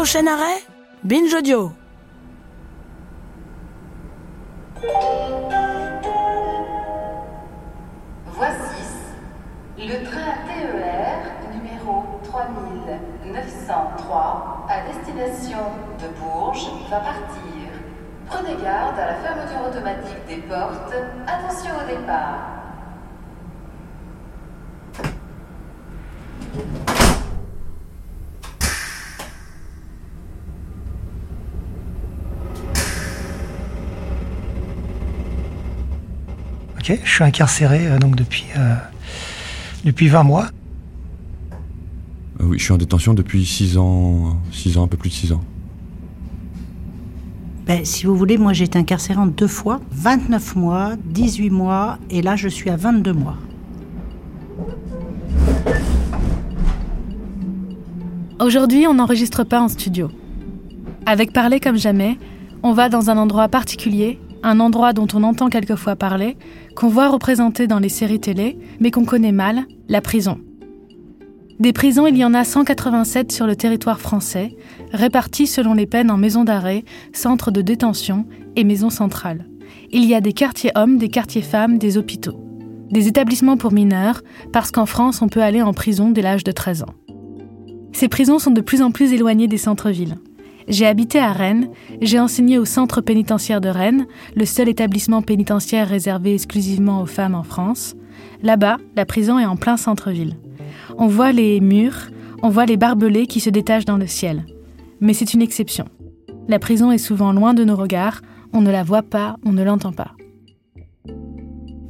Prochain 0.00 0.28
arrêt, 0.28 0.64
Binge 1.04 1.34
Audio. 1.34 1.72
Voici 8.28 8.82
le 9.76 10.02
train 10.06 10.32
TER 10.46 11.18
numéro 11.52 12.18
3903 12.24 14.66
à 14.70 14.80
destination 14.90 15.64
de 16.00 16.08
Bourges 16.18 16.70
va 16.88 17.00
partir. 17.00 17.68
Prenez 18.26 18.56
garde 18.62 18.98
à 18.98 19.04
la 19.04 19.16
fermeture 19.16 19.66
automatique 19.68 20.24
des 20.26 20.40
portes. 20.48 20.94
Attention 21.26 21.76
au 21.76 21.84
départ. 21.86 22.60
Ok, 36.90 36.98
je 37.04 37.10
suis 37.10 37.24
incarcéré 37.24 37.86
euh, 37.86 37.98
donc 37.98 38.16
depuis, 38.16 38.46
euh, 38.56 38.74
depuis 39.84 40.08
20 40.08 40.24
mois. 40.24 40.46
Euh, 42.40 42.44
oui, 42.46 42.58
je 42.58 42.64
suis 42.64 42.72
en 42.72 42.78
détention 42.78 43.14
depuis 43.14 43.44
6 43.44 43.78
ans, 43.78 44.40
6 44.50 44.76
ans, 44.76 44.84
un 44.84 44.88
peu 44.88 44.96
plus 44.96 45.10
de 45.10 45.14
6 45.14 45.32
ans. 45.32 45.42
Ben, 47.66 47.84
si 47.84 48.06
vous 48.06 48.16
voulez, 48.16 48.38
moi 48.38 48.52
j'ai 48.52 48.64
été 48.64 48.76
incarcérée 48.76 49.20
en 49.20 49.26
deux 49.26 49.46
fois, 49.46 49.80
29 49.92 50.56
mois, 50.56 50.94
18 51.04 51.50
mois, 51.50 51.98
et 52.10 52.22
là 52.22 52.34
je 52.34 52.48
suis 52.48 52.70
à 52.70 52.76
22 52.76 53.12
mois. 53.12 53.36
Aujourd'hui, 58.40 58.86
on 58.88 58.94
n'enregistre 58.94 59.44
pas 59.44 59.60
en 59.60 59.68
studio. 59.68 60.10
Avec 61.06 61.32
Parler 61.32 61.60
comme 61.60 61.76
jamais, 61.76 62.18
on 62.64 62.72
va 62.72 62.88
dans 62.88 63.10
un 63.10 63.16
endroit 63.16 63.48
particulier, 63.48 64.18
un 64.42 64.60
endroit 64.60 64.92
dont 64.92 65.06
on 65.14 65.22
entend 65.22 65.48
quelquefois 65.48 65.96
parler, 65.96 66.36
qu'on 66.74 66.88
voit 66.88 67.08
représenté 67.08 67.66
dans 67.66 67.78
les 67.78 67.88
séries 67.88 68.20
télé, 68.20 68.58
mais 68.80 68.90
qu'on 68.90 69.04
connaît 69.04 69.32
mal, 69.32 69.64
la 69.88 70.00
prison. 70.00 70.38
Des 71.58 71.74
prisons, 71.74 72.06
il 72.06 72.16
y 72.16 72.24
en 72.24 72.32
a 72.32 72.42
187 72.44 73.32
sur 73.32 73.46
le 73.46 73.54
territoire 73.54 74.00
français, 74.00 74.56
réparties 74.92 75.46
selon 75.46 75.74
les 75.74 75.86
peines 75.86 76.10
en 76.10 76.16
maisons 76.16 76.44
d'arrêt, 76.44 76.84
centres 77.12 77.50
de 77.50 77.60
détention 77.60 78.24
et 78.56 78.64
maisons 78.64 78.88
centrales. 78.88 79.46
Il 79.92 80.04
y 80.06 80.14
a 80.14 80.22
des 80.22 80.32
quartiers 80.32 80.70
hommes, 80.74 80.96
des 80.96 81.10
quartiers 81.10 81.42
femmes, 81.42 81.76
des 81.76 81.98
hôpitaux. 81.98 82.40
Des 82.90 83.08
établissements 83.08 83.58
pour 83.58 83.72
mineurs, 83.72 84.22
parce 84.52 84.70
qu'en 84.70 84.86
France, 84.86 85.20
on 85.20 85.28
peut 85.28 85.42
aller 85.42 85.60
en 85.60 85.74
prison 85.74 86.10
dès 86.10 86.22
l'âge 86.22 86.44
de 86.44 86.52
13 86.52 86.84
ans. 86.84 86.94
Ces 87.92 88.08
prisons 88.08 88.38
sont 88.38 88.52
de 88.52 88.60
plus 88.62 88.80
en 88.80 88.90
plus 88.90 89.12
éloignées 89.12 89.48
des 89.48 89.58
centres-villes. 89.58 90.16
J'ai 90.70 90.86
habité 90.86 91.18
à 91.18 91.32
Rennes, 91.32 91.68
j'ai 92.00 92.20
enseigné 92.20 92.56
au 92.56 92.64
centre 92.64 93.00
pénitentiaire 93.00 93.60
de 93.60 93.68
Rennes, 93.68 94.06
le 94.36 94.44
seul 94.44 94.68
établissement 94.68 95.20
pénitentiaire 95.20 95.88
réservé 95.88 96.32
exclusivement 96.32 97.02
aux 97.02 97.06
femmes 97.06 97.34
en 97.34 97.42
France. 97.42 97.96
Là-bas, 98.44 98.76
la 98.94 99.04
prison 99.04 99.40
est 99.40 99.46
en 99.46 99.56
plein 99.56 99.76
centre-ville. 99.76 100.36
On 100.96 101.08
voit 101.08 101.32
les 101.32 101.60
murs, 101.60 102.10
on 102.44 102.50
voit 102.50 102.66
les 102.66 102.76
barbelés 102.76 103.26
qui 103.26 103.40
se 103.40 103.50
détachent 103.50 103.84
dans 103.84 103.96
le 103.96 104.06
ciel. 104.06 104.46
Mais 105.00 105.12
c'est 105.12 105.34
une 105.34 105.42
exception. 105.42 105.86
La 106.46 106.60
prison 106.60 106.92
est 106.92 106.98
souvent 106.98 107.32
loin 107.32 107.52
de 107.52 107.64
nos 107.64 107.76
regards, 107.76 108.22
on 108.52 108.60
ne 108.60 108.70
la 108.70 108.84
voit 108.84 109.02
pas, 109.02 109.36
on 109.44 109.50
ne 109.50 109.64
l'entend 109.64 109.92
pas. 109.92 110.12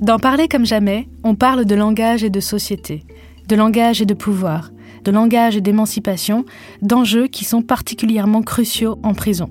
Dans 0.00 0.18
Parler 0.18 0.48
comme 0.48 0.64
jamais, 0.64 1.06
on 1.22 1.34
parle 1.34 1.66
de 1.66 1.74
langage 1.74 2.24
et 2.24 2.30
de 2.30 2.40
société, 2.40 3.04
de 3.46 3.56
langage 3.56 4.00
et 4.00 4.06
de 4.06 4.14
pouvoir, 4.14 4.70
de 5.04 5.10
langage 5.10 5.56
et 5.56 5.60
d'émancipation, 5.60 6.44
d'enjeux 6.82 7.26
qui 7.26 7.44
sont 7.44 7.62
particulièrement 7.62 8.42
cruciaux 8.42 8.98
en 9.02 9.14
prison. 9.14 9.50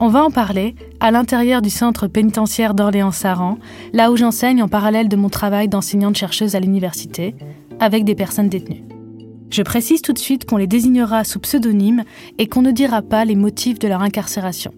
On 0.00 0.08
va 0.08 0.24
en 0.24 0.30
parler 0.30 0.74
à 1.00 1.10
l'intérieur 1.10 1.62
du 1.62 1.70
centre 1.70 2.08
pénitentiaire 2.08 2.74
d'Orléans-Saran, 2.74 3.58
là 3.92 4.10
où 4.10 4.16
j'enseigne 4.16 4.62
en 4.62 4.68
parallèle 4.68 5.08
de 5.08 5.16
mon 5.16 5.28
travail 5.28 5.68
d'enseignante-chercheuse 5.68 6.56
à 6.56 6.60
l'université, 6.60 7.36
avec 7.78 8.04
des 8.04 8.14
personnes 8.14 8.48
détenues. 8.48 8.82
Je 9.50 9.62
précise 9.62 10.02
tout 10.02 10.12
de 10.12 10.18
suite 10.18 10.44
qu'on 10.44 10.56
les 10.56 10.66
désignera 10.66 11.24
sous 11.24 11.38
pseudonyme 11.38 12.04
et 12.38 12.48
qu'on 12.48 12.62
ne 12.62 12.70
dira 12.70 13.02
pas 13.02 13.24
les 13.24 13.36
motifs 13.36 13.78
de 13.78 13.86
leur 13.86 14.02
incarcération. 14.02 14.72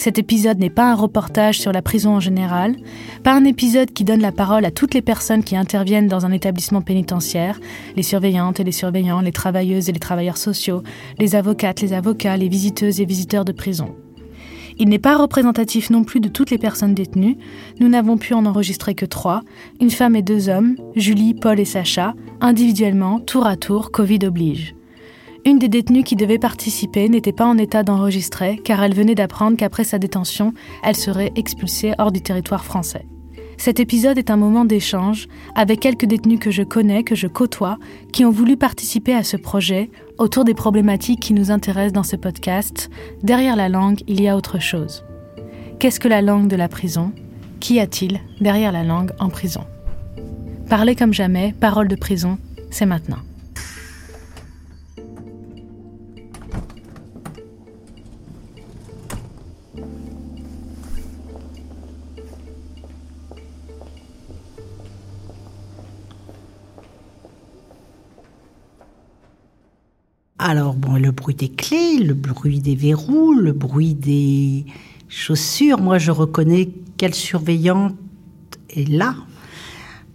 Cet 0.00 0.18
épisode 0.18 0.58
n'est 0.58 0.70
pas 0.70 0.90
un 0.90 0.94
reportage 0.94 1.60
sur 1.60 1.72
la 1.72 1.82
prison 1.82 2.14
en 2.14 2.20
général, 2.20 2.74
pas 3.22 3.34
un 3.34 3.44
épisode 3.44 3.92
qui 3.92 4.02
donne 4.02 4.22
la 4.22 4.32
parole 4.32 4.64
à 4.64 4.70
toutes 4.70 4.94
les 4.94 5.02
personnes 5.02 5.44
qui 5.44 5.56
interviennent 5.56 6.08
dans 6.08 6.24
un 6.24 6.32
établissement 6.32 6.80
pénitentiaire, 6.80 7.60
les 7.96 8.02
surveillantes 8.02 8.60
et 8.60 8.64
les 8.64 8.72
surveillants, 8.72 9.20
les 9.20 9.30
travailleuses 9.30 9.90
et 9.90 9.92
les 9.92 9.98
travailleurs 9.98 10.38
sociaux, 10.38 10.82
les 11.18 11.34
avocates, 11.36 11.82
les 11.82 11.92
avocats, 11.92 12.38
les 12.38 12.48
visiteuses 12.48 12.98
et 13.02 13.04
visiteurs 13.04 13.44
de 13.44 13.52
prison. 13.52 13.94
Il 14.78 14.88
n'est 14.88 14.98
pas 14.98 15.18
représentatif 15.18 15.90
non 15.90 16.02
plus 16.02 16.20
de 16.20 16.30
toutes 16.30 16.50
les 16.50 16.56
personnes 16.56 16.94
détenues. 16.94 17.36
Nous 17.78 17.88
n'avons 17.90 18.16
pu 18.16 18.32
en 18.32 18.46
enregistrer 18.46 18.94
que 18.94 19.04
trois, 19.04 19.42
une 19.82 19.90
femme 19.90 20.16
et 20.16 20.22
deux 20.22 20.48
hommes, 20.48 20.76
Julie, 20.96 21.34
Paul 21.34 21.60
et 21.60 21.66
Sacha, 21.66 22.14
individuellement, 22.40 23.20
tour 23.20 23.46
à 23.46 23.56
tour, 23.56 23.90
Covid 23.90 24.20
oblige. 24.24 24.74
Une 25.46 25.58
des 25.58 25.68
détenues 25.68 26.02
qui 26.02 26.16
devait 26.16 26.38
participer 26.38 27.08
n'était 27.08 27.32
pas 27.32 27.46
en 27.46 27.56
état 27.56 27.82
d'enregistrer 27.82 28.60
car 28.62 28.82
elle 28.82 28.94
venait 28.94 29.14
d'apprendre 29.14 29.56
qu'après 29.56 29.84
sa 29.84 29.98
détention, 29.98 30.52
elle 30.84 30.96
serait 30.96 31.32
expulsée 31.34 31.92
hors 31.98 32.12
du 32.12 32.20
territoire 32.20 32.64
français. 32.64 33.06
Cet 33.56 33.80
épisode 33.80 34.18
est 34.18 34.30
un 34.30 34.36
moment 34.36 34.64
d'échange 34.64 35.28
avec 35.54 35.80
quelques 35.80 36.06
détenus 36.06 36.40
que 36.40 36.50
je 36.50 36.62
connais, 36.62 37.04
que 37.04 37.14
je 37.14 37.26
côtoie, 37.26 37.78
qui 38.12 38.24
ont 38.24 38.30
voulu 38.30 38.56
participer 38.56 39.14
à 39.14 39.22
ce 39.22 39.36
projet 39.36 39.90
autour 40.18 40.44
des 40.44 40.54
problématiques 40.54 41.20
qui 41.20 41.34
nous 41.34 41.50
intéressent 41.50 41.92
dans 41.92 42.02
ce 42.02 42.16
podcast. 42.16 42.90
Derrière 43.22 43.56
la 43.56 43.68
langue, 43.68 44.00
il 44.08 44.20
y 44.20 44.28
a 44.28 44.36
autre 44.36 44.60
chose. 44.60 45.04
Qu'est-ce 45.78 46.00
que 46.00 46.08
la 46.08 46.22
langue 46.22 46.48
de 46.48 46.56
la 46.56 46.68
prison? 46.68 47.12
Qu'y 47.60 47.80
a-t-il 47.80 48.20
derrière 48.40 48.72
la 48.72 48.84
langue 48.84 49.12
en 49.18 49.28
prison? 49.28 49.64
Parler 50.68 50.94
comme 50.94 51.14
jamais, 51.14 51.54
parole 51.60 51.88
de 51.88 51.96
prison, 51.96 52.38
c'est 52.70 52.86
maintenant. 52.86 53.18
Alors, 70.42 70.72
bon, 70.72 70.94
le 70.94 71.10
bruit 71.10 71.34
des 71.34 71.50
clés, 71.50 71.98
le 71.98 72.14
bruit 72.14 72.60
des 72.60 72.74
verrous, 72.74 73.34
le 73.34 73.52
bruit 73.52 73.92
des 73.92 74.64
chaussures. 75.06 75.78
Moi, 75.78 75.98
je 75.98 76.10
reconnais 76.10 76.70
quelle 76.96 77.12
surveillante 77.12 77.94
est 78.70 78.88
là. 78.88 79.16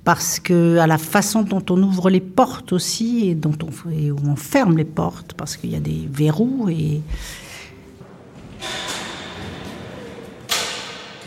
Parce 0.04 0.40
que 0.40 0.80
à 0.80 0.88
la 0.88 0.98
façon 0.98 1.44
dont 1.44 1.64
on 1.70 1.82
ouvre 1.84 2.10
les 2.10 2.22
portes 2.22 2.74
aussi 2.74 3.30
et 3.30 3.38
on, 3.46 3.52
où 3.52 4.28
on 4.28 4.36
ferme 4.36 4.78
les 4.78 4.84
portes, 4.84 5.36
parce 5.36 5.58
qu'il 5.58 5.70
y 5.70 5.76
a 5.76 5.80
des 5.80 6.10
verrous 6.12 6.70
et 6.70 7.02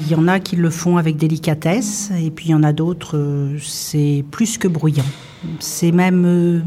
il 0.00 0.08
y 0.08 0.14
en 0.16 0.26
a 0.26 0.40
qui 0.40 0.56
le 0.56 0.70
font 0.70 0.96
avec 0.96 1.16
délicatesse 1.16 2.10
et 2.20 2.32
puis 2.32 2.46
il 2.46 2.50
y 2.50 2.54
en 2.54 2.64
a 2.64 2.72
d'autres, 2.72 3.16
euh, 3.16 3.58
c'est 3.60 4.24
plus 4.32 4.58
que 4.58 4.66
bruyant. 4.66 5.06
C'est 5.60 5.92
même 5.92 6.24
euh, 6.24 6.60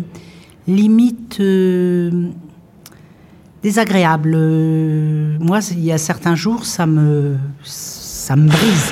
limite 0.75 1.39
euh, 1.39 2.29
désagréable. 3.63 4.35
Moi, 5.39 5.59
il 5.71 5.83
y 5.83 5.91
a 5.91 5.97
certains 5.97 6.35
jours, 6.35 6.65
ça 6.65 6.85
me 6.85 7.37
brise. 8.47 8.91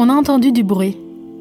On 0.00 0.08
a 0.10 0.12
entendu 0.12 0.52
du 0.52 0.62
bruit, 0.62 0.96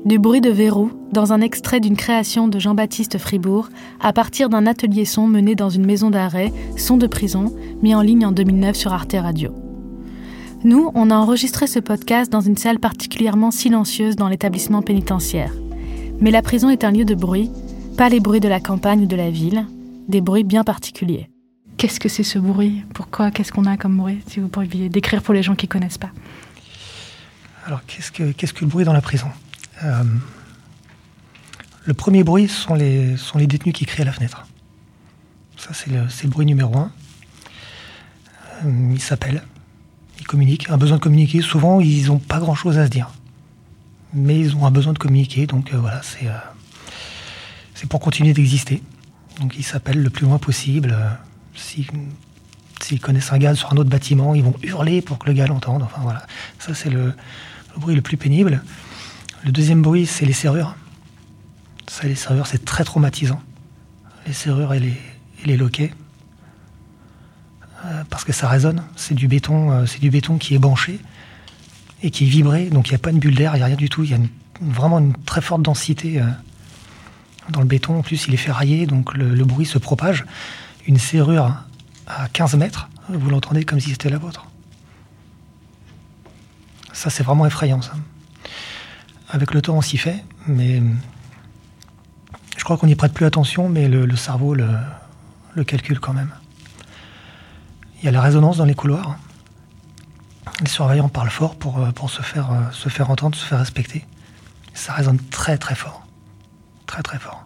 du 0.05 0.19
bruit 0.19 0.41
de 0.41 0.49
verrou 0.49 0.91
dans 1.11 1.33
un 1.33 1.41
extrait 1.41 1.79
d'une 1.79 1.97
création 1.97 2.47
de 2.47 2.59
Jean-Baptiste 2.59 3.17
Fribourg 3.17 3.69
à 3.99 4.13
partir 4.13 4.49
d'un 4.49 4.65
atelier 4.65 5.05
son 5.05 5.27
mené 5.27 5.55
dans 5.55 5.69
une 5.69 5.85
maison 5.85 6.09
d'arrêt, 6.09 6.51
son 6.77 6.97
de 6.97 7.07
prison, 7.07 7.53
mis 7.81 7.95
en 7.95 8.01
ligne 8.01 8.25
en 8.25 8.31
2009 8.31 8.75
sur 8.75 8.93
Arte 8.93 9.15
Radio. 9.17 9.53
Nous, 10.63 10.91
on 10.95 11.11
a 11.11 11.15
enregistré 11.15 11.67
ce 11.67 11.79
podcast 11.79 12.31
dans 12.31 12.41
une 12.41 12.57
salle 12.57 12.79
particulièrement 12.79 13.51
silencieuse 13.51 14.15
dans 14.15 14.27
l'établissement 14.27 14.81
pénitentiaire. 14.81 15.53
Mais 16.19 16.31
la 16.31 16.41
prison 16.41 16.69
est 16.69 16.83
un 16.83 16.91
lieu 16.91 17.05
de 17.05 17.15
bruit, 17.15 17.51
pas 17.97 18.09
les 18.09 18.19
bruits 18.19 18.39
de 18.39 18.47
la 18.47 18.59
campagne 18.59 19.03
ou 19.03 19.05
de 19.05 19.15
la 19.15 19.29
ville, 19.29 19.65
des 20.07 20.21
bruits 20.21 20.43
bien 20.43 20.63
particuliers. 20.63 21.29
Qu'est-ce 21.77 21.99
que 21.99 22.09
c'est 22.09 22.23
ce 22.23 22.39
bruit? 22.39 22.83
Pourquoi? 22.93 23.29
Qu'est-ce 23.29 23.51
qu'on 23.51 23.65
a 23.65 23.77
comme 23.77 23.97
bruit? 23.97 24.19
Si 24.27 24.39
vous 24.39 24.47
pourriez 24.47 24.89
décrire 24.89 25.21
pour 25.21 25.35
les 25.35 25.43
gens 25.43 25.53
qui 25.53 25.67
ne 25.67 25.71
connaissent 25.71 25.99
pas. 25.99 26.09
Alors, 27.67 27.81
qu'est-ce 27.85 28.11
que, 28.11 28.31
qu'est-ce 28.31 28.53
que 28.53 28.61
le 28.61 28.67
bruit 28.71 28.83
dans 28.83 28.93
la 28.93 29.01
prison? 29.01 29.27
Euh, 29.83 30.03
Le 31.85 31.93
premier 31.93 32.23
bruit 32.23 32.47
sont 32.47 32.73
les, 32.75 33.15
sont 33.17 33.37
les 33.37 33.47
détenus 33.47 33.73
qui 33.73 33.85
crient 33.85 34.01
à 34.01 34.05
la 34.05 34.11
fenêtre. 34.11 34.45
Ça, 35.57 35.69
c'est 35.73 35.89
le, 35.89 36.01
le 36.23 36.29
bruit 36.29 36.45
numéro 36.45 36.75
un. 36.77 36.91
Euh, 38.65 38.91
ils 38.93 39.01
s'appellent, 39.01 39.43
ils 40.19 40.27
communiquent. 40.27 40.69
Un 40.69 40.77
besoin 40.77 40.97
de 40.97 41.01
communiquer, 41.03 41.41
souvent, 41.41 41.79
ils 41.79 42.07
n'ont 42.07 42.19
pas 42.19 42.39
grand-chose 42.39 42.77
à 42.77 42.85
se 42.85 42.89
dire. 42.91 43.09
Mais 44.13 44.39
ils 44.39 44.55
ont 44.55 44.65
un 44.65 44.71
besoin 44.71 44.93
de 44.93 44.99
communiquer, 44.99 45.47
donc 45.47 45.73
euh, 45.73 45.77
voilà, 45.77 46.01
c'est 46.01 46.27
c'est 47.75 47.87
pour 47.89 47.99
continuer 47.99 48.33
d'exister. 48.33 48.81
Donc 49.39 49.55
ils 49.57 49.63
s'appellent 49.63 50.01
le 50.01 50.09
plus 50.09 50.25
loin 50.25 50.37
possible. 50.39 50.95
Si- 51.55 51.87
S'ils 52.81 52.99
connaissent 53.01 53.33
un 53.33 53.37
gars 53.39 53.55
sur 53.55 53.71
un 53.73 53.77
autre 53.77 53.89
bâtiment, 53.89 54.35
ils 54.35 54.43
vont 54.43 54.53
hurler 54.61 55.01
pour 55.01 55.17
que 55.17 55.25
le 55.27 55.33
gars 55.33 55.47
l'entende. 55.47 55.81
Enfin 55.83 55.99
voilà, 56.01 56.25
ça 56.59 56.73
c'est 56.75 56.89
le 56.91 57.13
bruit 57.75 57.95
le 57.95 58.01
plus 58.01 58.17
pénible. 58.17 58.63
Le 59.47 59.53
deuxième 59.53 59.81
bruit, 59.81 60.05
c'est 60.05 60.25
les 60.25 60.33
serrures. 60.33 60.75
Ça, 61.87 62.05
les 62.05 62.15
serrures, 62.15 62.47
c'est 62.47 62.65
très 62.65 62.83
traumatisant. 62.83 63.41
Les 64.25 64.33
serrures 64.33 64.73
et 64.73 64.79
les, 64.81 64.97
et 65.45 65.55
loquets. 65.55 65.93
Euh, 67.85 68.03
parce 68.09 68.25
que 68.25 68.33
ça 68.33 68.49
résonne. 68.49 68.83
C'est 68.97 69.13
du 69.13 69.29
béton, 69.29 69.71
euh, 69.71 69.85
c'est 69.85 70.01
du 70.01 70.09
béton 70.09 70.37
qui 70.37 70.53
est 70.53 70.59
branché 70.59 70.99
et 72.03 72.11
qui 72.11 72.25
est 72.25 72.27
vibré. 72.27 72.65
Donc 72.65 72.89
il 72.89 72.91
n'y 72.91 72.95
a 72.95 72.99
pas 72.99 73.11
une 73.11 73.19
bulle 73.19 73.35
d'air, 73.35 73.55
il 73.55 73.59
n'y 73.59 73.63
a 73.63 73.67
rien 73.67 73.77
du 73.77 73.87
tout. 73.87 74.03
Il 74.03 74.11
y 74.11 74.13
a 74.13 74.17
vraiment 74.59 74.99
une 74.99 75.13
très 75.13 75.39
forte 75.39 75.61
densité 75.61 76.19
euh, 76.19 76.25
dans 77.49 77.61
le 77.61 77.67
béton. 77.67 77.99
En 77.99 78.01
plus, 78.01 78.27
il 78.27 78.33
est 78.33 78.37
ferraillé, 78.37 78.85
donc 78.85 79.13
le, 79.13 79.33
le 79.33 79.45
bruit 79.45 79.65
se 79.65 79.77
propage. 79.77 80.25
Une 80.87 80.99
serrure 80.99 81.55
à 82.05 82.27
15 82.33 82.55
mètres, 82.55 82.89
vous 83.07 83.29
l'entendez 83.29 83.63
comme 83.63 83.79
si 83.79 83.91
c'était 83.91 84.09
la 84.09 84.17
vôtre. 84.17 84.45
Ça, 86.91 87.09
c'est 87.09 87.23
vraiment 87.23 87.45
effrayant, 87.45 87.81
ça. 87.81 87.93
Avec 89.29 89.53
le 89.53 89.61
temps, 89.61 89.75
on 89.75 89.81
s'y 89.81 89.97
fait, 89.97 90.23
mais 90.47 90.81
je 92.57 92.63
crois 92.63 92.77
qu'on 92.77 92.87
n'y 92.87 92.95
prête 92.95 93.13
plus 93.13 93.25
attention, 93.25 93.69
mais 93.69 93.87
le, 93.87 94.15
cerveau 94.15 94.53
le, 94.53 94.69
le 95.55 95.63
calcule 95.63 95.99
quand 95.99 96.13
même. 96.13 96.31
Il 97.99 98.05
y 98.05 98.07
a 98.07 98.11
la 98.11 98.21
résonance 98.21 98.57
dans 98.57 98.65
les 98.65 98.75
couloirs. 98.75 99.17
Les 100.61 100.67
surveillants 100.67 101.09
parlent 101.09 101.29
fort 101.29 101.55
pour, 101.55 101.79
euh, 101.79 101.91
pour 101.91 102.09
se, 102.09 102.21
faire, 102.21 102.51
euh, 102.51 102.71
se 102.71 102.89
faire 102.89 103.09
entendre, 103.09 103.35
se 103.35 103.45
faire 103.45 103.59
respecter. 103.59 104.05
Ça 104.73 104.93
résonne 104.93 105.19
très 105.29 105.57
très 105.57 105.75
fort. 105.75 106.05
Très 106.85 107.03
très 107.03 107.19
fort. 107.19 107.45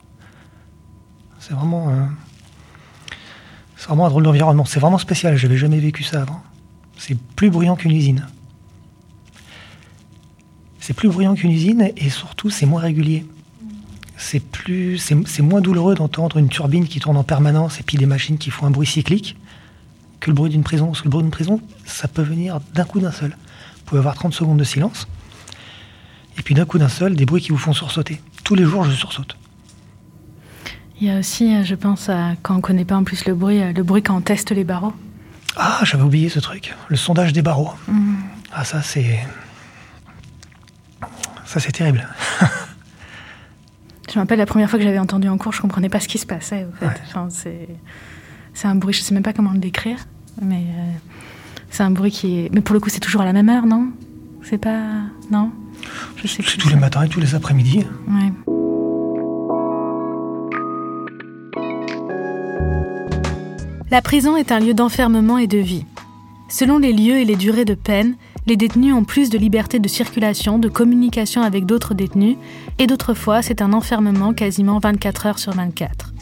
C'est 1.39 1.54
vraiment, 1.54 1.89
euh, 1.89 2.06
c'est 3.75 3.88
vraiment 3.88 4.06
un 4.06 4.10
drôle 4.10 4.24
d'environnement. 4.24 4.66
C'est 4.66 4.80
vraiment 4.80 4.98
spécial, 4.98 5.36
j'avais 5.38 5.57
jamais 5.57 5.80
vécu 5.80 6.04
ça 6.04 6.22
avant. 6.22 6.42
C'est 6.98 7.18
plus 7.36 7.50
bruyant 7.50 7.75
qu'une 7.75 7.92
usine. 7.92 8.28
C'est 10.81 10.94
plus 10.94 11.07
bruyant 11.07 11.36
qu'une 11.36 11.51
usine 11.51 11.92
et 11.95 12.10
surtout 12.10 12.50
c'est 12.50 12.66
moins 12.66 12.81
régulier. 12.81 13.25
C'est 14.18 14.42
plus, 14.42 14.98
c'est 14.98 15.16
c'est 15.25 15.42
moins 15.42 15.62
douloureux 15.62 15.95
d'entendre 15.95 16.38
une 16.38 16.50
turbine 16.50 16.88
qui 16.88 17.00
tourne 17.00 17.16
en 17.16 17.24
permanence 17.24 17.80
et 17.80 17.83
puis 17.83 17.98
des 17.98 18.06
machines 18.06 18.38
qui 18.38 18.51
font 18.51 18.66
un 18.66 18.72
bruit 18.72 18.88
cyclique 18.88 19.38
que 20.19 20.30
le 20.30 20.36
bruit 20.36 20.50
d'une 20.50 20.63
prison. 20.63 20.88
Parce 20.88 21.00
que 21.00 21.06
le 21.06 21.12
bruit 21.12 21.24
d'une 21.24 21.31
prison, 21.31 21.62
ça 21.86 22.10
peut 22.10 22.22
venir 22.22 22.60
d'un 22.74 22.83
coup 22.83 23.00
d'un 23.00 23.12
seul. 23.12 23.30
Vous 23.30 23.83
pouvez 23.86 24.00
avoir 24.00 24.16
30 24.16 24.33
secondes 24.33 24.57
de 24.57 24.63
silence 24.63 25.07
et 26.38 26.42
puis 26.42 26.56
d'un 26.56 26.66
coup 26.66 26.80
d'un 26.80 26.89
seul, 26.89 27.16
des 27.16 27.25
bruits 27.25 27.42
qui 27.42 27.51
vous 27.51 27.57
font 27.57 27.74
sursauter. 27.74 28.22
Tous 28.44 28.56
les 28.56 28.63
jours, 28.63 28.83
je 28.83 28.92
sursaute. 28.92 29.38
Il 31.00 31.07
y 31.07 31.10
a 31.10 31.19
aussi, 31.19 31.56
euh, 31.56 31.63
je 31.63 31.75
pense, 31.75 32.10
à, 32.10 32.36
quand 32.42 32.56
on 32.56 32.62
connaît 32.62 32.86
pas 32.86 32.95
en 32.95 33.04
plus 33.04 33.25
le 33.25 33.33
bruit, 33.33 33.62
euh, 33.62 33.74
le 33.74 33.83
bruit 33.83 34.04
quand 34.04 34.16
on 34.16 34.22
teste 34.22 34.51
les 34.51 34.63
barreaux. 34.63 34.94
Ah, 35.56 35.80
j'avais 35.83 36.04
oublié 36.04 36.30
ce 36.30 36.39
truc. 36.39 36.75
Le 36.89 36.95
sondage 36.95 37.33
des 37.33 37.42
barreaux. 37.42 37.72
Ah, 38.54 38.63
ça, 38.63 38.81
c'est. 38.81 39.19
Ça, 41.51 41.59
c'est 41.59 41.74
terrible. 41.74 42.07
Je 44.09 44.15
me 44.15 44.21
rappelle 44.21 44.39
la 44.39 44.45
première 44.45 44.69
fois 44.69 44.80
que 44.80 44.86
j'avais 44.86 45.00
entendu 45.00 45.27
en 45.27 45.38
cours, 45.38 45.51
je 45.51 45.59
comprenais 45.59 45.89
pas 45.89 46.00
ce 46.00 46.07
qui 46.07 46.18
se 46.18 46.25
passait. 46.25 46.65
En 46.65 46.71
fait. 46.80 46.86
Ouais. 46.86 46.94
Enfin, 47.09 47.27
c'est, 47.30 48.65
un 48.65 48.75
bruit, 48.75 48.94
je 48.94 49.01
sais 49.01 49.13
même 49.13 49.21
pas 49.21 49.33
comment 49.33 49.51
le 49.51 49.59
décrire, 49.59 49.98
mais 50.42 50.63
euh, 50.69 50.92
c'est 51.69 51.83
un 51.83 51.92
bruit 51.92 52.09
qui 52.09 52.39
est. 52.39 52.53
Mais 52.53 52.62
pour 52.62 52.74
le 52.74 52.80
coup, 52.80 52.88
c'est 52.88 53.01
toujours 53.01 53.19
à 53.19 53.25
la 53.25 53.33
même 53.33 53.50
heure, 53.50 53.65
non? 53.65 53.92
C'est 54.44 54.59
pas. 54.59 54.80
Non? 55.30 55.51
Je 56.15 56.27
sais 56.27 56.42
C'est 56.42 56.57
tous 56.57 56.69
les 56.69 56.77
matins 56.77 57.03
et 57.03 57.09
tous 57.09 57.19
les 57.19 57.36
après-midi. 57.36 57.86
Ouais. 58.07 58.31
La 63.89 64.01
prison 64.01 64.38
est 64.38 64.54
un 64.54 64.62
lieu 64.62 64.74
d'enfermement 64.74 65.38
et 65.38 65.47
de 65.47 65.57
vie. 65.57 65.86
Selon 66.47 66.77
les 66.77 66.94
lieux 66.94 67.18
et 67.18 67.25
les 67.25 67.36
durées 67.36 67.65
de 67.65 67.74
peine, 67.74 68.15
les 68.47 68.57
détenus 68.57 68.93
ont 68.93 69.03
plus 69.03 69.29
de 69.29 69.38
liberté 69.38 69.79
de 69.79 69.88
circulation, 69.88 70.59
de 70.59 70.69
communication 70.69 71.41
avec 71.43 71.65
d'autres 71.65 71.93
détenus, 71.93 72.38
et 72.79 72.88
d'autres 72.88 73.13
fois, 73.13 73.41
c'est 73.41 73.61
un 73.61 73.73
enfermement 73.73 74.33
quasiment 74.33 74.79
24 74.79 75.25
heures 75.27 75.39
sur 75.39 75.53
24. 75.53 76.13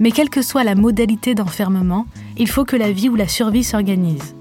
Mais 0.00 0.10
quelle 0.10 0.28
que 0.28 0.42
soit 0.42 0.64
la 0.64 0.74
modalité 0.74 1.34
d'enfermement, 1.34 2.06
il 2.36 2.48
faut 2.48 2.64
que 2.64 2.76
la 2.76 2.92
vie 2.92 3.08
ou 3.08 3.14
la 3.14 3.28
survie 3.28 3.64
s'organise. 3.64 4.34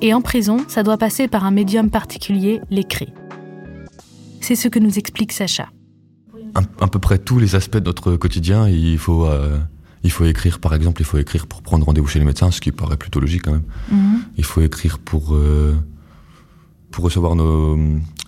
Et 0.00 0.12
en 0.12 0.20
prison, 0.20 0.58
ça 0.68 0.82
doit 0.82 0.98
passer 0.98 1.28
par 1.28 1.44
un 1.44 1.50
médium 1.50 1.90
particulier, 1.90 2.60
l'écrit. 2.70 3.12
C'est 4.40 4.56
ce 4.56 4.68
que 4.68 4.78
nous 4.78 4.98
explique 4.98 5.32
Sacha. 5.32 5.68
à, 6.54 6.60
à 6.84 6.88
peu 6.88 6.98
près 6.98 7.18
tous 7.18 7.38
les 7.38 7.54
aspects 7.54 7.78
de 7.78 7.84
notre 7.84 8.16
quotidien, 8.16 8.68
il 8.68 8.98
faut, 8.98 9.26
euh, 9.26 9.58
il 10.02 10.10
faut 10.10 10.24
écrire, 10.24 10.58
par 10.58 10.74
exemple, 10.74 11.00
il 11.00 11.04
faut 11.04 11.18
écrire 11.18 11.46
pour 11.46 11.62
prendre 11.62 11.86
rendez-vous 11.86 12.06
chez 12.06 12.18
les 12.18 12.24
médecins, 12.24 12.50
ce 12.50 12.60
qui 12.60 12.72
paraît 12.72 12.96
plutôt 12.96 13.20
logique 13.20 13.42
quand 13.42 13.52
même. 13.52 13.64
Il 14.36 14.44
faut 14.44 14.60
écrire 14.60 14.98
pour, 14.98 15.34
euh, 15.34 15.74
pour 16.90 17.04
recevoir 17.04 17.34
nos, 17.34 17.76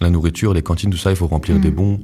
la 0.00 0.10
nourriture, 0.10 0.52
les 0.54 0.62
cantines, 0.62 0.90
tout 0.90 0.96
ça, 0.98 1.10
il 1.10 1.16
faut 1.16 1.26
remplir 1.26 1.58
des 1.58 1.70
bons, 1.70 2.00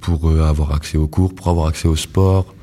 pour 0.00 0.28
euh, 0.30 0.42
avoir 0.42 0.74
accès 0.74 0.96
aux 0.98 1.08
cours, 1.08 1.34
pour 1.34 1.48
avoir 1.48 1.66
accès 1.66 1.88
au 1.88 1.96
sport, 1.96 2.54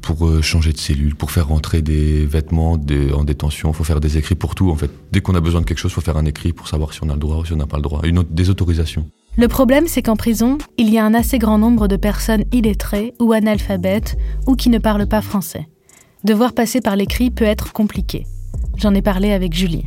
pour 0.00 0.26
euh, 0.26 0.42
changer 0.42 0.72
de 0.72 0.78
cellule, 0.78 1.14
pour 1.16 1.30
faire 1.30 1.48
rentrer 1.48 1.80
des 1.82 2.26
vêtements 2.26 2.76
des- 2.76 3.10
en 3.12 3.24
détention, 3.24 3.70
il 3.70 3.74
faut 3.74 3.84
faire 3.84 4.00
des 4.00 4.18
écrits 4.18 4.34
pour 4.34 4.54
tout 4.54 4.70
en 4.70 4.74
fait. 4.76 4.90
Dès 5.12 5.20
qu'on 5.22 5.34
a 5.34 5.40
besoin 5.40 5.60
de 5.62 5.66
quelque 5.66 5.78
chose, 5.78 5.92
il 5.92 5.94
faut 5.94 6.00
faire 6.02 6.18
un 6.18 6.26
écrit 6.26 6.52
pour 6.52 6.68
savoir 6.68 6.92
si 6.92 7.00
on 7.02 7.08
a 7.08 7.14
le 7.14 7.18
droit 7.18 7.38
ou 7.38 7.44
si 7.44 7.52
on 7.52 7.56
n'a 7.56 7.66
pas 7.66 7.78
le 7.78 7.82
droit. 7.82 8.00
Une, 8.04 8.18
autre- 8.18 8.30
des 8.30 8.50
autorisations. 8.50 9.06
Le 9.36 9.48
problème, 9.48 9.84
c'est 9.88 10.02
qu'en 10.02 10.14
prison, 10.16 10.58
il 10.78 10.90
y 10.90 10.98
a 10.98 11.04
un 11.04 11.14
assez 11.14 11.38
grand 11.38 11.58
nombre 11.58 11.88
de 11.88 11.96
personnes 11.96 12.44
illettrées 12.52 13.14
ou 13.20 13.32
analphabètes 13.32 14.16
ou 14.46 14.54
qui 14.56 14.68
ne 14.68 14.78
parlent 14.78 15.08
pas 15.08 15.22
français. 15.22 15.68
Devoir 16.22 16.52
passer 16.52 16.80
par 16.80 16.96
l'écrit 16.96 17.30
peut 17.30 17.44
être 17.44 17.72
compliqué. 17.72 18.26
J'en 18.76 18.94
ai 18.94 19.02
parlé 19.02 19.32
avec 19.32 19.54
Julie. 19.54 19.84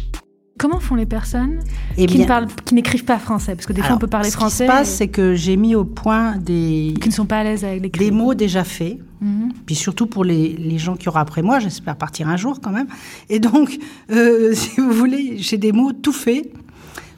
Comment 0.57 0.79
font 0.79 0.95
les 0.95 1.05
personnes 1.05 1.59
Eh 1.97 2.05
qui 2.07 2.15
bien, 2.15 2.23
ne 2.23 2.27
parlent- 2.27 2.47
qui 2.65 2.73
n'écrivent 2.73 3.05
pas 3.05 3.19
français? 3.19 3.53
Parce 3.55 3.65
que 3.65 3.73
des 3.73 3.81
fois, 3.81 3.87
alors, 3.87 3.97
on 3.97 3.99
peut 4.01 4.07
parler 4.07 4.29
ce 4.29 4.35
français 4.35 4.65
qui 4.65 4.71
se 4.71 4.75
passe, 4.77 4.89
et- 4.89 4.95
c'est 4.95 5.07
que 5.07 5.35
j'ai 5.35 5.55
mis 5.57 5.75
au 5.75 5.83
point 5.85 6.37
des, 6.37 6.93
qui 6.99 7.09
ne 7.09 7.13
sont 7.13 7.25
pas 7.25 7.39
à 7.39 7.43
l'aise 7.43 7.63
avec 7.63 7.83
l'écrit. 7.83 8.05
des 8.05 8.11
mots 8.11 8.33
déjà 8.33 8.63
faits. 8.63 8.97
Mhm. 9.21 9.51
Puis 9.65 9.75
surtout 9.75 10.07
pour 10.07 10.23
les, 10.23 10.49
les 10.57 10.77
gens 10.77 10.95
qui 10.95 11.09
auront 11.09 11.19
après 11.19 11.41
moi, 11.41 11.59
j'espère 11.59 11.95
partir 11.95 12.27
un 12.27 12.37
jour 12.37 12.59
quand 12.61 12.71
même. 12.71 12.87
Et 13.29 13.39
donc, 13.39 13.77
euh, 14.11 14.53
si 14.53 14.79
vous 14.79 14.91
voulez, 14.91 15.37
j'ai 15.37 15.57
des 15.57 15.71
mots 15.71 15.91
tout 15.93 16.13
faits 16.13 16.51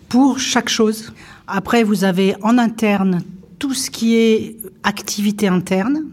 pour 0.09 0.39
chaque 0.39 0.69
chose. 0.69 1.13
Après, 1.47 1.83
vous 1.83 2.03
avez 2.03 2.35
en 2.41 2.57
interne 2.57 3.21
tout 3.57 3.73
ce 3.73 3.89
qui 3.89 4.15
est 4.15 4.55
activité 4.83 5.47
interne. 5.47 6.03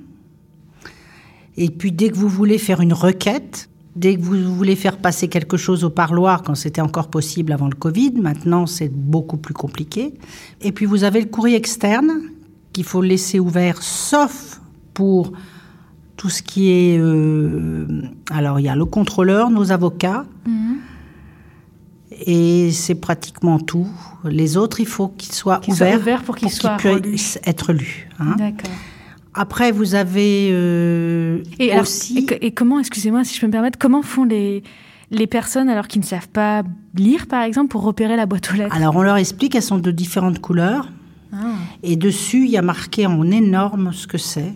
Et 1.56 1.70
puis 1.70 1.92
dès 1.92 2.10
que 2.10 2.16
vous 2.16 2.28
voulez 2.28 2.58
faire 2.58 2.80
une 2.80 2.92
requête, 2.92 3.68
dès 3.96 4.14
que 4.16 4.20
vous 4.20 4.54
voulez 4.54 4.76
faire 4.76 4.98
passer 4.98 5.26
quelque 5.28 5.56
chose 5.56 5.82
au 5.82 5.90
parloir, 5.90 6.42
quand 6.42 6.54
c'était 6.54 6.82
encore 6.82 7.08
possible 7.08 7.50
avant 7.52 7.66
le 7.68 7.74
Covid, 7.74 8.12
maintenant 8.20 8.66
c'est 8.66 8.90
beaucoup 8.92 9.38
plus 9.38 9.54
compliqué. 9.54 10.14
Et 10.60 10.70
puis 10.70 10.86
vous 10.86 11.02
avez 11.02 11.20
le 11.20 11.26
courrier 11.26 11.56
externe 11.56 12.10
qu'il 12.72 12.84
faut 12.84 13.02
laisser 13.02 13.40
ouvert, 13.40 13.82
sauf 13.82 14.60
pour 14.94 15.32
tout 16.16 16.28
ce 16.30 16.42
qui 16.42 16.70
est... 16.70 16.98
euh, 16.98 17.86
alors 18.30 18.60
il 18.60 18.64
y 18.64 18.68
a 18.68 18.76
le 18.76 18.84
contrôleur, 18.84 19.50
nos 19.50 19.72
avocats, 19.72 20.24
et 22.26 22.70
c'est 22.72 22.94
pratiquement 22.94 23.58
tout. 23.58 23.88
Les 24.24 24.56
autres, 24.56 24.80
il 24.80 24.86
faut 24.86 25.08
qu'ils 25.08 25.34
soient 25.34 25.60
ouverts 25.68 26.00
ouverts 26.00 26.22
pour 26.22 26.36
qu'ils 26.36 26.48
puissent 27.02 27.38
être 27.44 27.72
lus. 27.72 28.08
hein. 28.20 28.36
D'accord. 28.38 28.70
Après, 29.36 29.70
vous 29.70 29.94
avez 29.94 30.48
euh, 30.50 31.42
Et, 31.58 31.70
alors, 31.70 31.82
aussi... 31.82 32.26
et 32.40 32.52
comment, 32.52 32.80
excusez-moi 32.80 33.22
si 33.22 33.34
je 33.34 33.40
peux 33.40 33.46
me 33.46 33.52
permettre, 33.52 33.78
comment 33.78 34.00
font 34.00 34.24
les, 34.24 34.62
les 35.10 35.26
personnes 35.26 35.68
alors 35.68 35.88
qui 35.88 35.98
ne 35.98 36.04
savent 36.04 36.28
pas 36.28 36.62
lire, 36.94 37.26
par 37.26 37.42
exemple, 37.42 37.68
pour 37.68 37.82
repérer 37.82 38.16
la 38.16 38.24
boîte 38.24 38.50
aux 38.52 38.56
lettres? 38.56 38.74
Alors, 38.74 38.96
on 38.96 39.02
leur 39.02 39.18
explique 39.18 39.52
qu'elles 39.52 39.62
sont 39.62 39.78
de 39.78 39.90
différentes 39.90 40.40
couleurs. 40.40 40.88
Ah. 41.32 41.52
Et 41.82 41.96
dessus, 41.96 42.44
il 42.46 42.50
y 42.50 42.56
a 42.56 42.62
marqué 42.62 43.06
en 43.06 43.30
énorme 43.30 43.92
ce 43.92 44.06
que 44.06 44.16
c'est. 44.16 44.54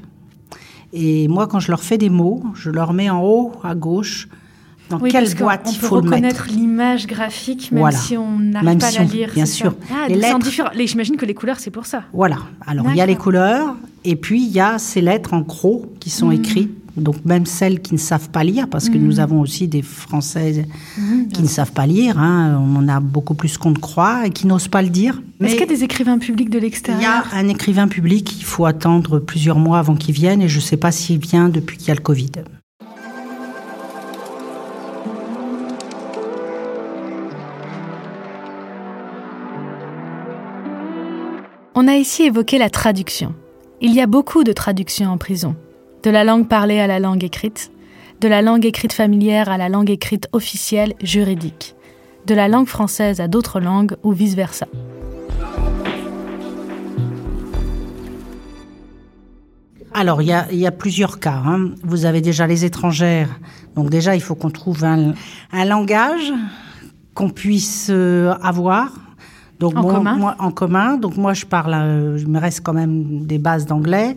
Et 0.92 1.28
moi, 1.28 1.46
quand 1.46 1.60
je 1.60 1.70
leur 1.70 1.82
fais 1.82 1.98
des 1.98 2.08
mots, 2.08 2.42
je 2.54 2.70
leur 2.70 2.92
mets 2.94 3.10
en 3.10 3.22
haut, 3.22 3.52
à 3.62 3.74
gauche, 3.74 4.28
dans 4.90 4.98
Oui, 4.98 5.10
quelle 5.10 5.32
boîte 5.34 5.62
on 5.66 5.70
il 5.70 5.76
faut 5.78 6.00
le 6.00 6.02
reconnaître 6.08 6.46
l'image 6.50 7.06
graphique, 7.06 7.70
même 7.72 7.80
Voilà. 7.80 7.96
si 7.96 8.16
on 8.16 8.38
n'arrive 8.38 8.76
pas 8.78 8.90
si 8.90 8.98
à 8.98 9.02
la 9.04 9.06
lire. 9.06 9.30
bien 9.34 9.46
sûr. 9.46 9.74
Ah, 9.90 10.08
Les 10.08 10.16
lettres- 10.16 10.50
J'imagine 10.86 11.16
que 11.16 11.24
les 11.26 11.34
couleurs, 11.34 11.58
c'est 11.60 11.70
pour 11.70 11.86
ça. 11.86 12.02
Voilà. 12.12 12.38
Alors, 12.66 12.86
il 12.90 12.96
y 12.96 13.00
a 13.00 13.06
les 13.06 13.16
couleurs, 13.16 13.76
et 14.04 14.16
puis 14.16 14.42
il 14.44 14.50
y 14.50 14.60
a 14.60 14.78
ces 14.78 15.00
lettres 15.00 15.32
en 15.34 15.42
croc 15.44 15.86
qui 16.00 16.10
sont 16.10 16.30
écrites. 16.30 16.70
Donc, 16.96 17.24
même 17.24 17.46
celles 17.46 17.80
qui 17.80 17.94
ne 17.94 17.98
savent 17.98 18.30
pas 18.30 18.42
lire, 18.42 18.68
parce 18.68 18.88
que 18.88 18.98
nous 18.98 19.20
avons 19.20 19.40
aussi 19.40 19.68
des 19.68 19.80
Français 19.80 20.66
qui 21.32 21.40
ne 21.42 21.46
savent 21.46 21.70
pas 21.72 21.86
lire. 21.86 22.18
hein. 22.18 22.60
On 22.60 22.76
en 22.76 22.88
a 22.88 22.98
beaucoup 22.98 23.34
plus 23.34 23.56
qu'on 23.56 23.70
ne 23.70 23.78
croit 23.78 24.26
et 24.26 24.30
qui 24.30 24.46
n'osent 24.48 24.66
pas 24.68 24.82
le 24.82 24.88
dire. 24.90 25.22
Est-ce 25.40 25.52
qu'il 25.52 25.60
y 25.60 25.62
a 25.62 25.66
des 25.66 25.84
écrivains 25.84 26.18
publics 26.18 26.50
de 26.50 26.58
Il 26.58 26.62
y 26.62 26.64
a 26.64 26.66
l'extérieur 26.66 27.24
un 27.32 27.48
écrivain 27.48 27.86
public, 27.86 28.36
il 28.40 28.44
faut 28.44 28.66
attendre 28.66 29.20
plusieurs 29.20 29.58
mois 29.60 29.78
avant 29.78 29.94
qu'il 29.94 30.14
vienne, 30.14 30.42
et 30.42 30.48
je 30.48 30.56
ne 30.56 30.62
sais 30.62 30.76
pas 30.76 30.90
s'il 30.90 31.18
vient 31.18 31.48
depuis 31.48 31.76
qu'il 31.78 31.88
y 31.88 31.90
a 31.92 31.94
le 31.94 32.00
Covid. 32.00 32.32
On 41.82 41.88
a 41.88 41.94
ici 41.94 42.24
évoqué 42.24 42.58
la 42.58 42.68
traduction. 42.68 43.34
Il 43.80 43.94
y 43.94 44.02
a 44.02 44.06
beaucoup 44.06 44.44
de 44.44 44.52
traductions 44.52 45.10
en 45.10 45.16
prison. 45.16 45.56
De 46.02 46.10
la 46.10 46.24
langue 46.24 46.46
parlée 46.46 46.78
à 46.78 46.86
la 46.86 46.98
langue 46.98 47.24
écrite, 47.24 47.72
de 48.20 48.28
la 48.28 48.42
langue 48.42 48.66
écrite 48.66 48.92
familière 48.92 49.48
à 49.48 49.56
la 49.56 49.70
langue 49.70 49.88
écrite 49.88 50.28
officielle 50.32 50.92
juridique, 51.02 51.74
de 52.26 52.34
la 52.34 52.48
langue 52.48 52.66
française 52.66 53.22
à 53.22 53.28
d'autres 53.28 53.60
langues 53.60 53.96
ou 54.02 54.12
vice-versa. 54.12 54.66
Alors, 59.94 60.20
il 60.20 60.28
y 60.28 60.66
a, 60.66 60.72
plusieurs 60.72 61.18
cas. 61.18 61.40
Hein. 61.46 61.70
Vous 61.82 62.04
avez 62.04 62.20
déjà 62.20 62.46
les 62.46 62.66
étrangères. 62.66 63.40
Donc 63.74 63.88
déjà, 63.88 64.14
il 64.14 64.20
faut 64.20 64.34
qu'on 64.34 64.50
trouve 64.50 64.84
un, 64.84 65.14
langage 65.64 66.30
qu'on 67.14 67.30
puisse 67.30 67.88
euh, 67.88 68.34
avoir. 68.42 68.92
Donc 69.60 69.76
en, 69.76 69.82
commun. 69.82 70.16
Moi, 70.16 70.34
en 70.38 70.50
commun. 70.50 70.96
Donc 70.96 71.16
moi, 71.16 71.34
je 71.34 71.44
parle, 71.44 71.74
euh, 71.74 72.18
je 72.18 72.26
me 72.26 72.40
reste 72.40 72.62
quand 72.62 72.72
même 72.72 73.26
des 73.26 73.38
bases 73.38 73.66
d'anglais. 73.66 74.16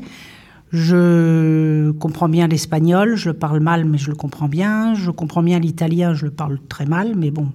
Je 0.71 1.91
comprends 1.91 2.29
bien 2.29 2.47
l'espagnol, 2.47 3.15
je 3.15 3.29
le 3.29 3.35
parle 3.35 3.59
mal, 3.59 3.85
mais 3.85 3.99
je 3.99 4.09
le 4.09 4.15
comprends 4.15 4.47
bien. 4.47 4.95
Je 4.95 5.11
comprends 5.11 5.43
bien 5.43 5.59
l'italien, 5.59 6.15
je 6.15 6.25
le 6.25 6.31
parle 6.31 6.57
très 6.69 6.85
mal, 6.85 7.13
mais 7.15 7.29
bon. 7.29 7.49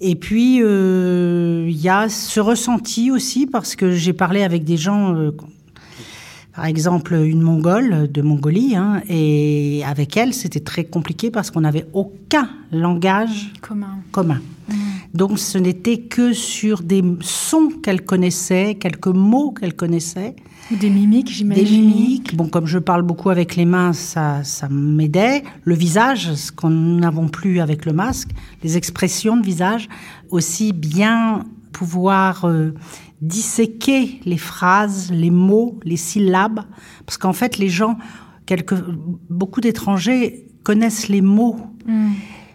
Et 0.00 0.16
puis, 0.16 0.60
euh, 0.62 1.66
il 1.68 1.76
y 1.76 1.88
a 1.88 2.08
ce 2.08 2.40
ressenti 2.40 3.10
aussi, 3.10 3.46
parce 3.46 3.76
que 3.76 3.92
j'ai 3.92 4.12
parlé 4.12 4.42
avec 4.42 4.64
des 4.64 4.76
gens 4.76 5.14
par 6.54 6.66
exemple 6.66 7.14
une 7.14 7.40
Mongole 7.40 8.10
de 8.10 8.22
Mongolie, 8.22 8.74
hein, 8.74 9.00
et 9.08 9.82
avec 9.86 10.16
elle, 10.16 10.34
c'était 10.34 10.58
très 10.58 10.82
compliqué 10.82 11.30
parce 11.30 11.52
qu'on 11.52 11.60
n'avait 11.60 11.86
aucun 11.92 12.48
langage 12.72 13.52
commun. 13.60 13.98
commun. 14.10 14.40
Mmh. 14.68 14.74
Donc 15.14 15.38
ce 15.38 15.58
n'était 15.58 15.98
que 15.98 16.32
sur 16.32 16.82
des 16.82 17.02
sons 17.20 17.70
qu'elle 17.82 18.04
connaissait, 18.04 18.76
quelques 18.78 19.08
mots 19.08 19.52
qu'elle 19.52 19.74
connaissait. 19.74 20.36
Des 20.70 20.90
mimiques, 20.90 21.30
j'imagine. 21.30 21.64
Des 21.64 21.70
mimiques. 21.70 22.36
Bon, 22.36 22.48
comme 22.48 22.66
je 22.66 22.78
parle 22.78 23.02
beaucoup 23.02 23.30
avec 23.30 23.56
les 23.56 23.64
mains, 23.64 23.94
ça, 23.94 24.44
ça 24.44 24.68
m'aidait. 24.68 25.42
Le 25.64 25.74
visage, 25.74 26.34
ce 26.34 26.52
qu'on 26.52 26.68
n'avons 26.68 27.28
plus 27.28 27.60
avec 27.60 27.86
le 27.86 27.94
masque, 27.94 28.28
les 28.62 28.76
expressions 28.76 29.38
de 29.38 29.44
visage, 29.44 29.88
aussi 30.30 30.74
bien 30.74 31.44
pouvoir 31.72 32.44
euh, 32.44 32.74
disséquer 33.22 34.20
les 34.24 34.36
phrases, 34.36 35.10
les 35.10 35.30
mots, 35.30 35.78
les 35.84 35.96
syllabes, 35.96 36.60
parce 37.06 37.16
qu'en 37.16 37.32
fait, 37.32 37.56
les 37.56 37.68
gens, 37.68 37.96
quelques, 38.44 38.74
beaucoup 39.30 39.60
d'étrangers 39.60 40.46
connaissent 40.64 41.08
les 41.08 41.22
mots. 41.22 41.56
Hmm. 41.86 42.12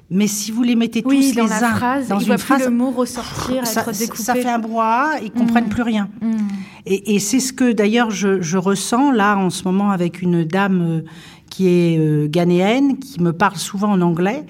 Mais 0.10 0.28
si 0.28 0.52
vous 0.52 0.64
les 0.64 0.76
mettez 0.76 1.02
tous 1.02 1.10
les 1.10 1.32
dans 1.34 1.52
uns 1.52 1.74
phrase, 1.76 2.08
dans 2.08 2.20
une 2.20 2.38
phrase, 2.38 2.66
le 2.66 2.72
mot 2.72 2.92
ressortir, 2.92 3.66
ça, 3.66 3.82
être 3.82 3.98
découpé. 3.98 4.22
ça 4.22 4.36
fait 4.36 4.50
un 4.50 4.60
brouhaha, 4.60 5.20
ils 5.24 5.32
comprennent 5.32 5.66
hmm. 5.66 5.70
plus 5.70 5.82
rien. 5.82 6.10
Hmm. 6.22 6.38
Et, 6.86 7.16
et 7.16 7.20
c'est 7.20 7.40
ce 7.40 7.54
que 7.54 7.72
d'ailleurs 7.72 8.12
je, 8.12 8.42
je, 8.42 8.58
ressens 8.58 9.12
là 9.12 9.38
en 9.38 9.50
ce 9.50 9.64
moment 9.64 9.92
avec 9.92 10.22
une 10.22 10.44
dame 10.44 10.82
euh, 10.82 11.02
qui 11.50 11.68
est 11.68 11.98
euh, 11.98 12.28
ghanéenne, 12.28 13.00
qui 13.00 13.22
me 13.22 13.32
parle 13.32 13.58
souvent 13.58 13.92
en 13.92 14.02
anglais, 14.02 14.46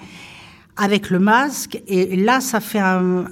avec 0.75 1.09
le 1.09 1.19
masque. 1.19 1.81
Et 1.87 2.15
là, 2.15 2.41
ça 2.41 2.59
fait 2.59 2.79
un, 2.79 3.25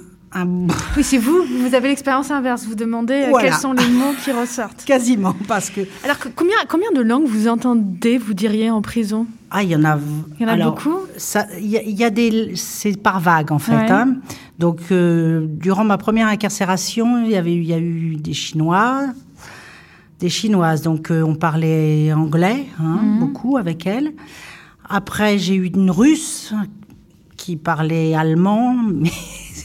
oui, 0.96 1.04
c'est 1.04 1.18
vous, 1.18 1.42
vous 1.44 1.74
avez 1.74 1.88
l'expérience 1.88 2.30
inverse. 2.30 2.64
Vous 2.66 2.74
demandez 2.74 3.24
euh, 3.28 3.38
quels 3.40 3.54
sont 3.54 3.72
les 3.72 3.88
mots 3.88 4.14
qui 4.24 4.32
ressortent. 4.32 4.84
Quasiment, 4.86 5.34
parce 5.46 5.68
que. 5.70 5.82
Alors, 6.04 6.16
combien, 6.34 6.56
combien 6.68 6.90
de 6.92 7.02
langues 7.02 7.26
vous 7.26 7.48
entendez, 7.48 8.18
vous 8.18 8.34
diriez, 8.34 8.70
en 8.70 8.82
prison? 8.82 9.26
Ah, 9.50 9.62
il 9.62 9.70
y 9.70 9.76
en 9.76 9.84
a. 9.84 9.98
Il 10.40 10.46
y 10.46 10.50
en 10.50 10.52
a 10.52 10.56
beaucoup? 10.56 11.00
Il 11.58 11.68
y, 11.68 12.04
a 12.04 12.10
des. 12.10 12.52
C'est 12.56 12.96
par 12.96 13.20
vague, 13.20 13.52
en 13.52 13.58
fait. 13.58 13.90
Hein. 13.90 14.16
Donc, 14.58 14.80
euh, 14.90 15.44
durant 15.46 15.84
ma 15.84 15.98
première 15.98 16.28
incarcération, 16.28 17.24
il 17.24 17.30
y, 17.30 17.36
avait, 17.36 17.54
il 17.54 17.64
y 17.64 17.74
a 17.74 17.78
eu 17.78 18.16
des 18.16 18.32
Chinois, 18.32 19.08
des 20.18 20.30
Chinoises. 20.30 20.80
Donc, 20.80 21.10
euh, 21.10 21.22
on 21.22 21.34
parlait 21.34 22.12
anglais, 22.14 22.66
hein, 22.80 23.00
mhm. 23.02 23.18
beaucoup 23.18 23.58
avec 23.58 23.86
elles. 23.86 24.12
Après, 24.88 25.38
j'ai 25.38 25.54
eu 25.54 25.66
une 25.66 25.90
Russe 25.90 26.54
qui 27.36 27.56
parlait 27.56 28.14
allemand, 28.14 28.74
mais 28.94 29.10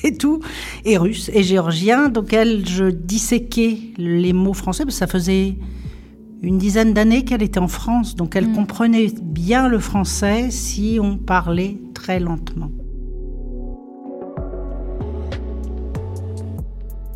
c'est 0.01 0.17
tout, 0.17 0.39
et 0.85 0.97
russe 0.97 1.29
et 1.33 1.43
géorgien. 1.43 2.09
Donc 2.09 2.33
elle, 2.33 2.67
je 2.67 2.85
disséquais 2.85 3.77
les 3.97 4.33
mots 4.33 4.53
français, 4.53 4.83
parce 4.83 4.95
que 4.95 4.99
ça 4.99 5.07
faisait 5.07 5.55
une 6.41 6.57
dizaine 6.57 6.93
d'années 6.93 7.23
qu'elle 7.23 7.43
était 7.43 7.59
en 7.59 7.67
France, 7.67 8.15
donc 8.15 8.35
elle 8.35 8.49
mm. 8.49 8.55
comprenait 8.55 9.11
bien 9.21 9.67
le 9.67 9.79
français 9.79 10.51
si 10.51 10.99
on 11.01 11.17
parlait 11.17 11.77
très 11.93 12.19
lentement. 12.19 12.71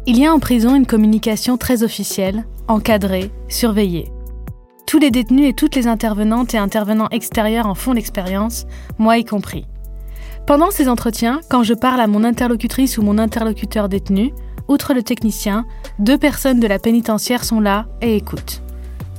Il 0.07 0.17
y 0.17 0.25
a 0.25 0.33
en 0.33 0.39
prison 0.39 0.75
une 0.75 0.87
communication 0.87 1.57
très 1.57 1.83
officielle, 1.83 2.45
encadrée, 2.67 3.29
surveillée. 3.47 4.11
Tous 4.87 4.97
les 4.97 5.11
détenus 5.11 5.47
et 5.49 5.53
toutes 5.53 5.75
les 5.75 5.87
intervenantes 5.87 6.55
et 6.55 6.57
intervenants 6.57 7.07
extérieurs 7.09 7.67
en 7.67 7.75
font 7.75 7.93
l'expérience, 7.93 8.65
moi 8.97 9.19
y 9.19 9.23
compris. 9.23 9.65
Pendant 10.51 10.69
ces 10.69 10.89
entretiens, 10.89 11.39
quand 11.47 11.63
je 11.63 11.73
parle 11.73 12.01
à 12.01 12.07
mon 12.07 12.25
interlocutrice 12.25 12.97
ou 12.97 13.03
mon 13.03 13.17
interlocuteur 13.17 13.87
détenu, 13.87 14.33
outre 14.67 14.93
le 14.93 15.01
technicien, 15.01 15.65
deux 15.97 16.17
personnes 16.17 16.59
de 16.59 16.67
la 16.67 16.77
pénitentiaire 16.77 17.45
sont 17.45 17.61
là 17.61 17.85
et 18.01 18.17
écoutent. 18.17 18.61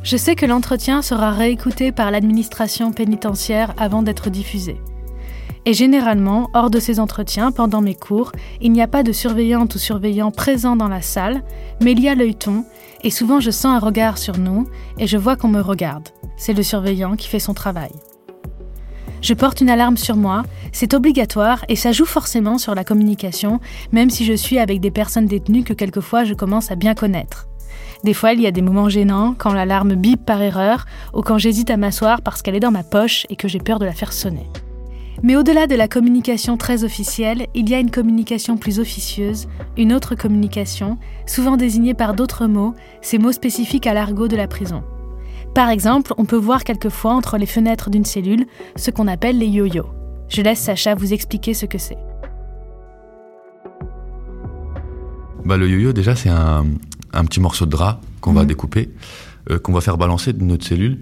Je 0.02 0.18
sais 0.18 0.34
que 0.34 0.44
l'entretien 0.44 1.00
sera 1.00 1.30
réécouté 1.30 1.90
par 1.90 2.10
l'administration 2.10 2.92
pénitentiaire 2.92 3.72
avant 3.78 4.02
d'être 4.02 4.28
diffusé. 4.28 4.78
Et 5.64 5.72
généralement, 5.72 6.50
hors 6.52 6.68
de 6.68 6.78
ces 6.78 7.00
entretiens, 7.00 7.50
pendant 7.50 7.80
mes 7.80 7.94
cours, 7.94 8.32
il 8.60 8.70
n'y 8.70 8.82
a 8.82 8.86
pas 8.86 9.02
de 9.02 9.12
surveillante 9.12 9.74
ou 9.74 9.78
surveillant 9.78 10.32
présent 10.32 10.76
dans 10.76 10.88
la 10.88 11.00
salle, 11.00 11.42
mais 11.82 11.92
il 11.92 12.00
y 12.00 12.10
a 12.10 12.14
l'œilleton, 12.14 12.66
et 13.04 13.10
souvent 13.10 13.40
je 13.40 13.50
sens 13.50 13.74
un 13.74 13.78
regard 13.78 14.18
sur 14.18 14.36
nous, 14.36 14.66
et 14.98 15.06
je 15.06 15.16
vois 15.16 15.36
qu'on 15.36 15.48
me 15.48 15.62
regarde. 15.62 16.10
C'est 16.36 16.52
le 16.52 16.62
surveillant 16.62 17.16
qui 17.16 17.28
fait 17.28 17.38
son 17.38 17.54
travail. 17.54 17.92
Je 19.22 19.34
porte 19.34 19.60
une 19.60 19.70
alarme 19.70 19.96
sur 19.96 20.16
moi, 20.16 20.42
c'est 20.72 20.94
obligatoire 20.94 21.64
et 21.68 21.76
ça 21.76 21.92
joue 21.92 22.04
forcément 22.04 22.58
sur 22.58 22.74
la 22.74 22.82
communication, 22.82 23.60
même 23.92 24.10
si 24.10 24.24
je 24.24 24.32
suis 24.32 24.58
avec 24.58 24.80
des 24.80 24.90
personnes 24.90 25.26
détenues 25.26 25.62
que 25.62 25.72
quelquefois 25.72 26.24
je 26.24 26.34
commence 26.34 26.72
à 26.72 26.74
bien 26.74 26.94
connaître. 26.94 27.46
Des 28.02 28.14
fois, 28.14 28.32
il 28.32 28.40
y 28.40 28.48
a 28.48 28.50
des 28.50 28.62
moments 28.62 28.88
gênants, 28.88 29.36
quand 29.38 29.52
l'alarme 29.52 29.94
bip 29.94 30.26
par 30.26 30.42
erreur, 30.42 30.86
ou 31.14 31.20
quand 31.20 31.38
j'hésite 31.38 31.70
à 31.70 31.76
m'asseoir 31.76 32.20
parce 32.20 32.42
qu'elle 32.42 32.56
est 32.56 32.60
dans 32.60 32.72
ma 32.72 32.82
poche 32.82 33.24
et 33.30 33.36
que 33.36 33.46
j'ai 33.46 33.60
peur 33.60 33.78
de 33.78 33.84
la 33.84 33.92
faire 33.92 34.12
sonner. 34.12 34.48
Mais 35.22 35.36
au-delà 35.36 35.68
de 35.68 35.76
la 35.76 35.86
communication 35.86 36.56
très 36.56 36.82
officielle, 36.82 37.46
il 37.54 37.70
y 37.70 37.74
a 37.74 37.78
une 37.78 37.92
communication 37.92 38.56
plus 38.56 38.80
officieuse, 38.80 39.46
une 39.76 39.92
autre 39.92 40.16
communication, 40.16 40.98
souvent 41.26 41.56
désignée 41.56 41.94
par 41.94 42.14
d'autres 42.14 42.48
mots, 42.48 42.74
ces 43.02 43.18
mots 43.18 43.30
spécifiques 43.30 43.86
à 43.86 43.94
l'argot 43.94 44.26
de 44.26 44.36
la 44.36 44.48
prison. 44.48 44.82
Par 45.54 45.68
exemple, 45.68 46.14
on 46.16 46.24
peut 46.24 46.36
voir 46.36 46.64
quelquefois 46.64 47.12
entre 47.12 47.36
les 47.36 47.44
fenêtres 47.44 47.90
d'une 47.90 48.06
cellule 48.06 48.46
ce 48.76 48.90
qu'on 48.90 49.06
appelle 49.06 49.38
les 49.38 49.48
yo-yo. 49.48 49.84
Je 50.28 50.40
laisse 50.40 50.60
Sacha 50.60 50.94
vous 50.94 51.12
expliquer 51.12 51.52
ce 51.52 51.66
que 51.66 51.76
c'est. 51.76 51.98
Bah, 55.44 55.58
le 55.58 55.68
yo-yo, 55.68 55.92
déjà, 55.92 56.16
c'est 56.16 56.30
un, 56.30 56.64
petit 57.26 57.40
morceau 57.40 57.66
de 57.66 57.70
drap 57.70 58.00
qu'on 58.22 58.32
va 58.32 58.42
mhm. 58.42 58.48
découper, 58.48 58.90
euh, 59.50 59.58
qu'on 59.58 59.72
va 59.72 59.82
faire 59.82 59.98
balancer 59.98 60.32
de 60.32 60.42
notre 60.42 60.64
cellule. 60.64 61.00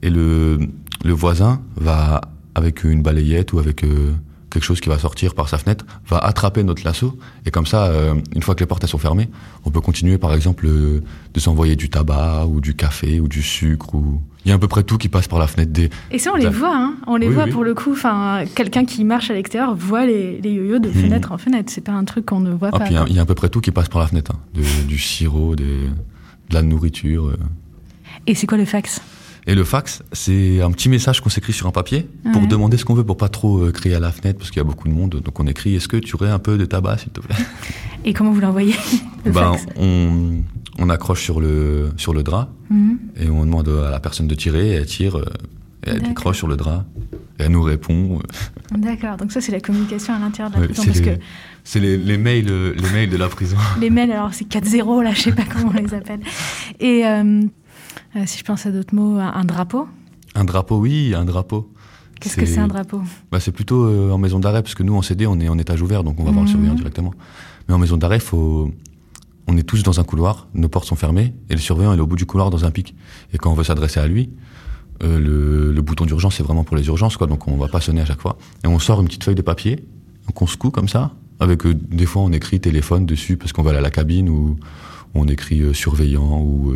Et 0.00 0.08
le, 0.08 0.58
voisin 1.04 1.60
va, 1.76 2.22
avec 2.54 2.84
une 2.84 3.02
balayette 3.02 3.52
ou 3.52 3.58
avec 3.58 3.84
euh, 3.84 4.14
quelque 4.50 4.64
chose 4.64 4.80
qui 4.80 4.88
va 4.88 4.98
sortir 4.98 5.34
par 5.34 5.48
sa 5.48 5.58
fenêtre, 5.58 5.86
va 6.08 6.18
attraper 6.18 6.62
notre 6.62 6.84
lasso. 6.84 7.16
Et 7.46 7.50
comme 7.50 7.66
ça, 7.66 7.86
euh, 7.86 8.14
une 8.34 8.42
fois 8.42 8.54
que 8.54 8.60
les 8.60 8.66
portes 8.66 8.84
sont 8.86 8.98
fermées, 8.98 9.28
on 9.64 9.70
peut 9.70 9.80
continuer, 9.80 10.18
par 10.18 10.34
exemple, 10.34 10.66
euh, 10.66 11.02
de 11.32 11.40
s'envoyer 11.40 11.76
du 11.76 11.88
tabac 11.88 12.46
ou 12.46 12.60
du 12.60 12.74
café 12.74 13.20
ou 13.20 13.28
du 13.28 13.42
sucre. 13.42 13.94
Ou... 13.94 14.20
Il 14.44 14.48
y 14.48 14.52
a 14.52 14.56
à 14.56 14.58
peu 14.58 14.68
près 14.68 14.82
tout 14.82 14.98
qui 14.98 15.08
passe 15.08 15.28
par 15.28 15.38
la 15.38 15.46
fenêtre 15.46 15.72
des. 15.72 15.90
Et 16.10 16.18
ça, 16.18 16.32
on 16.34 16.36
les 16.36 16.48
voit, 16.48 16.76
hein 16.76 16.96
On 17.06 17.16
les 17.16 17.28
voit 17.28 17.46
pour 17.46 17.64
le 17.64 17.74
coup. 17.74 17.92
Enfin, 17.92 18.44
quelqu'un 18.54 18.84
qui 18.84 19.04
marche 19.04 19.30
à 19.30 19.34
l'extérieur 19.34 19.74
voit 19.74 20.06
les, 20.06 20.40
les 20.40 20.52
yo-yo 20.52 20.78
de 20.78 20.88
mhm. 20.88 20.94
fenêtre 20.94 21.32
en 21.32 21.38
fenêtre. 21.38 21.72
C'est 21.72 21.84
pas 21.84 21.92
un 21.92 22.04
truc 22.04 22.26
qu'on 22.26 22.40
ne 22.40 22.52
voit 22.52 22.70
ah, 22.72 22.78
pas. 22.78 22.86
Il 22.88 23.14
y, 23.14 23.18
a 23.18 23.22
à 23.22 23.26
peu 23.26 23.34
près 23.34 23.48
tout 23.48 23.60
qui 23.60 23.70
passe 23.70 23.88
par 23.88 24.00
la 24.00 24.08
fenêtre. 24.08 24.32
Hein. 24.34 24.60
du 24.88 24.98
sirop, 24.98 25.56
de 25.56 25.64
la 26.50 26.62
nourriture. 26.62 27.28
Euh. 27.28 27.36
Et 28.26 28.34
c'est 28.34 28.46
quoi 28.46 28.58
le 28.58 28.64
fax? 28.64 29.00
Et 29.46 29.54
le 29.54 29.64
fax, 29.64 30.02
c'est 30.12 30.60
un 30.60 30.70
petit 30.70 30.88
message 30.88 31.20
qu'on 31.20 31.30
s'écrit 31.30 31.52
sur 31.52 31.66
un 31.66 31.72
papier 31.72 32.08
pour 32.32 32.46
demander 32.46 32.76
ce 32.76 32.84
qu'on 32.84 32.94
veut, 32.94 33.04
pour 33.04 33.16
pas 33.16 33.28
trop 33.28 33.58
euh, 33.58 33.72
crier 33.72 33.94
à 33.94 34.00
la 34.00 34.12
fenêtre, 34.12 34.38
parce 34.38 34.50
qu'il 34.50 34.58
y 34.58 34.60
a 34.60 34.64
beaucoup 34.64 34.88
de 34.88 34.92
monde. 34.92 35.20
Donc 35.24 35.40
on 35.40 35.46
écrit 35.46 35.74
Est-ce 35.74 35.88
que 35.88 35.96
tu 35.96 36.14
aurais 36.14 36.30
un 36.30 36.38
peu 36.38 36.58
de 36.58 36.64
tabac, 36.64 36.98
s'il 36.98 37.10
te 37.10 37.20
plaît? 37.20 37.36
Et 38.04 38.12
comment 38.12 38.32
vous 38.32 38.40
l'envoyez 38.40 38.74
ben, 39.24 39.52
on, 39.76 40.42
on, 40.78 40.90
accroche 40.90 41.22
sur 41.22 41.40
le, 41.40 41.90
sur 41.96 42.14
le 42.14 42.22
drap 42.22 42.48
mhm. 42.70 42.98
et 43.16 43.28
on 43.28 43.44
demande 43.44 43.68
à 43.68 43.90
la 43.90 44.00
personne 44.00 44.26
de 44.26 44.34
tirer, 44.34 44.70
et 44.70 44.72
elle 44.72 44.86
tire, 44.86 45.18
euh, 45.18 45.24
et 45.86 45.90
elle 45.90 46.02
décroche 46.02 46.38
sur 46.38 46.48
le 46.48 46.56
drap, 46.56 46.86
et 47.38 47.42
elle 47.42 47.52
nous 47.52 47.62
répond. 47.62 48.20
D'accord, 48.74 49.16
donc 49.16 49.32
ça 49.32 49.42
c'est 49.42 49.52
la 49.52 49.60
communication 49.60 50.14
à 50.14 50.18
l'intérieur 50.18 50.50
de 50.50 50.60
la 50.60 50.68
prison. 50.68 50.84
Parce 50.84 51.00
que... 51.00 51.10
C'est 51.62 51.80
les, 51.80 51.98
les, 51.98 52.16
mails, 52.16 52.72
les 52.72 52.90
mails 52.90 53.10
de 53.10 53.18
la 53.18 53.28
prison. 53.28 53.58
les 53.78 53.90
mails, 53.90 54.12
alors 54.12 54.32
c'est 54.32 54.48
4-0, 54.48 55.02
là, 55.02 55.12
je 55.12 55.20
sais 55.20 55.32
pas 55.32 55.44
comment 55.44 55.72
on 55.76 55.78
les 55.78 55.92
appelle. 55.92 56.20
Et 56.80 57.06
euh, 57.06 57.42
euh, 58.16 58.22
si 58.26 58.38
je 58.38 58.44
pense 58.44 58.66
à 58.66 58.70
d'autres 58.70 58.94
mots, 58.94 59.18
un 59.18 59.44
drapeau 59.44 59.86
Un 60.34 60.44
drapeau, 60.44 60.78
oui, 60.78 61.14
un 61.14 61.24
drapeau. 61.24 61.72
Qu'est-ce 62.20 62.36
que 62.36 62.46
c'est 62.46 62.58
un 62.58 62.68
drapeau? 62.68 63.02
Bah, 63.32 63.40
C'est 63.40 63.52
plutôt 63.52 63.84
euh, 63.84 64.10
en 64.10 64.18
maison 64.18 64.38
d'arrêt, 64.38 64.62
parce 64.62 64.74
que 64.74 64.82
nous, 64.82 64.94
en 64.94 65.02
CD, 65.02 65.26
on 65.26 65.40
est 65.40 65.48
en 65.48 65.58
étage 65.58 65.80
ouvert, 65.80 66.04
donc 66.04 66.20
on 66.20 66.24
va 66.24 66.30
voir 66.30 66.44
le 66.44 66.48
mhm. 66.48 66.52
surveillant 66.52 66.74
directement. 66.74 67.14
Mais 67.66 67.74
en 67.74 67.78
maison 67.78 67.96
d'arrêt, 67.96 68.20
faut... 68.20 68.70
on 69.46 69.56
est 69.56 69.62
tous 69.62 69.82
dans 69.82 70.00
un 70.00 70.04
couloir, 70.04 70.48
nos 70.54 70.68
portes 70.68 70.86
sont 70.86 70.96
fermées, 70.96 71.34
et 71.48 71.54
le 71.54 71.60
surveillant 71.60 71.94
est 71.94 72.00
au 72.00 72.06
bout 72.06 72.16
du 72.16 72.26
couloir 72.26 72.50
dans 72.50 72.64
un 72.64 72.70
pic. 72.70 72.94
Et 73.32 73.38
quand 73.38 73.50
on 73.50 73.54
veut 73.54 73.64
s'adresser 73.64 74.00
à 74.00 74.06
lui, 74.06 74.30
euh, 75.02 75.18
le, 75.18 75.72
le, 75.72 75.82
bouton 75.82 76.04
d'urgence 76.04 76.36
c'est 76.36 76.42
vraiment 76.42 76.62
pour 76.62 76.76
les 76.76 76.86
urgences, 76.88 77.16
quoi, 77.16 77.26
donc 77.26 77.48
on 77.48 77.56
va 77.56 77.68
pas 77.68 77.80
sonner 77.80 78.02
à 78.02 78.04
chaque 78.04 78.20
fois. 78.20 78.36
Et 78.64 78.66
on 78.66 78.78
sort 78.78 79.00
une 79.00 79.06
petite 79.06 79.24
feuille 79.24 79.34
de 79.34 79.42
papier, 79.42 79.82
qu'on 80.34 80.46
secoue 80.46 80.70
comme 80.70 80.88
ça, 80.88 81.12
avec 81.38 81.64
euh, 81.64 81.74
des 81.74 82.04
fois 82.04 82.22
on 82.22 82.32
écrit 82.32 82.60
téléphone 82.60 83.06
dessus 83.06 83.38
parce 83.38 83.52
qu'on 83.54 83.62
va 83.62 83.70
aller 83.70 83.78
à 83.78 83.82
la 83.82 83.90
cabine, 83.90 84.28
ou 84.28 84.58
on 85.14 85.26
écrit 85.26 85.74
surveillant, 85.74 86.40
ou 86.42 86.72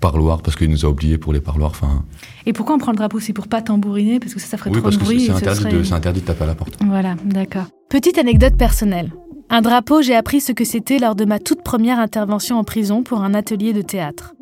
parloir 0.00 0.42
parce 0.42 0.56
qu'il 0.56 0.70
nous 0.70 0.84
a 0.84 0.88
oubliés 0.88 1.18
pour 1.18 1.32
les 1.32 1.40
parloirs. 1.40 1.70
Enfin. 1.70 2.04
Et 2.46 2.52
pourquoi 2.52 2.74
on 2.74 2.78
prend 2.78 2.92
le 2.92 2.96
drapeau 2.96 3.20
C'est 3.20 3.32
pour 3.32 3.48
pas 3.48 3.62
tambouriner? 3.62 4.18
Parce 4.18 4.34
que 4.34 4.40
ça, 4.40 4.46
ça 4.48 4.56
ferait 4.56 4.70
trop 4.70 4.90
de 4.90 4.96
bruit. 4.96 5.26
C'est 5.26 5.32
interdit, 5.32 5.64
de, 5.64 5.92
interdit 5.94 6.20
de 6.20 6.26
taper 6.26 6.44
à 6.44 6.46
la 6.46 6.54
porte. 6.54 6.76
Voilà, 6.84 7.14
d'accord. 7.24 7.66
Petite 7.88 8.18
anecdote 8.18 8.56
personnelle. 8.56 9.12
Un 9.50 9.62
drapeau, 9.62 10.00
j'ai 10.00 10.14
appris 10.14 10.40
ce 10.40 10.52
que 10.52 10.64
c'était 10.64 10.98
lors 10.98 11.14
de 11.14 11.24
ma 11.24 11.38
toute 11.38 11.62
première 11.62 11.98
intervention 11.98 12.56
en 12.56 12.64
prison 12.64 13.02
pour 13.02 13.22
un 13.22 13.34
atelier 13.34 13.72
de 13.72 13.82
théâtre. 13.82 14.34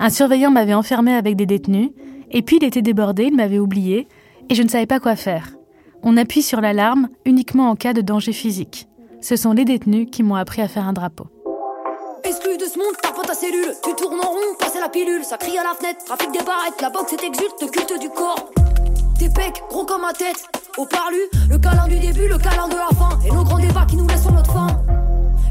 Un 0.00 0.10
surveillant 0.10 0.50
m'avait 0.50 0.74
enfermé 0.74 1.12
avec 1.12 1.36
des 1.36 1.44
détenus, 1.44 1.90
et 2.30 2.42
puis 2.42 2.56
il 2.56 2.64
était 2.64 2.82
débordé, 2.82 3.24
il 3.24 3.36
m'avait 3.36 3.58
oublié, 3.58 4.08
et 4.48 4.54
je 4.54 4.62
ne 4.62 4.68
savais 4.68 4.86
pas 4.86 5.00
quoi 5.00 5.16
faire. 5.16 5.54
On 6.02 6.16
appuie 6.16 6.42
sur 6.42 6.60
l'alarme 6.60 7.08
uniquement 7.26 7.70
en 7.70 7.76
cas 7.76 7.92
de 7.92 8.00
danger 8.00 8.32
physique. 8.32 8.88
Ce 9.20 9.36
sont 9.36 9.52
les 9.52 9.64
détenus 9.64 10.06
qui 10.10 10.22
m'ont 10.22 10.36
appris 10.36 10.62
à 10.62 10.68
faire 10.68 10.86
un 10.86 10.92
drapeau. 10.92 11.26
Exclu 12.24 12.56
de 12.56 12.64
ce 12.64 12.78
monde, 12.78 12.96
pas 13.02 13.12
ta 13.26 13.34
cellule. 13.34 13.74
Tu 13.82 13.94
tournes 13.94 14.20
en 14.20 14.30
rond, 14.30 14.54
passer 14.58 14.80
la 14.80 14.88
pilule. 14.88 15.24
Ça 15.24 15.36
crie 15.36 15.56
à 15.58 15.62
la 15.62 15.74
fenêtre, 15.74 16.04
trafic 16.04 16.30
des 16.32 16.40
barrettes. 16.40 16.80
La 16.80 16.90
boxe 16.90 17.12
est 17.12 17.22
exulte, 17.22 17.70
culte 17.70 18.00
du 18.00 18.08
corps. 18.10 18.50
Tes 19.18 19.28
pecs, 19.28 19.62
gros 19.68 19.84
comme 19.84 20.02
ma 20.02 20.12
tête. 20.12 20.44
Au 20.76 20.86
parlu, 20.86 21.18
le 21.50 21.58
câlin 21.58 21.86
du 21.88 21.98
début, 21.98 22.28
le 22.28 22.38
câlin 22.38 22.68
de 22.68 22.76
la 22.76 22.88
fin. 22.96 23.18
Et 23.26 23.30
nos 23.30 23.44
grands 23.44 23.58
débats 23.58 23.86
qui 23.88 23.96
nous 23.96 24.06
laissent 24.06 24.22
sur 24.22 24.32
notre 24.32 24.52
fin. 24.52 24.68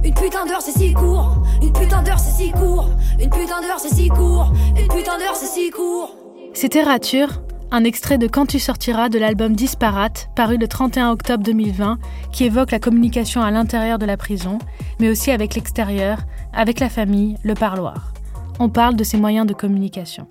Une 0.04 0.14
putain 0.14 0.46
d'heure, 0.46 0.62
c'est 0.62 0.78
si 0.78 0.94
court. 0.94 1.38
Une 1.62 1.74
putain 1.74 2.02
d'heure, 2.02 2.20
c'est 2.20 2.44
si 2.44 2.52
court. 2.52 2.90
Une 3.20 3.30
putain 3.30 3.62
d'heure, 3.62 3.80
c'est 3.80 3.94
si 3.94 4.08
court. 4.10 4.52
Une 4.78 4.88
putain 4.88 5.18
d'heure, 5.18 5.36
c'est 5.36 5.48
si 5.48 5.70
court. 5.70 6.16
C'était 6.54 6.84
Rature, 6.84 7.30
un 7.72 7.84
extrait 7.84 8.18
de 8.18 8.28
Quand 8.28 8.46
tu 8.46 8.60
sortiras 8.60 9.10
de 9.10 9.20
l'album 9.20 9.56
Disparate, 9.56 10.30
paru 10.36 10.58
le 10.58 10.68
31 10.68 11.12
octobre 11.12 11.44
2020, 11.44 11.98
qui 12.32 12.46
évoque 12.46 12.72
la 12.72 12.80
communication 12.80 13.42
à 13.42 13.52
l'intérieur 13.52 14.00
de 14.00 14.06
la 14.06 14.18
prison, 14.18 14.60
mais 15.00 15.10
aussi 15.10 15.32
avec 15.32 15.56
l'extérieur, 15.56 16.20
avec 16.54 16.80
la 16.80 16.90
famille, 16.90 17.38
le 17.44 17.54
parloir. 17.54 18.14
On 18.60 18.70
parle 18.70 18.96
de 18.96 19.04
ces 19.04 19.18
moyens 19.18 19.46
de 19.46 19.54
communication. 19.54 20.28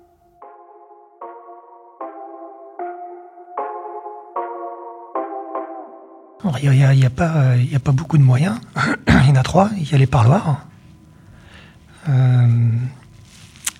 Il 6.61 6.69
n'y 6.69 7.05
a, 7.05 7.09
pas, 7.09 7.91
beaucoup 7.91 8.17
de 8.17 8.23
moyens. 8.23 8.55
il 9.07 9.29
y 9.29 9.31
en 9.31 9.35
a 9.35 9.43
trois. 9.43 9.69
Il 9.77 9.89
y 9.89 9.95
a 9.95 9.97
les 9.97 10.07
parloirs. 10.07 10.65
Euh, 12.09 12.47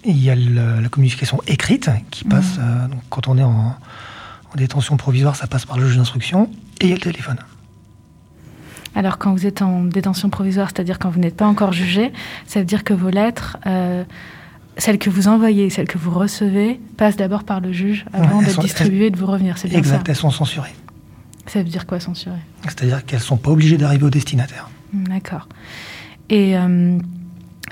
il 0.06 0.24
y 0.24 0.30
a 0.30 0.36
la 0.36 0.90
communication 0.90 1.42
écrite 1.48 1.90
qui 2.12 2.26
mmh. 2.26 2.30
passe, 2.30 2.58
euh, 2.60 2.88
donc 2.88 3.02
quand 3.10 3.28
on 3.28 3.38
est 3.38 3.44
en, 3.44 3.76
détention 4.56 4.98
provisoire, 4.98 5.36
ça 5.36 5.46
passe 5.46 5.68
par 5.68 5.78
le 5.78 5.86
juge 5.86 5.98
d'instruction, 5.98 6.50
et 6.82 6.86
il 6.86 6.90
y 6.90 6.92
a 6.94 6.96
le 6.96 7.02
téléphone. 7.02 7.38
Alors 8.96 9.20
quand 9.20 9.32
vous 9.32 9.46
êtes 9.46 9.62
en 9.62 9.84
détention 9.84 10.32
provisoire, 10.32 10.70
c'est-à-dire 10.70 10.98
quand 10.98 11.12
vous 11.12 11.20
n'êtes 11.20 11.36
pas 11.36 11.46
encore 11.46 11.74
jugé, 11.74 12.12
ça 12.48 12.60
veut 12.60 12.66
dire 12.66 12.84
que 12.84 12.94
vos 12.94 13.10
lettres, 13.10 13.58
euh, 13.68 14.04
celles 14.78 14.98
que 14.98 15.12
vous 15.12 15.28
envoyez, 15.28 15.70
celles 15.70 15.88
que 15.88 16.00
vous 16.00 16.10
recevez, 16.10 16.80
passent 16.98 17.18
d'abord 17.18 17.44
par 17.44 17.60
le 17.60 17.72
juge 17.72 18.06
avant 18.14 18.42
d'être 18.42 18.60
distribuées 18.60 19.08
et 19.08 19.12
de 19.12 19.18
vous 19.18 19.28
revenir. 19.28 19.60
C'est 19.60 19.68
bien 19.68 19.78
exact, 19.78 20.10
elles 20.10 20.16
sont 20.16 20.32
censurées. 20.32 20.74
Ça 21.46 21.60
veut 21.60 21.70
dire 21.70 21.86
quoi 21.86 22.00
censurées? 22.00 22.36
C'est-à-dire 22.64 23.06
qu'elles 23.06 23.20
ne 23.20 23.26
sont 23.26 23.38
pas 23.38 23.52
obligées 23.52 23.78
d'arriver 23.78 24.06
au 24.06 24.10
destinataire. 24.10 24.70
D'accord. 24.92 25.48
Et 26.30 26.58
euh, 26.58 26.98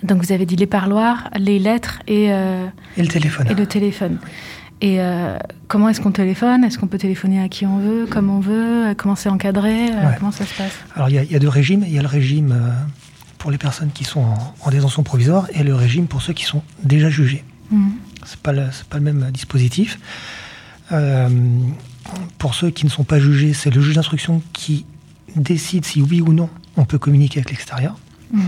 donc 0.05 0.23
vous 0.23 0.31
avez 0.31 0.45
dit 0.45 0.55
les 0.55 0.67
parloirs, 0.67 1.29
les 1.37 1.59
lettres 1.59 1.99
et, 2.07 2.31
euh, 2.31 2.65
et 2.97 3.01
le 3.01 3.07
téléphone. 3.07 3.47
Et 3.49 3.53
le 3.53 3.65
téléphone. 3.65 4.17
Et 4.81 4.99
euh, 4.99 5.37
comment 5.67 5.89
est-ce 5.89 6.01
qu'on 6.01 6.11
téléphone? 6.11 6.63
Est-ce 6.63 6.77
qu'on 6.77 6.87
peut 6.87 6.97
téléphoner 6.97 7.41
à 7.41 7.49
qui 7.49 7.65
on 7.65 7.79
veut, 7.79 8.05
comme 8.05 8.29
on 8.29 8.39
veut? 8.39 8.93
Comment 8.97 9.15
c'est 9.15 9.29
encadré? 9.29 9.89
Comment 10.19 10.31
ça 10.31 10.45
se 10.45 10.53
passe? 10.53 10.73
Alors 10.95 11.09
il 11.09 11.21
y, 11.21 11.33
y, 11.33 11.35
a 11.35 11.39
deux 11.39 11.49
régimes. 11.49 11.83
Il 11.87 11.93
y 11.93 11.99
a 11.99 12.01
le 12.01 12.07
régime 12.07 12.55
pour 13.37 13.51
les 13.51 13.57
personnes 13.57 13.91
qui 13.91 14.03
sont 14.03 14.25
en, 14.61 14.69
détention 14.69 15.03
provisoire 15.03 15.47
et 15.53 15.63
le 15.63 15.75
régime 15.75 16.07
pour 16.07 16.21
ceux 16.21 16.33
qui 16.33 16.43
sont 16.45 16.61
déjà 16.83 17.09
jugés. 17.09 17.43
Mmh. 17.71 17.89
C'est 18.25 18.39
pas 18.39 18.53
pas 18.89 18.97
le 18.97 19.03
même 19.03 19.31
dispositif. 19.31 19.99
pour 22.37 22.53
ceux 22.53 22.69
qui 22.69 22.85
ne 22.85 22.91
sont 22.91 23.03
pas 23.03 23.19
jugés, 23.19 23.53
c'est 23.53 23.73
le 23.73 23.81
juge 23.81 23.95
d'instruction 23.95 24.41
qui 24.51 24.85
décide 25.35 25.85
si 25.85 26.01
oui 26.01 26.21
ou 26.21 26.33
non 26.33 26.49
on 26.77 26.85
peut 26.85 26.99
communiquer 26.99 27.39
avec 27.39 27.51
l'extérieur. 27.51 27.95
Mmh. 28.31 28.41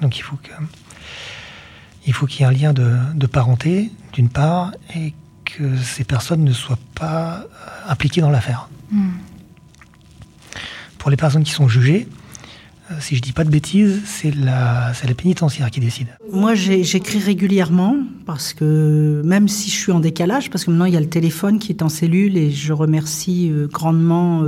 Donc 0.00 0.18
il 0.18 0.22
faut 0.22 0.36
que 0.36 0.50
il 2.06 2.12
faut 2.12 2.26
qu'il 2.26 2.40
y 2.40 2.42
ait 2.42 2.46
un 2.46 2.52
lien 2.52 2.72
de, 2.72 3.26
parenté, 3.26 3.90
d'une 4.12 4.28
part, 4.28 4.72
et 4.94 5.14
que 5.44 5.76
ces 5.76 6.04
personnes 6.04 6.44
ne 6.44 6.52
soient 6.52 6.78
pas 6.94 7.38
euh, 7.38 7.90
impliquées 7.90 8.20
dans 8.20 8.30
l'affaire. 8.30 8.68
Hmm. 8.90 9.10
Pour 10.98 11.10
les 11.10 11.16
personnes 11.16 11.44
qui 11.44 11.52
sont 11.52 11.68
jugées, 11.68 12.08
euh, 12.90 12.94
si 13.00 13.16
je 13.16 13.22
dis 13.22 13.32
pas 13.32 13.44
de 13.44 13.50
bêtises, 13.50 14.02
c'est 14.04 14.34
la, 14.34 14.92
la 15.06 15.14
pénitentiaire 15.14 15.70
qui 15.70 15.80
décide. 15.80 16.08
Moi, 16.32 16.54
j'écris 16.54 17.18
régulièrement 17.18 17.96
parce 18.26 18.52
que 18.52 19.22
même 19.24 19.48
si 19.48 19.70
je 19.70 19.76
suis 19.76 19.92
en 19.92 20.00
décalage, 20.00 20.50
parce 20.50 20.64
que 20.64 20.70
maintenant 20.70 20.86
il 20.86 20.94
y 20.94 20.96
a 20.96 21.00
le 21.00 21.08
téléphone 21.08 21.58
qui 21.58 21.72
est 21.72 21.82
en 21.82 21.88
cellule 21.88 22.36
et 22.36 22.50
je 22.50 22.72
remercie 22.72 23.50
euh, 23.50 23.68
grandement 23.70 24.42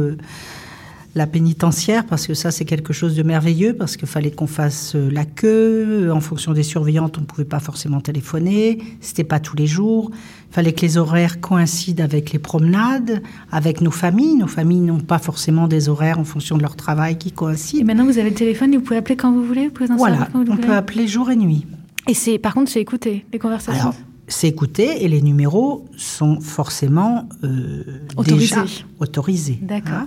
la 1.16 1.26
pénitentiaire, 1.26 2.04
parce 2.04 2.26
que 2.26 2.34
ça, 2.34 2.50
c'est 2.50 2.66
quelque 2.66 2.92
chose 2.92 3.16
de 3.16 3.22
merveilleux, 3.22 3.72
parce 3.72 3.96
qu'il 3.96 4.06
fallait 4.06 4.30
qu'on 4.30 4.46
fasse 4.46 4.94
euh, 4.94 5.10
la 5.10 5.24
queue. 5.24 6.12
En 6.12 6.20
fonction 6.20 6.52
des 6.52 6.62
surveillantes, 6.62 7.16
on 7.16 7.22
ne 7.22 7.26
pouvait 7.26 7.46
pas 7.46 7.58
forcément 7.58 8.02
téléphoner. 8.02 8.82
C'était 9.00 9.24
pas 9.24 9.40
tous 9.40 9.56
les 9.56 9.66
jours. 9.66 10.10
Il 10.50 10.54
fallait 10.54 10.74
que 10.74 10.82
les 10.82 10.98
horaires 10.98 11.40
coïncident 11.40 12.04
avec 12.04 12.32
les 12.32 12.38
promenades, 12.38 13.22
avec 13.50 13.80
nos 13.80 13.90
familles. 13.90 14.36
Nos 14.36 14.46
familles 14.46 14.80
n'ont 14.80 15.00
pas 15.00 15.18
forcément 15.18 15.68
des 15.68 15.88
horaires 15.88 16.18
en 16.18 16.24
fonction 16.24 16.58
de 16.58 16.62
leur 16.62 16.76
travail 16.76 17.16
qui 17.16 17.32
coïncident. 17.32 17.80
Et 17.80 17.84
maintenant, 17.84 18.04
vous 18.04 18.18
avez 18.18 18.28
le 18.28 18.36
téléphone 18.36 18.74
et 18.74 18.76
vous 18.76 18.82
pouvez 18.82 18.98
appeler 18.98 19.16
quand 19.16 19.32
vous 19.32 19.42
voulez. 19.42 19.68
Vous 19.68 19.72
pouvez 19.72 19.88
voilà, 19.96 20.28
on 20.34 20.56
peut 20.58 20.74
appeler 20.74 21.08
jour 21.08 21.30
et 21.30 21.36
nuit. 21.36 21.66
Et 22.08 22.14
c'est, 22.14 22.38
par 22.38 22.52
contre, 22.52 22.70
c'est 22.70 22.80
écouter 22.80 23.24
les 23.32 23.38
conversations. 23.38 23.92
c'est 24.28 24.48
écouter 24.48 25.02
et 25.02 25.08
les 25.08 25.22
numéros 25.22 25.86
sont 25.96 26.40
forcément 26.40 27.26
euh, 27.42 27.84
déjà 28.18 28.64
autorisés. 29.00 29.58
D'accord. 29.62 29.92
Hein. 29.94 30.06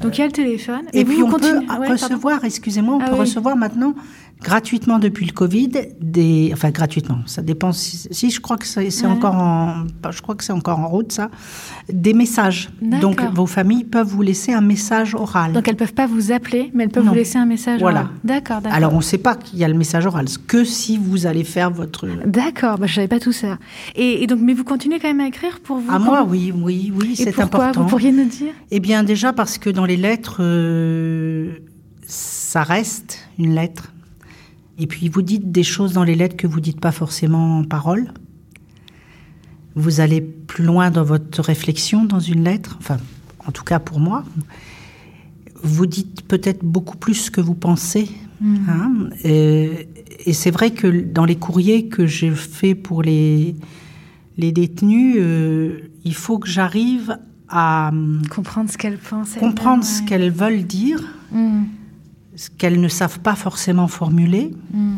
Donc 0.00 0.18
il 0.18 0.20
y 0.20 0.24
a 0.24 0.26
le 0.26 0.32
téléphone. 0.32 0.82
Et, 0.92 1.04
puis 1.04 1.22
on 1.22 1.30
peut 1.30 1.60
recevoir, 1.88 2.44
excusez-moi, 2.44 2.96
on 2.96 3.00
ah 3.00 3.08
peut 3.08 3.16
recevoir 3.16 3.56
maintenant 3.56 3.94
gratuitement 4.42 4.98
depuis 4.98 5.26
le 5.26 5.32
Covid 5.32 5.70
des, 6.00 6.50
enfin 6.52 6.70
gratuitement, 6.70 7.18
ça 7.26 7.42
dépend. 7.42 7.72
Si, 7.72 8.30
je 8.30 8.40
crois 8.40 8.56
que 8.56 8.66
c'est 8.66 9.06
encore 9.06 9.34
en, 9.34 9.84
je 10.10 10.22
crois 10.22 10.34
que 10.34 10.44
c'est 10.44 10.52
encore 10.52 10.78
en 10.78 10.88
route 10.88 11.12
ça, 11.12 11.30
des 11.88 12.14
messages. 12.14 12.70
Donc 12.80 13.20
vos 13.34 13.46
familles 13.46 13.84
peuvent 13.84 14.06
vous 14.06 14.22
laisser 14.22 14.52
un 14.52 14.60
message 14.60 15.14
oral. 15.14 15.52
Donc 15.52 15.68
elles 15.68 15.76
peuvent 15.76 15.94
pas 15.94 16.06
vous 16.06 16.32
appeler, 16.32 16.70
mais 16.74 16.84
elles 16.84 16.90
peuvent 16.90 17.06
vous 17.06 17.14
laisser 17.14 17.38
un 17.38 17.46
message 17.46 17.80
voilà. 17.80 18.00
oral. 18.00 18.12
D'accord, 18.24 18.60
d'accord. 18.60 18.76
Alors 18.76 18.92
on 18.94 18.98
ne 18.98 19.02
sait 19.02 19.18
pas 19.18 19.36
qu'il 19.36 19.58
y 19.58 19.64
a 19.64 19.68
le 19.68 19.74
message 19.74 20.06
oral, 20.06 20.26
que 20.46 20.64
si 20.64 20.98
vous 20.98 21.26
allez 21.26 21.44
faire 21.44 21.70
votre. 21.70 22.06
D'accord, 22.26 22.78
bah, 22.78 22.86
je 22.86 22.94
savais 22.94 23.08
pas 23.08 23.20
tout 23.20 23.32
ça. 23.32 23.58
Et, 23.94 24.26
donc, 24.26 24.40
mais 24.42 24.54
vous 24.54 24.64
continuez 24.64 24.98
quand 24.98 25.08
même 25.08 25.20
à 25.20 25.26
écrire 25.26 25.60
pour 25.60 25.78
vous. 25.78 25.90
À 25.90 25.98
moi, 25.98 26.26
oui, 26.28 26.52
oui, 26.54 26.92
oui, 26.94 27.16
c'est 27.16 27.38
important. 27.40 27.82
Vous 27.82 27.88
pourriez 27.88 28.12
nous 28.12 28.24
dire? 28.24 28.52
Eh 28.70 28.80
bien, 28.80 29.02
déjà 29.02 29.32
parce 29.32 29.58
que 29.58 29.70
dans 29.70 29.86
les 29.86 29.96
lettres, 29.96 30.38
euh, 30.40 31.52
ça 32.06 32.62
reste 32.62 33.18
une 33.38 33.54
lettre 33.54 33.92
et 34.78 34.86
puis 34.86 35.08
vous 35.08 35.22
dites 35.22 35.50
des 35.50 35.62
choses 35.62 35.92
dans 35.94 36.04
les 36.04 36.14
lettres 36.14 36.36
que 36.36 36.46
vous 36.46 36.60
dites 36.60 36.80
pas 36.80 36.92
forcément 36.92 37.58
en 37.58 37.64
parole. 37.64 38.12
Vous 39.74 40.00
allez 40.00 40.20
plus 40.20 40.64
loin 40.64 40.90
dans 40.90 41.04
votre 41.04 41.42
réflexion 41.42 42.04
dans 42.04 42.20
une 42.20 42.44
lettre, 42.44 42.76
enfin, 42.78 42.98
en 43.46 43.52
tout 43.52 43.64
cas 43.64 43.78
pour 43.78 44.00
moi. 44.00 44.24
Vous 45.62 45.86
dites 45.86 46.22
peut-être 46.26 46.64
beaucoup 46.64 46.96
plus 46.96 47.30
que 47.30 47.40
vous 47.40 47.54
pensez. 47.54 48.10
Mm. 48.40 48.56
Hein. 48.68 48.92
et, 49.24 49.88
c'est 50.32 50.50
vrai 50.50 50.72
que 50.72 50.88
dans 50.88 51.24
les 51.24 51.36
courriers 51.36 51.88
que 51.88 52.06
j'ai 52.06 52.30
fait 52.32 52.74
pour 52.74 53.02
les, 53.02 53.54
les 54.36 54.52
détenus, 54.52 55.16
euh, 55.18 55.78
il 56.04 56.14
faut 56.14 56.38
que 56.38 56.48
j'arrive 56.48 57.18
à 57.48 57.92
comprendre 58.28 58.70
ce 58.70 58.76
qu'elles 58.76 58.98
pensent, 58.98 59.34
comprendre 59.34 59.84
ce 59.84 60.02
qu'elles 60.02 60.30
veulent 60.30 60.64
dire. 60.64 61.00
Mm 61.32 61.62
ce 62.36 62.50
qu'elles 62.50 62.80
ne 62.80 62.88
savent 62.88 63.20
pas 63.20 63.34
forcément 63.34 63.88
formuler, 63.88 64.54
mm. 64.72 64.96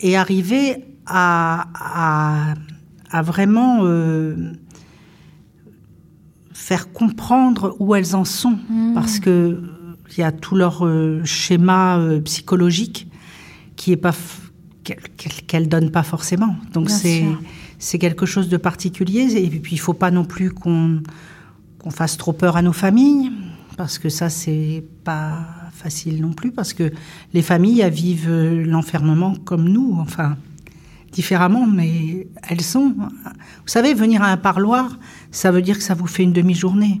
et 0.00 0.16
arriver 0.16 0.84
à, 1.06 2.54
à, 3.10 3.22
vraiment 3.22 3.80
euh, 3.82 4.52
faire 6.52 6.92
comprendre 6.92 7.76
où 7.80 7.94
elles 7.94 8.14
en 8.14 8.24
sont, 8.24 8.58
mm. 8.68 8.94
parce 8.94 9.18
que 9.18 9.62
il 10.16 10.20
y 10.20 10.24
a 10.24 10.32
tout 10.32 10.56
leur 10.56 10.84
euh, 10.84 11.22
schéma 11.24 11.98
euh, 11.98 12.20
psychologique 12.20 13.08
qui 13.76 13.92
est 13.92 13.96
pas 13.96 14.14
qu'elles 15.46 15.68
donnent 15.68 15.92
pas 15.92 16.02
forcément. 16.02 16.56
Donc 16.72 16.90
c'est 16.90 17.24
c'est 17.78 17.98
quelque 17.98 18.26
chose 18.26 18.48
de 18.48 18.56
particulier 18.56 19.36
et 19.36 19.48
puis 19.48 19.74
il 19.74 19.78
faut 19.78 19.94
pas 19.94 20.10
non 20.10 20.24
plus 20.24 20.50
qu'on 20.50 21.02
qu'on 21.78 21.90
fasse 21.90 22.16
trop 22.16 22.32
peur 22.32 22.56
à 22.56 22.62
nos 22.62 22.72
familles 22.72 23.30
parce 23.76 23.98
que 23.98 24.08
ça, 24.08 24.28
c'est 24.28 24.84
pas 25.04 25.59
facile 25.80 26.20
non 26.20 26.32
plus, 26.32 26.52
parce 26.52 26.72
que 26.72 26.92
les 27.32 27.42
familles 27.42 27.88
vivent 27.90 28.30
l'enfermement 28.30 29.34
comme 29.34 29.68
nous, 29.68 29.96
enfin, 30.00 30.36
différemment, 31.12 31.66
mais 31.66 32.28
elles 32.48 32.60
sont. 32.60 32.94
Vous 32.96 33.66
savez, 33.66 33.94
venir 33.94 34.22
à 34.22 34.28
un 34.28 34.36
parloir, 34.36 34.98
ça 35.30 35.50
veut 35.50 35.62
dire 35.62 35.78
que 35.78 35.84
ça 35.84 35.94
vous 35.94 36.06
fait 36.06 36.22
une 36.22 36.32
demi-journée. 36.32 37.00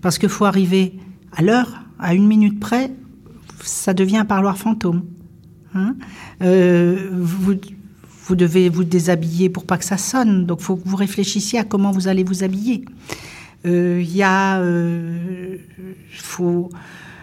Parce 0.00 0.18
qu'il 0.18 0.28
faut 0.28 0.44
arriver 0.44 0.94
à 1.32 1.42
l'heure, 1.42 1.82
à 1.98 2.14
une 2.14 2.26
minute 2.26 2.58
près, 2.58 2.90
ça 3.62 3.94
devient 3.94 4.18
un 4.18 4.24
parloir 4.24 4.56
fantôme. 4.56 5.04
Hein 5.74 5.94
euh, 6.42 7.10
vous, 7.12 7.54
vous 8.24 8.36
devez 8.36 8.68
vous 8.68 8.84
déshabiller 8.84 9.48
pour 9.48 9.66
pas 9.66 9.78
que 9.78 9.84
ça 9.84 9.98
sonne. 9.98 10.46
Donc, 10.46 10.60
il 10.60 10.64
faut 10.64 10.76
que 10.76 10.88
vous 10.88 10.96
réfléchissiez 10.96 11.58
à 11.58 11.64
comment 11.64 11.90
vous 11.90 12.08
allez 12.08 12.24
vous 12.24 12.42
habiller. 12.42 12.84
Il 13.64 13.70
euh, 13.70 14.02
y 14.02 14.22
a, 14.22 14.58
euh, 14.60 15.58
faut, 16.12 16.70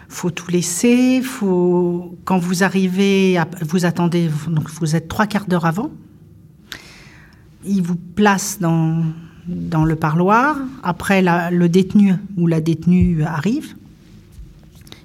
faut 0.08 0.30
tout 0.30 0.50
laisser. 0.50 1.22
Faut, 1.22 2.16
quand 2.24 2.38
vous 2.38 2.64
arrivez, 2.64 3.38
vous 3.62 3.84
attendez, 3.84 4.28
donc 4.48 4.68
vous 4.70 4.96
êtes 4.96 5.08
trois 5.08 5.26
quarts 5.26 5.46
d'heure 5.46 5.66
avant. 5.66 5.90
Il 7.64 7.82
vous 7.82 7.96
place 7.96 8.58
dans, 8.60 9.04
dans 9.46 9.84
le 9.84 9.96
parloir. 9.96 10.56
Après, 10.82 11.22
le 11.50 11.68
détenu 11.68 12.14
ou 12.36 12.46
la 12.46 12.60
détenue 12.60 13.22
arrive. 13.22 13.74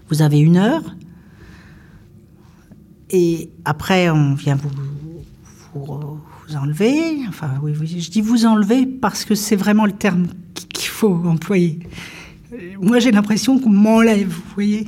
Vous 0.09 0.21
avez 0.21 0.39
une 0.39 0.57
heure. 0.57 0.83
Et 3.09 3.49
après, 3.65 4.09
on 4.09 4.33
vient 4.33 4.55
vous, 4.55 4.69
vous, 5.75 6.19
vous 6.47 6.55
enlever. 6.55 7.19
Enfin, 7.27 7.51
oui, 7.61 7.73
je 7.75 8.09
dis 8.09 8.21
vous 8.21 8.45
enlever 8.45 8.85
parce 8.85 9.25
que 9.25 9.35
c'est 9.35 9.55
vraiment 9.55 9.85
le 9.85 9.91
terme 9.91 10.27
qu'il 10.53 10.89
faut 10.89 11.13
employer. 11.25 11.79
Moi, 12.83 12.99
j'ai 12.99 13.11
l'impression 13.11 13.59
qu'on 13.59 13.69
m'enlève, 13.69 14.27
vous 14.27 14.53
voyez. 14.55 14.85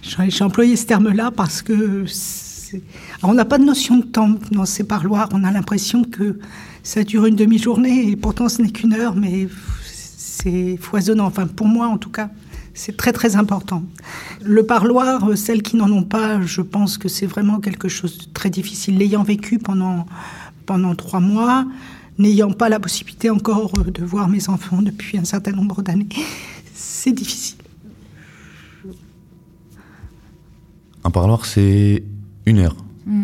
J'ai 0.00 0.42
employé 0.42 0.74
ce 0.76 0.86
terme-là 0.86 1.30
parce 1.30 1.60
que 1.60 2.06
on 3.22 3.34
n'a 3.34 3.44
pas 3.44 3.58
de 3.58 3.64
notion 3.64 3.98
de 3.98 4.04
temps 4.04 4.36
dans 4.50 4.64
ces 4.64 4.82
parloirs. 4.82 5.28
On 5.32 5.44
a 5.44 5.52
l'impression 5.52 6.02
que 6.02 6.38
ça 6.82 7.04
dure 7.04 7.26
une 7.26 7.36
demi-journée 7.36 8.08
et 8.08 8.16
pourtant 8.16 8.48
ce 8.48 8.62
n'est 8.62 8.70
qu'une 8.70 8.94
heure, 8.94 9.14
mais 9.14 9.48
c'est 9.84 10.78
foisonnant. 10.78 11.26
Enfin, 11.26 11.46
pour 11.46 11.66
moi, 11.66 11.88
en 11.88 11.98
tout 11.98 12.10
cas. 12.10 12.30
C'est 12.74 12.96
très 12.96 13.12
très 13.12 13.36
important. 13.36 13.82
Le 14.42 14.64
parloir, 14.64 15.36
celles 15.36 15.60
qui 15.60 15.76
n'en 15.76 15.92
ont 15.92 16.04
pas, 16.04 16.40
je 16.40 16.62
pense 16.62 16.96
que 16.96 17.06
c'est 17.06 17.26
vraiment 17.26 17.60
quelque 17.60 17.86
chose 17.86 18.16
de 18.16 18.24
très 18.32 18.48
difficile. 18.48 18.96
L'ayant 18.96 19.22
vécu 19.22 19.58
pendant, 19.58 20.06
pendant 20.64 20.94
trois 20.94 21.20
mois, 21.20 21.66
n'ayant 22.18 22.50
pas 22.50 22.70
la 22.70 22.80
possibilité 22.80 23.28
encore 23.28 23.72
de 23.72 24.02
voir 24.02 24.30
mes 24.30 24.48
enfants 24.48 24.80
depuis 24.80 25.18
un 25.18 25.24
certain 25.24 25.52
nombre 25.52 25.82
d'années, 25.82 26.08
c'est 26.82 27.12
difficile. 27.12 27.58
Un 31.04 31.10
parloir, 31.10 31.46
c'est 31.46 32.02
une 32.46 32.58
heure. 32.58 32.76
Mm. 33.06 33.22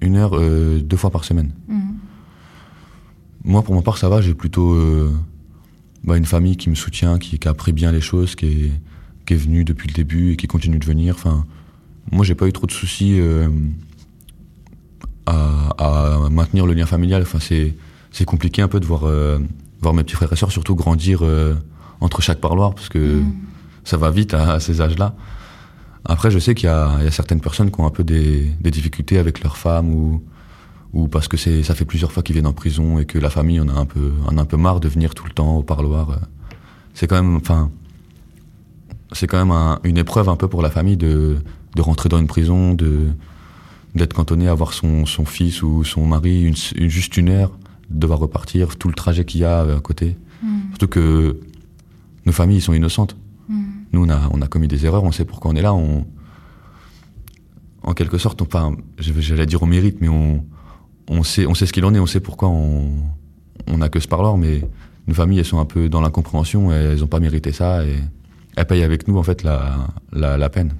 Une 0.00 0.16
heure, 0.16 0.32
euh, 0.34 0.80
deux 0.80 0.96
fois 0.96 1.10
par 1.10 1.24
semaine. 1.24 1.52
Mm. 1.68 1.80
Moi, 3.44 3.62
pour 3.62 3.74
ma 3.74 3.82
part, 3.82 3.98
ça 3.98 4.08
va. 4.08 4.20
J'ai 4.20 4.34
plutôt 4.34 4.76
bah, 6.04 6.16
une 6.16 6.24
famille 6.24 6.56
qui 6.56 6.70
me 6.70 6.74
soutient, 6.74 7.18
qui, 7.18 7.38
qui, 7.38 7.48
a 7.48 7.52
appris 7.52 7.72
bien 7.72 7.92
les 7.92 8.00
choses, 8.00 8.34
qui 8.34 8.46
est, 8.46 8.72
qui 9.26 9.34
est 9.34 9.36
venue 9.36 9.64
depuis 9.64 9.88
le 9.88 9.94
début 9.94 10.32
et 10.32 10.36
qui 10.36 10.46
continue 10.46 10.78
de 10.78 10.84
venir. 10.84 11.14
Enfin, 11.14 11.44
moi, 12.10 12.24
j'ai 12.24 12.34
pas 12.34 12.46
eu 12.46 12.52
trop 12.52 12.66
de 12.66 12.72
soucis 12.72 13.18
euh, 13.20 13.48
à, 15.26 15.70
à, 15.78 16.28
maintenir 16.30 16.66
le 16.66 16.74
lien 16.74 16.86
familial. 16.86 17.22
Enfin, 17.22 17.38
c'est, 17.40 17.74
c'est 18.10 18.24
compliqué 18.24 18.62
un 18.62 18.68
peu 18.68 18.80
de 18.80 18.86
voir, 18.86 19.04
euh, 19.04 19.38
voir 19.80 19.94
mes 19.94 20.02
petits 20.02 20.14
frères 20.14 20.32
et 20.32 20.36
sœurs 20.36 20.52
surtout 20.52 20.74
grandir 20.74 21.20
euh, 21.22 21.54
entre 22.02 22.20
chaque 22.20 22.40
parloir 22.40 22.74
parce 22.74 22.88
que 22.88 23.22
ça 23.84 23.96
va 23.96 24.10
vite 24.10 24.34
à, 24.34 24.60
ces 24.60 24.80
âges-là. 24.80 25.14
Après, 26.04 26.30
je 26.30 26.38
sais 26.38 26.54
qu'il 26.54 26.66
y 26.66 26.72
a, 26.72 26.96
il 26.98 27.04
y 27.04 27.06
a 27.06 27.10
certaines 27.10 27.40
personnes 27.40 27.70
qui 27.70 27.80
ont 27.80 27.86
un 27.86 27.90
peu 27.90 28.04
des, 28.04 28.50
des 28.60 28.70
difficultés 28.70 29.18
avec 29.18 29.42
leur 29.42 29.56
femme 29.56 29.92
ou 29.94 30.22
ou 30.92 31.08
parce 31.08 31.26
que 31.26 31.38
c'est 31.38 31.62
ça 31.62 31.74
fait 31.74 31.86
plusieurs 31.86 32.12
fois 32.12 32.22
qu'ils 32.22 32.34
viennent 32.34 32.46
en 32.46 32.52
prison 32.52 32.98
et 32.98 33.06
que 33.06 33.18
la 33.18 33.30
famille 33.30 33.58
en 33.60 33.68
a 33.68 33.72
un 33.72 33.86
peu 33.86 34.12
en 34.26 34.36
a 34.36 34.42
un 34.42 34.44
peu 34.44 34.58
marre 34.58 34.78
de 34.78 34.88
venir 34.88 35.14
tout 35.14 35.24
le 35.24 35.32
temps 35.32 35.56
au 35.56 35.62
parloir. 35.62 36.20
C'est 36.92 37.06
quand 37.06 37.16
même 37.16 37.36
enfin 37.36 37.70
c'est 39.12 39.26
quand 39.26 39.42
même 39.42 39.78
une 39.84 39.96
épreuve 39.96 40.28
un 40.28 40.36
peu 40.36 40.48
pour 40.48 40.60
la 40.60 40.70
famille 40.70 40.98
de 40.98 41.38
de 41.76 41.82
rentrer 41.82 42.10
dans 42.10 42.18
une 42.18 42.26
prison, 42.26 42.74
de 42.74 43.08
d'être 43.94 44.12
cantonné 44.12 44.48
à 44.48 44.54
voir 44.54 44.74
son 44.74 45.06
son 45.06 45.24
fils 45.24 45.62
ou 45.62 45.82
son 45.84 46.04
mari 46.04 46.42
une, 46.42 46.56
juste 46.90 47.16
une 47.16 47.30
heure, 47.30 47.52
de 47.88 47.98
devoir 47.98 48.18
repartir, 48.18 48.76
tout 48.76 48.88
le 48.88 48.94
trajet 48.94 49.24
qu'il 49.24 49.40
y 49.40 49.44
a 49.44 49.60
à 49.60 49.80
côté. 49.80 50.16
Mm. 50.42 50.58
Surtout 50.72 50.88
que 50.88 51.40
nos 52.26 52.32
familles 52.32 52.60
sont 52.60 52.72
innocentes. 52.72 53.16
Mm. 53.48 53.62
Nous 53.92 54.04
on 54.04 54.08
a 54.08 54.28
on 54.32 54.42
a 54.42 54.46
commis 54.46 54.68
des 54.68 54.84
erreurs, 54.86 55.04
on 55.04 55.12
sait 55.12 55.24
pourquoi 55.24 55.50
on 55.50 55.54
est 55.54 55.62
là, 55.62 55.74
on 55.74 56.06
en 57.84 57.94
quelque 57.94 58.18
sorte, 58.18 58.42
enfin, 58.42 58.76
j'allais 58.98 59.46
dire 59.46 59.62
au 59.62 59.66
mérite, 59.66 59.98
mais 60.00 60.08
on, 60.08 60.44
on 61.08 61.22
sait, 61.22 61.46
on 61.46 61.54
sait 61.54 61.66
ce 61.66 61.72
qu'il 61.72 61.84
en 61.84 61.94
est, 61.94 61.98
on 61.98 62.06
sait 62.06 62.20
pourquoi 62.20 62.48
on 62.48 62.92
n'a 63.76 63.88
que 63.88 63.98
ce 63.98 64.06
parloir, 64.06 64.38
mais 64.38 64.62
nos 65.08 65.14
familles, 65.14 65.40
elles 65.40 65.44
sont 65.44 65.58
un 65.58 65.64
peu 65.64 65.88
dans 65.88 66.00
l'incompréhension, 66.00 66.72
elles 66.72 67.00
n'ont 67.00 67.06
pas 67.06 67.20
mérité 67.20 67.52
ça, 67.52 67.84
et 67.84 67.96
elles 68.56 68.66
payent 68.66 68.84
avec 68.84 69.08
nous, 69.08 69.18
en 69.18 69.22
fait, 69.22 69.42
la, 69.42 69.88
la, 70.12 70.38
la 70.38 70.48
peine. 70.48 70.74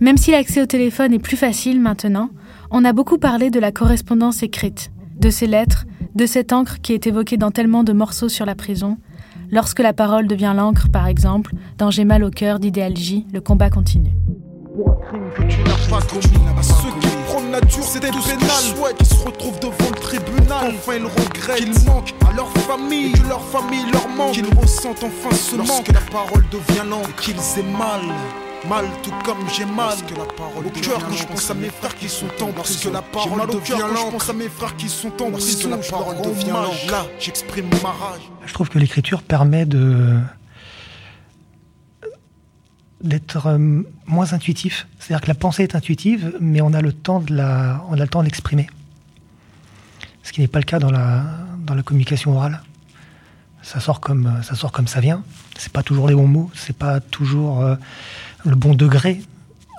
Même 0.00 0.16
si 0.16 0.30
l'accès 0.30 0.62
au 0.62 0.66
téléphone 0.66 1.12
est 1.14 1.18
plus 1.18 1.36
facile 1.36 1.80
maintenant, 1.80 2.30
on 2.70 2.84
a 2.84 2.92
beaucoup 2.92 3.18
parlé 3.18 3.50
de 3.50 3.60
la 3.60 3.72
correspondance 3.72 4.42
écrite, 4.42 4.90
de 5.18 5.30
ces 5.30 5.46
lettres, 5.46 5.86
de 6.14 6.26
cette 6.26 6.52
encre 6.52 6.80
qui 6.80 6.92
est 6.92 7.06
évoquée 7.06 7.36
dans 7.36 7.50
tellement 7.50 7.84
de 7.84 7.92
morceaux 7.92 8.28
sur 8.28 8.44
la 8.44 8.54
prison. 8.54 8.98
Lorsque 9.52 9.80
la 9.80 9.92
parole 9.92 10.26
devient 10.26 10.54
l'encre, 10.56 10.88
par 10.90 11.06
exemple, 11.06 11.52
dans 11.78 11.90
J'ai 11.90 12.04
mal 12.04 12.22
au 12.24 12.30
cœur 12.30 12.58
d'Idéalgie, 12.60 13.26
le 13.32 13.40
combat 13.40 13.70
continue. 13.70 14.12
que 15.36 15.42
tu 15.42 15.58
n'as 15.64 15.88
pas 15.98 16.06
commis, 16.06 17.50
nature, 17.50 17.82
c'était 17.82 18.10
pénal. 18.10 18.48
Souhaite 18.48 18.96
qu'ils 18.96 19.06
se 19.06 19.24
retrouvent 19.24 19.60
devant 19.60 19.90
le 19.90 20.00
tribunal. 20.00 20.74
Enfin, 20.74 20.92
ils 20.96 21.04
regrettent 21.04 21.56
qu'ils 21.64 21.86
manquent 21.86 22.14
à 22.28 22.32
leur 22.34 22.48
famille, 22.58 23.12
que 23.12 23.28
leur 23.28 23.42
famille 23.42 23.84
leur 23.92 24.08
manque. 24.08 24.32
Qu'ils 24.32 24.58
ressentent 24.58 25.04
enfin 25.04 25.34
ce 25.34 25.56
Lorsque 25.56 25.72
manque. 25.72 25.88
la 25.92 26.00
parole 26.12 26.44
devient 26.50 26.88
lente, 26.88 27.14
qu'ils 27.20 27.34
aient 27.34 27.78
mal. 27.78 28.00
Mal 28.68 28.84
tout 29.02 29.12
comme 29.24 29.48
j'ai 29.48 29.64
mal 29.64 29.96
que 30.06 30.14
la 30.14 30.26
parole 30.26 30.66
au 30.66 30.70
cœur 30.70 30.98
quand 30.98 31.14
je 31.14 31.26
pense 31.26 31.50
à 31.50 31.54
mes 31.54 31.70
frères 31.70 31.94
qui 31.94 32.08
sont 32.08 32.26
en 32.42 32.52
prison 32.52 32.90
que 32.90 32.94
la 32.94 33.02
parole 33.02 33.46
devient 33.46 33.78
lente 33.78 33.96
je 34.06 34.10
pense 34.12 34.28
à 34.28 34.32
mes 34.34 34.48
frères 34.48 34.76
qui 34.76 34.88
sont 34.88 35.22
en 35.22 35.30
prison 35.30 35.70
la 35.70 35.76
parole 35.78 36.20
devient 36.20 36.90
là 36.90 37.06
j'exprime 37.18 37.70
ma 37.82 37.88
rage 37.90 38.20
je 38.44 38.52
trouve 38.52 38.68
que 38.68 38.78
l'écriture 38.78 39.22
permet 39.22 39.64
de 39.64 40.20
d'être 43.02 43.46
euh, 43.46 43.82
moins 44.06 44.32
intuitif. 44.32 44.86
C'est-à-dire 44.98 45.22
que 45.22 45.28
la 45.28 45.34
pensée 45.34 45.62
est 45.62 45.74
intuitive, 45.74 46.34
mais 46.40 46.60
on 46.60 46.72
a 46.72 46.82
le 46.82 46.92
temps 46.92 47.20
de 47.20 47.34
la, 47.34 47.84
on 47.88 47.94
a 47.94 47.96
le 47.96 48.08
temps 48.08 48.20
de 48.20 48.26
l'exprimer. 48.26 48.68
Ce 50.22 50.32
qui 50.32 50.40
n'est 50.40 50.48
pas 50.48 50.58
le 50.58 50.64
cas 50.64 50.78
dans 50.78 50.90
la, 50.90 51.24
dans 51.58 51.74
la 51.74 51.82
communication 51.82 52.36
orale. 52.36 52.62
Ça 53.62 53.78
sort 53.80 54.00
comme 54.00 54.40
ça 54.42 54.54
sort 54.54 54.72
comme 54.72 54.86
ça 54.86 55.00
vient. 55.00 55.22
C'est 55.58 55.72
pas 55.72 55.82
toujours 55.82 56.08
les 56.08 56.14
bons 56.14 56.26
mots, 56.26 56.50
c'est 56.54 56.76
pas 56.76 57.00
toujours 57.00 57.60
euh, 57.60 57.76
le 58.44 58.56
bon 58.56 58.74
degré. 58.74 59.20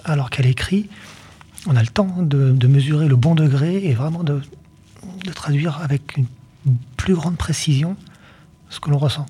Alors 0.04 0.30
qu'à 0.30 0.42
l'écrit, 0.42 0.90
on 1.68 1.76
a 1.76 1.82
le 1.82 1.88
temps 1.88 2.16
de, 2.20 2.52
de, 2.52 2.68
mesurer 2.68 3.08
le 3.08 3.16
bon 3.16 3.36
degré 3.36 3.86
et 3.86 3.94
vraiment 3.94 4.24
de, 4.24 4.42
de 5.26 5.32
traduire 5.32 5.80
avec 5.82 6.18
une 6.18 6.26
plus 6.98 7.14
grande 7.14 7.38
précision 7.38 7.96
ce 8.70 8.80
que 8.80 8.90
l'on 8.90 8.98
ressent. 8.98 9.26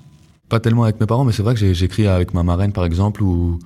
Pas 0.48 0.60
tellement 0.60 0.84
avec 0.84 1.00
mes 1.00 1.06
parents, 1.06 1.24
mais 1.24 1.32
c'est 1.32 1.42
vrai 1.42 1.54
que 1.54 1.72
j'écris 1.72 2.06
avec 2.06 2.34
ma 2.34 2.42
marraine, 2.42 2.72
par 2.72 2.84
exemple, 2.84 3.22
ou 3.22 3.58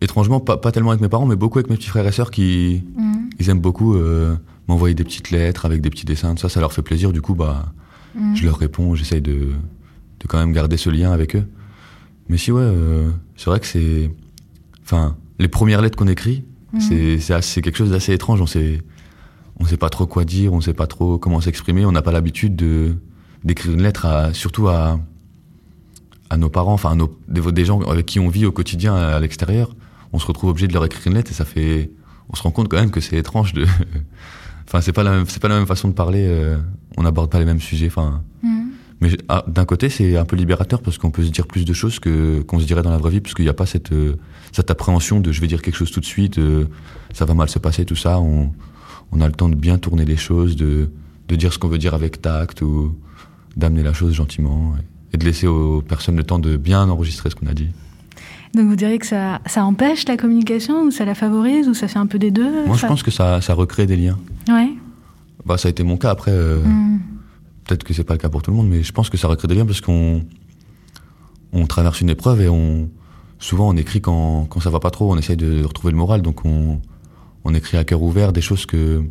étrangement, 0.00 0.40
pas, 0.40 0.56
pas, 0.56 0.72
tellement 0.72 0.90
avec 0.90 1.00
mes 1.00 1.08
parents, 1.08 1.26
mais 1.26 1.36
beaucoup 1.36 1.58
avec 1.58 1.70
mes 1.70 1.76
petits 1.76 1.88
frères 1.88 2.06
et 2.06 2.12
sœurs 2.12 2.30
qui 2.30 2.84
mm. 2.96 3.30
ils 3.38 3.50
aiment 3.50 3.60
beaucoup 3.60 3.94
euh, 3.94 4.36
m'envoyer 4.68 4.94
des 4.94 5.04
petites 5.04 5.30
lettres 5.30 5.64
avec 5.64 5.80
des 5.80 5.90
petits 5.90 6.04
dessins. 6.04 6.36
Ça, 6.36 6.48
ça 6.48 6.60
leur 6.60 6.72
fait 6.72 6.82
plaisir. 6.82 7.12
Du 7.12 7.22
coup, 7.22 7.34
bah, 7.34 7.72
mm. 8.14 8.36
je 8.36 8.44
leur 8.44 8.58
réponds. 8.58 8.94
J'essaye 8.94 9.22
de, 9.22 9.32
de 10.20 10.26
quand 10.26 10.38
même 10.38 10.52
garder 10.52 10.76
ce 10.76 10.90
lien 10.90 11.12
avec 11.12 11.36
eux. 11.36 11.46
Mais 12.28 12.36
si, 12.36 12.52
ouais, 12.52 12.60
euh, 12.62 13.10
c'est 13.36 13.46
vrai 13.46 13.60
que 13.60 13.66
c'est. 13.66 14.10
Enfin, 14.88 15.16
les 15.38 15.48
premières 15.48 15.82
lettres 15.82 15.96
qu'on 15.96 16.08
écrit, 16.08 16.44
mm. 16.72 16.80
c'est 17.40 17.62
quelque 17.62 17.76
chose 17.76 17.90
d'assez 17.90 18.12
étrange. 18.12 18.40
On 18.40 18.46
sait, 18.46 18.82
on 19.60 19.66
sait 19.66 19.76
pas 19.76 19.90
trop 19.90 20.06
quoi 20.06 20.24
dire, 20.24 20.52
on 20.52 20.60
sait 20.60 20.74
pas 20.74 20.86
trop 20.86 21.18
comment 21.18 21.40
s'exprimer. 21.40 21.84
On 21.84 21.92
n'a 21.92 22.02
pas 22.02 22.12
l'habitude 22.12 22.56
de 22.56 22.96
d'écrire 23.44 23.72
une 23.72 23.82
lettre, 23.82 24.04
à, 24.04 24.34
surtout 24.34 24.66
à, 24.66 24.98
à 26.28 26.36
nos 26.36 26.48
parents, 26.48 26.72
enfin, 26.72 26.90
à 26.90 26.94
nos, 26.96 27.16
des 27.28 27.64
gens 27.64 27.80
avec 27.82 28.04
qui 28.06 28.18
on 28.18 28.28
vit 28.28 28.46
au 28.46 28.50
quotidien 28.50 28.96
à 28.96 29.20
l'extérieur 29.20 29.70
on 30.12 30.18
se 30.18 30.26
retrouve 30.26 30.50
obligé 30.50 30.68
de 30.68 30.72
leur 30.72 30.84
écrire 30.84 31.06
une 31.06 31.14
lettre 31.14 31.30
et 31.30 31.34
ça 31.34 31.44
fait, 31.44 31.90
on 32.30 32.36
se 32.36 32.42
rend 32.42 32.50
compte 32.50 32.68
quand 32.68 32.78
même 32.78 32.90
que 32.90 33.00
c'est 33.00 33.16
étrange 33.16 33.52
de, 33.52 33.66
enfin 34.66 34.80
c'est 34.80 34.92
pas 34.92 35.02
la 35.02 35.10
même, 35.10 35.26
c'est 35.26 35.40
pas 35.40 35.48
la 35.48 35.56
même 35.56 35.66
façon 35.66 35.88
de 35.88 35.94
parler, 35.94 36.24
euh, 36.26 36.56
on 36.96 37.02
n'aborde 37.02 37.30
pas 37.30 37.38
les 37.38 37.44
mêmes 37.44 37.60
sujets, 37.60 37.86
enfin. 37.86 38.22
Mm. 38.42 38.68
Mais 39.00 39.10
ah, 39.28 39.44
d'un 39.46 39.64
côté, 39.64 39.88
c'est 39.90 40.16
un 40.16 40.24
peu 40.24 40.34
libérateur 40.36 40.82
parce 40.82 40.98
qu'on 40.98 41.10
peut 41.10 41.22
se 41.24 41.30
dire 41.30 41.46
plus 41.46 41.64
de 41.64 41.72
choses 41.72 42.00
que 42.00 42.40
qu'on 42.40 42.58
se 42.58 42.66
dirait 42.66 42.82
dans 42.82 42.90
la 42.90 42.98
vraie 42.98 43.10
vie, 43.12 43.20
parce 43.20 43.34
qu'il 43.34 43.44
n'y 43.44 43.50
a 43.50 43.54
pas 43.54 43.66
cette 43.66 43.92
euh, 43.92 44.16
cette 44.52 44.70
appréhension 44.70 45.20
de 45.20 45.30
je 45.30 45.40
vais 45.40 45.46
dire 45.46 45.62
quelque 45.62 45.76
chose 45.76 45.90
tout 45.92 46.00
de 46.00 46.04
suite, 46.06 46.38
euh, 46.38 46.64
ça 47.12 47.24
va 47.24 47.34
mal 47.34 47.48
se 47.48 47.58
passer, 47.58 47.84
tout 47.84 47.96
ça. 47.96 48.18
On, 48.18 48.50
on 49.12 49.20
a 49.20 49.26
le 49.26 49.32
temps 49.32 49.48
de 49.48 49.54
bien 49.54 49.78
tourner 49.78 50.04
les 50.04 50.16
choses, 50.16 50.56
de 50.56 50.90
de 51.28 51.36
dire 51.36 51.52
ce 51.52 51.58
qu'on 51.58 51.68
veut 51.68 51.78
dire 51.78 51.94
avec 51.94 52.20
tact 52.22 52.62
ou 52.62 52.94
d'amener 53.56 53.82
la 53.82 53.92
chose 53.92 54.14
gentiment 54.14 54.74
et 55.12 55.16
de 55.16 55.24
laisser 55.24 55.46
aux 55.46 55.80
personnes 55.82 56.16
le 56.16 56.24
temps 56.24 56.38
de 56.38 56.56
bien 56.56 56.88
enregistrer 56.88 57.30
ce 57.30 57.34
qu'on 57.34 57.46
a 57.46 57.54
dit. 57.54 57.68
Donc 58.54 58.66
vous 58.66 58.76
diriez 58.76 58.98
que 58.98 59.06
ça, 59.06 59.40
ça 59.46 59.64
empêche 59.64 60.08
la 60.08 60.16
communication 60.16 60.82
ou 60.84 60.90
ça 60.90 61.04
la 61.04 61.14
favorise 61.14 61.68
ou 61.68 61.74
ça 61.74 61.86
fait 61.86 61.98
un 61.98 62.06
peu 62.06 62.18
des 62.18 62.30
deux? 62.30 62.66
Moi, 62.66 62.76
je 62.76 62.86
pense 62.86 63.02
que 63.02 63.10
ça, 63.10 63.40
ça 63.42 63.52
recrée 63.54 63.86
des 63.86 63.96
liens. 63.96 64.18
Ouais. 64.48 64.70
Bah, 65.44 65.58
ça 65.58 65.68
a 65.68 65.70
été 65.70 65.82
mon 65.82 65.96
cas. 65.98 66.10
Après, 66.10 66.30
euh, 66.32 66.58
Mm. 66.64 66.98
Peut-être 67.68 67.84
que 67.84 67.92
c'est 67.94 68.04
pas 68.04 68.14
le 68.14 68.18
cas 68.18 68.30
pour 68.30 68.42
tout 68.42 68.50
le 68.50 68.56
monde, 68.56 68.68
mais 68.68 68.82
je 68.82 68.92
pense 68.92 69.10
que 69.10 69.16
ça 69.16 69.28
recrée 69.28 69.46
des 69.46 69.54
liens 69.54 69.66
parce 69.66 69.80
qu'on 69.80 70.24
on 71.52 71.66
traverse 71.66 72.00
une 72.00 72.10
épreuve 72.10 72.40
et 72.40 72.48
on 72.48 72.90
souvent 73.38 73.68
on 73.68 73.76
écrit 73.76 74.00
quand, 74.00 74.46
quand 74.46 74.60
ça 74.60 74.70
va 74.70 74.80
pas 74.80 74.90
trop. 74.90 75.12
On 75.12 75.18
essaye 75.18 75.36
de 75.36 75.62
retrouver 75.62 75.92
le 75.92 75.98
moral, 75.98 76.22
donc 76.22 76.44
on, 76.44 76.80
on 77.44 77.54
écrit 77.54 77.76
à 77.76 77.84
cœur 77.84 78.02
ouvert 78.02 78.32
des 78.32 78.40
choses 78.40 78.66
que 78.66 79.04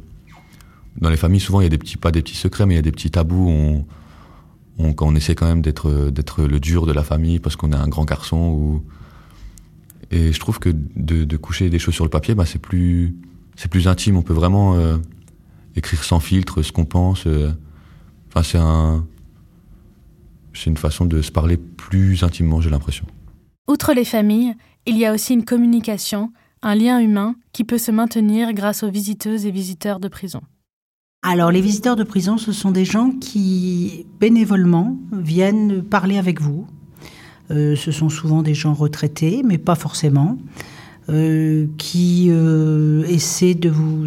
dans 1.00 1.10
les 1.10 1.18
familles 1.18 1.40
souvent 1.40 1.62
il 1.62 1.64
y 1.64 1.68
a 1.68 1.70
des 1.70 1.78
petits 1.78 1.98
pas 1.98 2.12
des 2.12 2.22
petits 2.22 2.36
secrets, 2.36 2.66
mais 2.66 2.74
il 2.74 2.78
y 2.78 2.80
a 2.80 2.84
des 2.84 2.92
petits 2.92 3.12
tabous. 3.12 3.48
On, 3.50 3.86
on, 4.80 5.16
essaie 5.16 5.36
quand 5.36 5.48
même 5.48 5.62
d'être 5.62 6.10
d'être 6.10 6.44
le 6.44 6.60
dur 6.60 6.86
de 6.86 6.92
la 6.94 7.04
famille 7.04 7.40
parce 7.40 7.56
qu'on 7.56 7.72
est 7.72 7.76
un 7.76 7.88
grand 7.88 8.06
garçon 8.06 8.38
ou 8.38 8.84
et 10.10 10.32
je 10.32 10.40
trouve 10.40 10.60
que 10.60 10.70
de, 10.96 11.26
de 11.26 11.38
coucher 11.38 11.70
des 11.70 11.80
choses 11.80 11.94
sur 11.94 12.06
le 12.06 12.10
papier, 12.10 12.34
bah, 12.34 12.46
c'est 12.46 12.62
plus 12.62 13.16
c'est 13.56 13.70
plus 13.70 13.88
intime. 13.88 14.18
On 14.18 14.22
peut 14.22 14.34
vraiment 14.34 14.76
euh, 14.76 14.98
écrire 15.76 16.04
sans 16.04 16.20
filtre 16.20 16.62
ce 16.62 16.72
qu'on 16.72 16.86
pense. 16.86 17.28
euh. 17.28 17.52
Enfin, 18.30 18.44
c'est 18.44 18.58
un 18.58 19.06
c'est 20.54 20.70
une 20.70 20.78
façon 20.78 21.06
de 21.06 21.22
se 21.22 21.32
parler 21.32 21.58
plus 21.58 22.24
intimement, 22.24 22.62
j'ai 22.62 22.70
l'impression. 22.70 23.06
Outre 23.68 23.94
les 23.94 24.06
familles, 24.06 24.56
il 24.86 24.98
y 24.98 25.06
a 25.06 25.14
aussi 25.14 25.34
une 25.34 25.46
communication, 25.46 26.32
un 26.64 26.74
lien 26.74 27.00
humain 27.00 27.36
qui 27.54 27.64
peut 27.64 27.78
se 27.78 27.92
maintenir 27.92 28.54
grâce 28.54 28.82
aux 28.82 28.90
visiteuses 28.90 29.46
et 29.46 29.52
visiteurs 29.52 30.00
de 30.00 30.08
prison. 30.08 30.42
Alors, 31.22 31.52
les 31.52 31.62
visiteurs 31.62 31.96
de 31.96 32.04
prison, 32.04 32.38
ce 32.38 32.52
sont 32.52 32.72
des 32.72 32.86
gens 32.86 33.12
qui, 33.12 34.06
bénévolement, 34.20 34.98
viennent 35.12 35.84
parler 35.84 36.18
avec 36.18 36.42
vous. 36.42 36.66
Euh, 37.52 37.76
ce 37.76 37.92
sont 37.92 38.10
souvent 38.10 38.42
des 38.42 38.54
gens 38.54 38.74
retraités, 38.74 39.42
mais 39.44 39.58
pas 39.58 39.76
forcément, 39.76 40.38
euh, 41.10 41.68
qui 41.78 42.28
euh, 42.30 43.04
essaient 43.08 43.56
de 43.56 43.70
vous, 43.70 44.06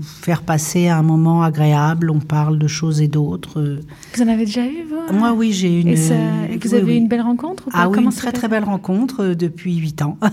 vous 0.00 0.22
faire 0.22 0.42
passer 0.42 0.88
un 0.88 1.02
moment 1.02 1.42
agréable. 1.42 2.10
On 2.10 2.18
parle 2.20 2.58
de 2.58 2.66
choses 2.66 3.00
et 3.00 3.08
d'autres. 3.08 3.60
Euh, 3.60 3.80
Vous 4.14 4.22
en 4.22 4.28
avez 4.28 4.44
déjà 4.44 4.64
eu, 4.66 4.84
vous 4.88 5.16
Moi, 5.16 5.32
oui, 5.32 5.52
j'ai 5.52 5.80
une. 5.80 5.88
Et, 5.88 5.96
ça- 5.96 6.14
et 6.50 6.56
vous 6.56 6.70
oui, 6.70 6.74
avez 6.76 6.92
oui. 6.92 6.96
une 6.98 7.08
belle 7.08 7.20
rencontre 7.22 7.64
ou 7.66 7.70
pas? 7.70 7.78
Ah 7.82 7.88
oui, 7.88 7.94
Comment 7.94 8.10
une 8.10 8.16
très 8.16 8.32
très 8.32 8.48
belle 8.48 8.64
rencontre 8.64 9.22
euh, 9.22 9.34
depuis 9.34 9.76
huit 9.76 10.02
ans. 10.02 10.16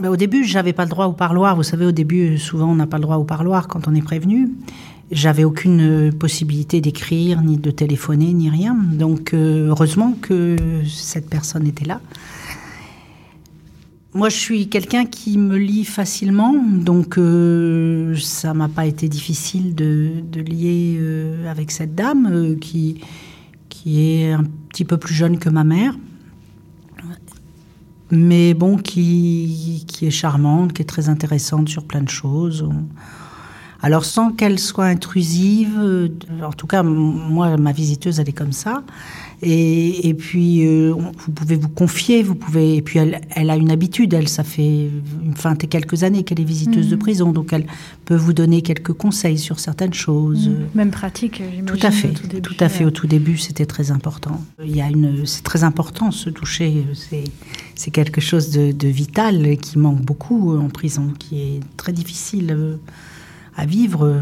Ben, 0.00 0.08
au 0.08 0.16
début, 0.16 0.42
j'avais 0.42 0.72
pas 0.72 0.82
le 0.82 0.90
droit 0.90 1.06
au 1.06 1.12
parloir. 1.12 1.54
Vous 1.54 1.62
savez, 1.62 1.86
au 1.86 1.92
début, 1.92 2.36
souvent, 2.36 2.68
on 2.68 2.74
n'a 2.74 2.88
pas 2.88 2.96
le 2.96 3.02
droit 3.04 3.14
au 3.14 3.22
parloir 3.22 3.68
quand 3.68 3.86
on 3.86 3.94
est 3.94 4.02
prévenu. 4.02 4.50
J'avais 5.12 5.44
aucune 5.44 5.80
euh, 6.08 6.10
possibilité 6.10 6.80
d'écrire, 6.80 7.42
ni 7.42 7.58
de 7.58 7.70
téléphoner, 7.70 8.32
ni 8.32 8.50
rien. 8.50 8.74
Donc, 8.74 9.34
euh, 9.34 9.68
heureusement 9.68 10.14
que 10.20 10.56
cette 10.88 11.30
personne 11.30 11.64
était 11.68 11.84
là. 11.84 12.00
Moi, 14.16 14.28
je 14.28 14.36
suis 14.36 14.68
quelqu'un 14.68 15.06
qui 15.06 15.38
me 15.38 15.56
lit 15.56 15.84
facilement, 15.84 16.54
donc 16.54 17.18
euh, 17.18 18.14
ça 18.16 18.54
m'a 18.54 18.68
pas 18.68 18.86
été 18.86 19.08
difficile 19.08 19.74
de, 19.74 20.22
de 20.22 20.40
lier 20.40 20.96
euh, 21.00 21.50
avec 21.50 21.72
cette 21.72 21.96
dame 21.96 22.28
euh, 22.30 22.54
qui, 22.54 23.00
qui 23.68 24.08
est 24.08 24.30
un 24.30 24.44
petit 24.68 24.84
peu 24.84 24.98
plus 24.98 25.14
jeune 25.14 25.40
que 25.40 25.48
ma 25.48 25.64
mère, 25.64 25.96
mais 28.12 28.54
bon, 28.54 28.76
qui, 28.76 29.84
qui 29.88 30.06
est 30.06 30.12
charmante, 30.12 30.74
qui 30.74 30.82
est 30.82 30.86
très 30.86 31.08
intéressante 31.08 31.68
sur 31.68 31.84
plein 31.84 32.02
de 32.02 32.08
choses. 32.08 32.68
Alors, 33.84 34.06
sans 34.06 34.30
qu'elle 34.30 34.58
soit 34.58 34.86
intrusive, 34.86 35.76
euh, 35.78 36.08
en 36.42 36.54
tout 36.54 36.66
cas, 36.66 36.82
moi, 36.82 37.58
ma 37.58 37.70
visiteuse, 37.72 38.18
elle 38.18 38.30
est 38.30 38.32
comme 38.32 38.52
ça. 38.52 38.82
Et, 39.46 40.08
et 40.08 40.14
puis, 40.14 40.66
euh, 40.66 40.94
vous 40.94 41.32
pouvez 41.32 41.56
vous 41.56 41.68
confier, 41.68 42.22
vous 42.22 42.34
pouvez. 42.34 42.76
Et 42.76 42.82
puis, 42.82 42.98
elle, 42.98 43.20
elle 43.30 43.50
a 43.50 43.56
une 43.56 43.70
habitude. 43.70 44.14
Elle, 44.14 44.28
ça 44.28 44.42
fait 44.42 44.88
une 45.22 45.34
vingt 45.34 45.62
et 45.62 45.66
quelques 45.66 46.02
années 46.02 46.22
qu'elle 46.24 46.40
est 46.40 46.44
visiteuse 46.44 46.88
de 46.88 46.96
prison, 46.96 47.30
donc 47.30 47.52
elle 47.52 47.66
peut 48.06 48.16
vous 48.16 48.32
donner 48.32 48.62
quelques 48.62 48.94
conseils 48.94 49.36
sur 49.36 49.60
certaines 49.60 49.92
choses. 49.92 50.50
Même 50.74 50.90
pratique, 50.90 51.42
j'imagine. 51.42 51.66
Tout 51.66 51.86
à 51.86 51.90
fait, 51.90 52.08
au 52.08 52.12
tout, 52.12 52.26
début. 52.26 52.40
tout 52.40 52.56
à 52.58 52.68
fait. 52.70 52.84
Au 52.86 52.90
tout 52.90 53.06
début, 53.06 53.36
c'était 53.36 53.66
très 53.66 53.90
important. 53.90 54.40
Il 54.64 54.74
y 54.74 54.80
a 54.80 54.88
une, 54.88 55.26
c'est 55.26 55.42
très 55.42 55.62
important 55.62 56.10
se 56.10 56.30
toucher. 56.30 56.86
C'est, 56.94 57.24
c'est 57.74 57.90
quelque 57.90 58.22
chose 58.22 58.50
de, 58.50 58.72
de 58.72 58.88
vital 58.88 59.58
qui 59.58 59.78
manque 59.78 60.00
beaucoup 60.00 60.56
en 60.56 60.70
prison, 60.70 61.12
qui 61.18 61.40
est 61.42 61.60
très 61.76 61.92
difficile 61.92 62.50
euh, 62.56 62.76
à 63.56 63.66
vivre 63.66 64.06
euh, 64.06 64.20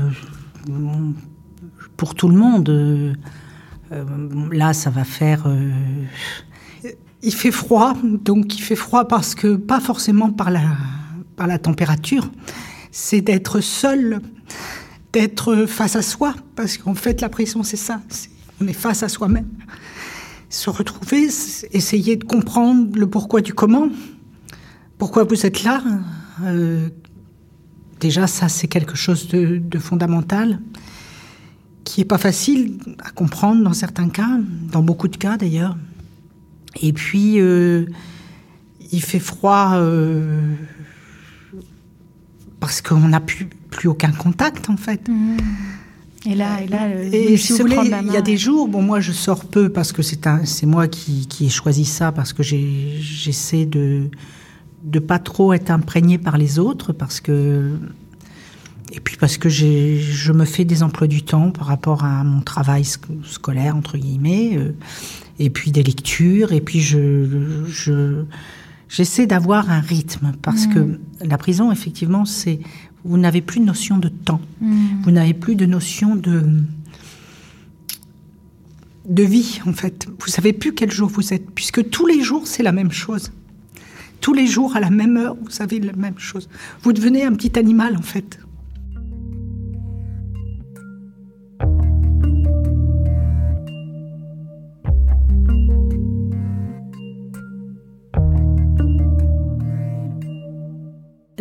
pour 1.96 2.16
tout 2.16 2.28
le 2.28 2.36
monde. 2.36 3.16
Euh, 3.92 4.04
Là, 4.52 4.72
ça 4.72 4.90
va 4.90 5.04
faire. 5.04 5.44
euh, 5.46 5.70
Il 7.22 7.32
fait 7.34 7.50
froid, 7.52 7.94
donc 8.02 8.56
il 8.58 8.62
fait 8.62 8.76
froid 8.76 9.06
parce 9.06 9.34
que 9.34 9.56
pas 9.56 9.80
forcément 9.80 10.30
par 10.32 10.50
la 10.50 10.62
par 11.36 11.46
la 11.46 11.58
température. 11.58 12.30
C'est 12.90 13.20
d'être 13.20 13.60
seul 13.60 14.20
d'être 15.12 15.66
face 15.66 15.94
à 15.96 16.02
soi, 16.02 16.34
parce 16.56 16.78
qu'en 16.78 16.94
fait, 16.94 17.20
la 17.20 17.28
prison, 17.28 17.62
c'est 17.62 17.76
ça. 17.76 18.00
on 18.60 18.66
est 18.66 18.72
face 18.72 19.02
à 19.02 19.08
soi-même. 19.08 19.46
Se 20.48 20.70
retrouver, 20.70 21.28
essayer 21.72 22.16
de 22.16 22.24
comprendre 22.24 22.98
le 22.98 23.06
pourquoi 23.06 23.40
du 23.42 23.52
comment. 23.54 23.88
Pourquoi 24.98 25.24
vous 25.24 25.46
êtes 25.46 25.64
là? 25.64 25.82
Euh, 26.44 26.88
Déjà, 28.00 28.26
ça, 28.26 28.48
c'est 28.48 28.66
quelque 28.68 28.96
chose 28.96 29.28
de 29.28 29.78
fondamental, 29.78 30.58
qui 31.84 32.00
est 32.00 32.04
pas 32.06 32.18
facile 32.18 32.78
à 33.04 33.10
comprendre 33.10 33.62
dans 33.62 33.72
certains 33.72 34.08
cas, 34.08 34.38
dans 34.70 34.82
beaucoup 34.82 35.08
de 35.08 35.16
cas 35.16 35.36
d'ailleurs. 35.36 35.76
Et 36.80 36.92
puis, 36.92 37.40
euh, 37.40 37.86
il 38.92 39.02
fait 39.02 39.18
froid 39.18 39.72
euh, 39.74 40.40
parce 42.60 42.80
qu'on 42.80 43.08
n'a 43.08 43.20
plus, 43.20 43.46
plus 43.70 43.88
aucun 43.88 44.12
contact, 44.12 44.70
en 44.70 44.76
fait. 44.76 45.08
Et 46.24 46.34
là, 46.36 46.62
et 46.62 46.68
là, 46.68 46.88
le- 46.88 47.12
Et 47.14 47.36
si 47.36 47.52
vous 47.52 47.58
voulez, 47.58 47.76
il 48.06 48.12
y 48.12 48.16
a 48.16 48.22
des 48.22 48.36
jours, 48.36 48.68
bon, 48.68 48.80
moi 48.80 49.00
je 49.00 49.10
sors 49.10 49.44
peu 49.44 49.68
parce 49.70 49.90
que 49.90 50.02
c'est 50.02 50.26
un, 50.28 50.44
c'est 50.44 50.66
moi 50.66 50.86
qui, 50.86 51.26
qui 51.26 51.46
ai 51.46 51.48
choisi 51.48 51.84
ça 51.84 52.12
parce 52.12 52.32
que 52.32 52.42
j'essaie 52.44 53.66
de 53.66 54.08
de 54.84 54.98
pas 54.98 55.20
trop 55.20 55.52
être 55.52 55.70
imprégné 55.70 56.18
par 56.18 56.36
les 56.38 56.58
autres 56.58 56.92
parce 56.92 57.20
que 57.20 57.70
et 58.94 59.00
puis 59.00 59.16
parce 59.16 59.38
que 59.38 59.48
je 59.48 60.32
me 60.32 60.44
fais 60.44 60.64
des 60.64 60.82
emplois 60.82 61.06
du 61.06 61.22
temps 61.22 61.50
par 61.50 61.66
rapport 61.66 62.04
à 62.04 62.22
mon 62.24 62.42
travail 62.42 62.82
sc- 62.82 63.06
scolaire 63.24 63.74
entre 63.74 63.96
guillemets 63.96 64.56
euh, 64.56 64.72
et 65.38 65.48
puis 65.50 65.70
des 65.72 65.82
lectures 65.82 66.52
et 66.52 66.60
puis 66.60 66.80
je 66.80 67.64
je 67.68 68.24
j'essaie 68.88 69.26
d'avoir 69.26 69.70
un 69.70 69.80
rythme 69.80 70.32
parce 70.42 70.66
que 70.66 70.98
la 71.24 71.38
prison 71.38 71.72
effectivement 71.72 72.24
c'est 72.26 72.60
vous 73.04 73.16
n'avez 73.18 73.40
plus 73.40 73.60
de 73.60 73.64
notion 73.64 73.96
de 73.98 74.08
temps 74.08 74.40
vous 75.02 75.10
n'avez 75.10 75.34
plus 75.34 75.56
de 75.56 75.64
notion 75.66 76.14
de 76.14 76.44
de 79.08 79.22
vie 79.24 79.60
en 79.66 79.72
fait. 79.72 80.06
Vous 80.20 80.28
savez 80.28 80.52
plus 80.52 80.74
quel 80.74 80.90
jour 80.90 81.08
vous 81.08 81.32
êtes 81.34 81.50
puisque 81.50 81.90
tous 81.90 82.06
les 82.06 82.22
jours 82.22 82.46
c'est 82.46 82.62
la 82.62 82.72
même 82.72 82.92
chose. 82.92 83.32
Tous 84.20 84.32
les 84.34 84.46
jours 84.46 84.76
à 84.76 84.80
la 84.80 84.90
même 84.90 85.16
heure, 85.16 85.34
vous 85.42 85.50
savez 85.50 85.80
la 85.80 85.92
même 85.94 86.18
chose. 86.18 86.48
Vous 86.82 86.92
devenez 86.92 87.24
un 87.24 87.32
petit 87.34 87.58
animal 87.58 87.96
en 87.96 88.02
fait. 88.02 88.38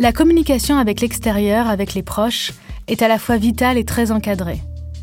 La 0.02 0.10
communication 0.10 0.78
avec 0.78 1.00
l'extérieur, 1.00 1.68
avec 1.68 1.94
les 1.94 2.02
proches, 2.02 2.50
est 2.88 3.02
à 3.02 3.08
la 3.08 3.20
fois 3.20 3.36
vitale 3.36 3.78
et 3.78 3.84
très 3.84 4.10
encadrée. 4.10 4.60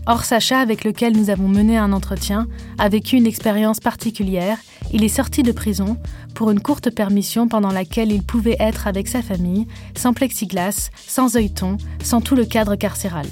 Or, 0.07 0.25
Sacha, 0.25 0.59
avec 0.59 0.83
lequel 0.83 1.15
nous 1.15 1.29
avons 1.29 1.47
mené 1.47 1.77
un 1.77 1.93
entretien, 1.93 2.49
a 2.77 2.89
vécu 2.89 3.15
une 3.15 3.25
expérience 3.25 3.79
particulière. 3.79 4.57
Il 4.91 5.05
est 5.05 5.07
sorti 5.07 5.41
de 5.41 5.53
prison 5.53 5.95
pour 6.35 6.51
une 6.51 6.59
courte 6.59 6.89
permission 6.89 7.47
pendant 7.47 7.71
laquelle 7.71 8.11
il 8.11 8.23
pouvait 8.23 8.57
être 8.59 8.87
avec 8.87 9.07
sa 9.07 9.21
famille, 9.21 9.67
sans 9.95 10.11
plexiglas, 10.11 10.89
sans 11.07 11.37
œilleton, 11.37 11.77
sans 12.03 12.19
tout 12.19 12.35
le 12.35 12.43
cadre 12.43 12.75
carcéral. 12.75 13.25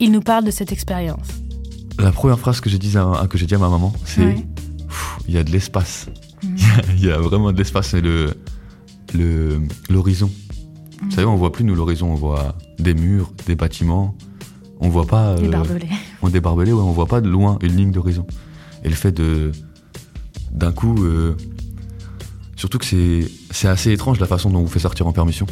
Il 0.00 0.12
nous 0.12 0.20
parle 0.20 0.44
de 0.44 0.50
cette 0.50 0.70
expérience. 0.70 1.28
La 1.98 2.12
première 2.12 2.38
phrase 2.38 2.60
que 2.60 2.68
j'ai 2.68 2.78
dit 2.78 2.98
à, 2.98 3.26
dit 3.26 3.56
ma 3.56 3.70
maman, 3.70 3.94
c'est 4.04 4.20
Ouais. 4.20 4.44
Il 5.28 5.34
y 5.34 5.38
a 5.38 5.44
de 5.44 5.50
l'espace. 5.50 6.08
Il 6.42 7.02
y 7.02 7.10
a 7.10 7.16
vraiment 7.16 7.52
de 7.52 7.56
l'espace, 7.56 7.88
c'est 7.88 8.02
le 8.02 8.34
Vous 11.02 11.10
savez, 11.10 11.26
on 11.26 11.36
voit 11.36 11.52
plus 11.52 11.64
nous 11.64 11.74
l'horizon, 11.74 12.10
on 12.12 12.14
voit 12.14 12.56
des 12.78 12.94
murs, 12.94 13.32
des 13.46 13.54
bâtiments. 13.54 14.14
On 14.80 14.88
voit 14.88 15.06
pas 15.06 15.36
Les 15.36 15.48
euh, 15.48 15.50
barbelés. 15.50 15.88
on 16.22 16.28
des 16.28 16.40
barbelés, 16.40 16.72
ouais, 16.72 16.82
on 16.82 16.92
voit 16.92 17.06
pas 17.06 17.20
de 17.20 17.28
loin 17.28 17.58
une 17.62 17.76
ligne 17.76 17.90
d'horizon. 17.90 18.26
Et 18.84 18.88
le 18.88 18.94
fait 18.94 19.12
de 19.12 19.52
d'un 20.52 20.72
coup 20.72 21.04
euh, 21.04 21.36
surtout 22.56 22.78
que 22.78 22.84
c'est 22.84 23.30
c'est 23.50 23.68
assez 23.68 23.92
étrange 23.92 24.18
la 24.20 24.26
façon 24.26 24.50
dont 24.50 24.60
on 24.60 24.62
vous 24.62 24.68
fait 24.68 24.78
sortir 24.80 25.06
en 25.06 25.12
permission. 25.12 25.46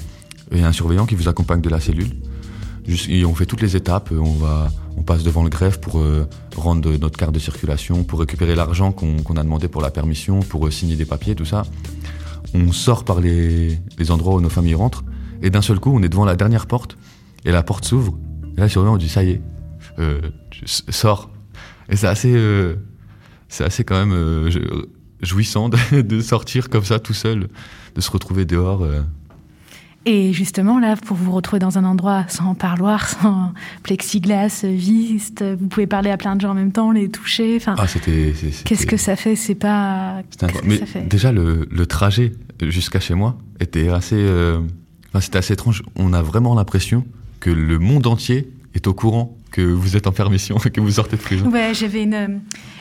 Il 0.52 0.58
y 0.58 0.62
a 0.62 0.68
un 0.68 0.72
surveillant 0.72 1.06
qui 1.06 1.14
vous 1.14 1.28
accompagne 1.28 1.60
de 1.60 1.68
la 1.68 1.80
cellule. 1.80 2.10
Et 3.08 3.26
on 3.26 3.34
fait 3.34 3.44
toutes 3.44 3.60
les 3.60 3.76
étapes. 3.76 4.10
On 4.12 4.32
va, 4.32 4.70
on 4.96 5.02
passe 5.02 5.22
devant 5.22 5.42
le 5.42 5.50
greffe 5.50 5.78
pour 5.78 5.98
euh, 5.98 6.26
rendre 6.56 6.90
notre 6.96 7.18
carte 7.18 7.32
de 7.32 7.38
circulation, 7.38 8.02
pour 8.02 8.18
récupérer 8.20 8.54
l'argent 8.54 8.92
qu'on 8.92 9.36
a 9.36 9.42
demandé 9.42 9.68
pour 9.68 9.82
la 9.82 9.90
permission, 9.90 10.40
pour 10.40 10.66
euh, 10.66 10.70
signer 10.70 10.96
des 10.96 11.04
papiers, 11.04 11.34
tout 11.34 11.44
ça. 11.44 11.64
on 12.54 12.72
sort 12.72 13.04
par 13.04 13.20
les, 13.20 13.78
les 13.98 14.10
endroits 14.10 14.34
où 14.34 14.40
nos 14.40 14.48
familles 14.48 14.74
rentrent, 14.74 15.04
et 15.42 15.50
d'un 15.50 15.62
seul 15.62 15.78
coup, 15.80 15.90
on 15.94 16.02
est 16.02 16.08
devant 16.08 16.24
la 16.24 16.36
dernière 16.36 16.66
porte, 16.66 16.96
et 17.44 17.50
la 17.52 17.62
porte 17.62 17.84
s'ouvre, 17.84 18.18
et 18.56 18.60
là, 18.60 18.64
le 18.64 18.68
surveillant 18.68 18.96
dit, 18.96 19.08
ça 19.08 19.22
y 19.24 19.30
est, 19.30 19.40
euh, 19.98 20.20
sors. 20.64 21.30
Et 21.88 21.96
c'est 21.96 22.06
assez, 22.08 22.32
euh, 22.34 22.76
c'est 23.48 23.64
assez 23.64 23.84
quand 23.84 23.96
même 23.98 24.12
euh, 24.12 24.50
jouissant 25.22 25.68
de, 25.68 25.78
de 26.02 26.20
sortir 26.20 26.68
comme 26.68 26.84
ça 26.84 26.98
tout 26.98 27.14
seul, 27.14 27.48
de 27.94 28.00
se 28.00 28.10
retrouver 28.10 28.44
dehors. 28.44 28.84
Et 30.06 30.32
justement, 30.32 30.78
là, 30.78 30.96
pour 30.96 31.16
vous 31.16 31.32
retrouver 31.32 31.58
dans 31.58 31.76
un 31.76 31.84
endroit 31.84 32.24
sans 32.28 32.54
parloir, 32.54 33.08
sans 33.08 33.52
plexiglas, 33.82 34.64
vis, 34.64 35.32
vous 35.58 35.68
pouvez 35.68 35.86
parler 35.86 36.10
à 36.10 36.16
plein 36.16 36.34
de 36.36 36.40
gens 36.40 36.50
en 36.50 36.54
même 36.54 36.72
temps, 36.72 36.92
les 36.92 37.08
toucher. 37.10 37.56
Enfin, 37.56 37.74
Ah, 37.78 37.86
c'était. 37.86 38.32
qu'est-ce 38.64 38.86
que 38.86 38.96
ça 38.96 39.16
fait? 39.16 39.36
C'est 39.36 39.54
pas. 39.54 40.22
incroyable. 40.40 40.60
que 40.62 40.66
Mais 40.66 40.78
ça 40.78 40.86
fait? 40.86 41.02
déjà, 41.08 41.32
le, 41.32 41.66
le 41.70 41.86
trajet 41.86 42.32
jusqu'à 42.62 43.00
chez 43.00 43.14
moi 43.14 43.36
était 43.60 43.88
assez. 43.88 44.16
euh, 44.16 44.60
enfin, 45.10 45.20
c'était 45.20 45.38
assez 45.38 45.52
étrange. 45.54 45.82
On 45.96 46.12
a 46.12 46.22
vraiment 46.22 46.54
l'impression 46.54 47.04
que 47.40 47.50
le 47.50 47.78
monde 47.78 48.06
entier 48.06 48.50
est 48.74 48.86
au 48.86 48.94
courant 48.94 49.36
que 49.50 49.62
vous 49.62 49.96
êtes 49.96 50.06
en 50.06 50.12
permission 50.12 50.56
et 50.64 50.70
que 50.70 50.80
vous 50.80 50.90
sortez 50.92 51.16
de 51.16 51.22
prison. 51.22 51.50
Ouais, 51.50 51.72
j'avais 51.72 52.02
une, 52.02 52.40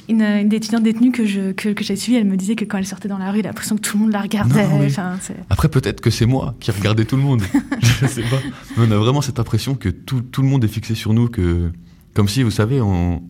une, 0.09 0.21
une 0.21 0.51
étudiante 0.53 0.83
détenue 0.83 1.11
que 1.11 1.25
je 1.25 1.53
que, 1.53 1.69
que 1.69 1.83
j'ai 1.83 1.95
suivie. 1.95 2.17
Elle 2.17 2.25
me 2.27 2.35
disait 2.35 2.55
que 2.55 2.65
quand 2.65 2.77
elle 2.77 2.85
sortait 2.85 3.07
dans 3.07 3.17
la 3.17 3.31
rue, 3.31 3.39
elle 3.39 3.45
a 3.45 3.49
l'impression 3.49 3.75
que 3.77 3.81
tout 3.81 3.97
le 3.97 4.03
monde 4.03 4.11
la 4.11 4.21
regardait. 4.21 4.67
Non, 4.67 4.79
oui. 4.79 4.87
Enfin, 4.87 5.17
c'est- 5.21 5.35
Après, 5.49 5.69
peut-être 5.69 6.01
que 6.01 6.09
c'est 6.09 6.25
moi 6.25 6.55
qui 6.59 6.71
regardais 6.71 7.05
tout 7.05 7.15
le 7.15 7.21
monde. 7.23 7.41
Je 7.81 8.05
sais 8.07 8.21
pas. 8.23 8.37
Mais 8.75 8.85
on 8.87 8.91
a 8.91 8.97
vraiment 8.97 9.21
cette 9.21 9.39
impression 9.39 9.75
que 9.75 9.87
tout, 9.89 10.21
tout 10.21 10.41
le 10.41 10.49
monde 10.49 10.63
est 10.65 10.67
fixé 10.67 10.93
sur 10.93 11.13
nous, 11.13 11.29
que 11.29 11.71
comme 12.13 12.27
si, 12.27 12.43
vous 12.43 12.51
savez, 12.51 12.81
on. 12.81 13.23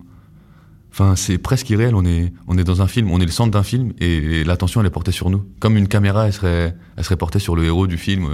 Enfin, 0.92 1.16
c'est 1.16 1.38
presque 1.38 1.70
irréel. 1.70 1.94
On 1.94 2.06
est, 2.06 2.34
on 2.48 2.58
est 2.58 2.64
dans 2.64 2.82
un 2.82 2.88
film, 2.88 3.12
on 3.12 3.20
est 3.22 3.26
le 3.26 3.32
centre 3.32 3.52
d'un 3.52 3.62
film 3.62 3.94
et 4.00 4.44
l'attention 4.44 4.82
elle 4.82 4.88
est 4.88 4.92
portée 4.92 5.12
sur 5.12 5.30
nous. 5.30 5.44
Comme 5.60 5.78
une 5.78 5.88
caméra, 5.88 6.26
elle 6.26 6.34
serait, 6.34 6.76
elle 6.96 7.04
serait 7.04 7.18
portée 7.18 7.38
sur 7.38 7.56
le 7.56 7.64
héros 7.66 7.86
du 7.86 7.98
film. 7.98 8.28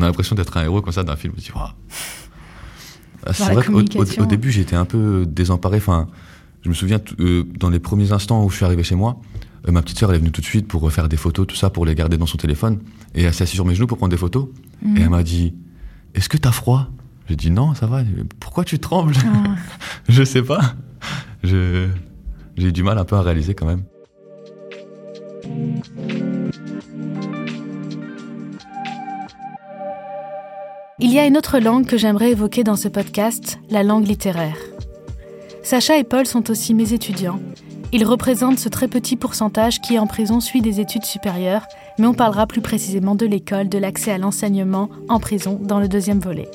On 0.00 0.02
a 0.02 0.06
l'impression 0.06 0.34
d'être 0.34 0.56
un 0.56 0.62
héros 0.64 0.80
comme 0.80 0.94
ça 0.94 1.02
d'un 1.04 1.16
film. 1.16 1.34
On 1.36 1.40
se 1.40 1.44
dit. 1.44 1.52
Ah, 1.54 1.74
C'est 3.34 3.42
Dans 3.42 3.48
la 3.50 3.54
vrai 3.56 3.64
qu'au 3.66 4.22
au, 4.22 4.26
début, 4.26 4.50
j'étais 4.50 4.74
un 4.76 4.86
peu 4.86 5.26
désemparé. 5.28 5.76
Enfin, 5.76 6.08
je 6.62 6.70
me 6.70 6.74
souviens, 6.74 6.98
euh, 7.20 7.44
dans 7.58 7.68
les 7.68 7.80
premiers 7.80 8.10
instants 8.12 8.42
où 8.42 8.48
je 8.48 8.56
suis 8.56 8.64
arrivé 8.64 8.82
chez 8.82 8.94
moi, 8.94 9.20
euh, 9.68 9.72
ma 9.72 9.82
petite 9.82 9.98
sœur, 9.98 10.08
elle 10.08 10.16
est 10.16 10.20
venue 10.20 10.32
tout 10.32 10.40
de 10.40 10.46
suite 10.46 10.66
pour 10.66 10.90
faire 10.90 11.06
des 11.10 11.18
photos, 11.18 11.46
tout 11.46 11.54
ça, 11.54 11.68
pour 11.68 11.84
les 11.84 11.94
garder 11.94 12.16
dans 12.16 12.24
son 12.24 12.38
téléphone. 12.38 12.78
Et 13.14 13.24
elle 13.24 13.34
s'est 13.34 13.42
assise 13.42 13.56
sur 13.56 13.66
mes 13.66 13.74
genoux 13.74 13.86
pour 13.86 13.98
prendre 13.98 14.10
des 14.10 14.16
photos. 14.16 14.48
Mhm. 14.82 14.96
Et 14.96 15.00
elle 15.02 15.10
m'a 15.10 15.22
dit 15.22 15.54
Est-ce 16.14 16.30
que 16.30 16.38
t'as 16.38 16.52
froid? 16.52 16.88
J'ai 17.28 17.36
dit 17.36 17.50
Non, 17.50 17.74
ça 17.74 17.86
va. 17.86 18.02
Dit, 18.02 18.14
Pourquoi 18.40 18.64
tu 18.64 18.78
trembles? 18.78 19.12
Ah. 19.22 19.54
Je 20.08 20.22
sais 20.22 20.42
pas. 20.42 20.76
Je- 21.44 21.88
J'ai 22.56 22.68
eu 22.68 22.72
du 22.72 22.82
mal 22.82 22.96
un 22.96 23.04
peu 23.04 23.16
à 23.16 23.22
réaliser 23.22 23.52
quand 23.54 23.66
même. 23.66 23.82
Il 31.02 31.14
y 31.14 31.18
a 31.18 31.26
une 31.26 31.38
autre 31.38 31.58
langue 31.58 31.86
que 31.86 31.96
j'aimerais 31.96 32.32
évoquer 32.32 32.62
dans 32.62 32.76
ce 32.76 32.86
podcast, 32.86 33.58
la 33.70 33.82
langue 33.82 34.06
littéraire. 34.06 34.58
Sacha 35.62 35.96
et 35.96 36.04
Paul 36.04 36.26
sont 36.26 36.50
aussi 36.50 36.74
mes 36.74 36.92
étudiants. 36.92 37.40
Ils 37.92 38.04
représentent 38.04 38.58
ce 38.58 38.68
très 38.68 38.86
petit 38.86 39.16
pourcentage 39.16 39.80
qui 39.80 39.98
en 39.98 40.06
prison 40.06 40.40
suit 40.40 40.60
des 40.60 40.78
études 40.78 41.06
supérieures, 41.06 41.66
mais 41.98 42.06
on 42.06 42.12
parlera 42.12 42.46
plus 42.46 42.60
précisément 42.60 43.14
de 43.14 43.24
l'école, 43.24 43.70
de 43.70 43.78
l'accès 43.78 44.12
à 44.12 44.18
l'enseignement 44.18 44.90
en 45.08 45.20
prison 45.20 45.58
dans 45.62 45.80
le 45.80 45.88
deuxième 45.88 46.20
volet. 46.20 46.50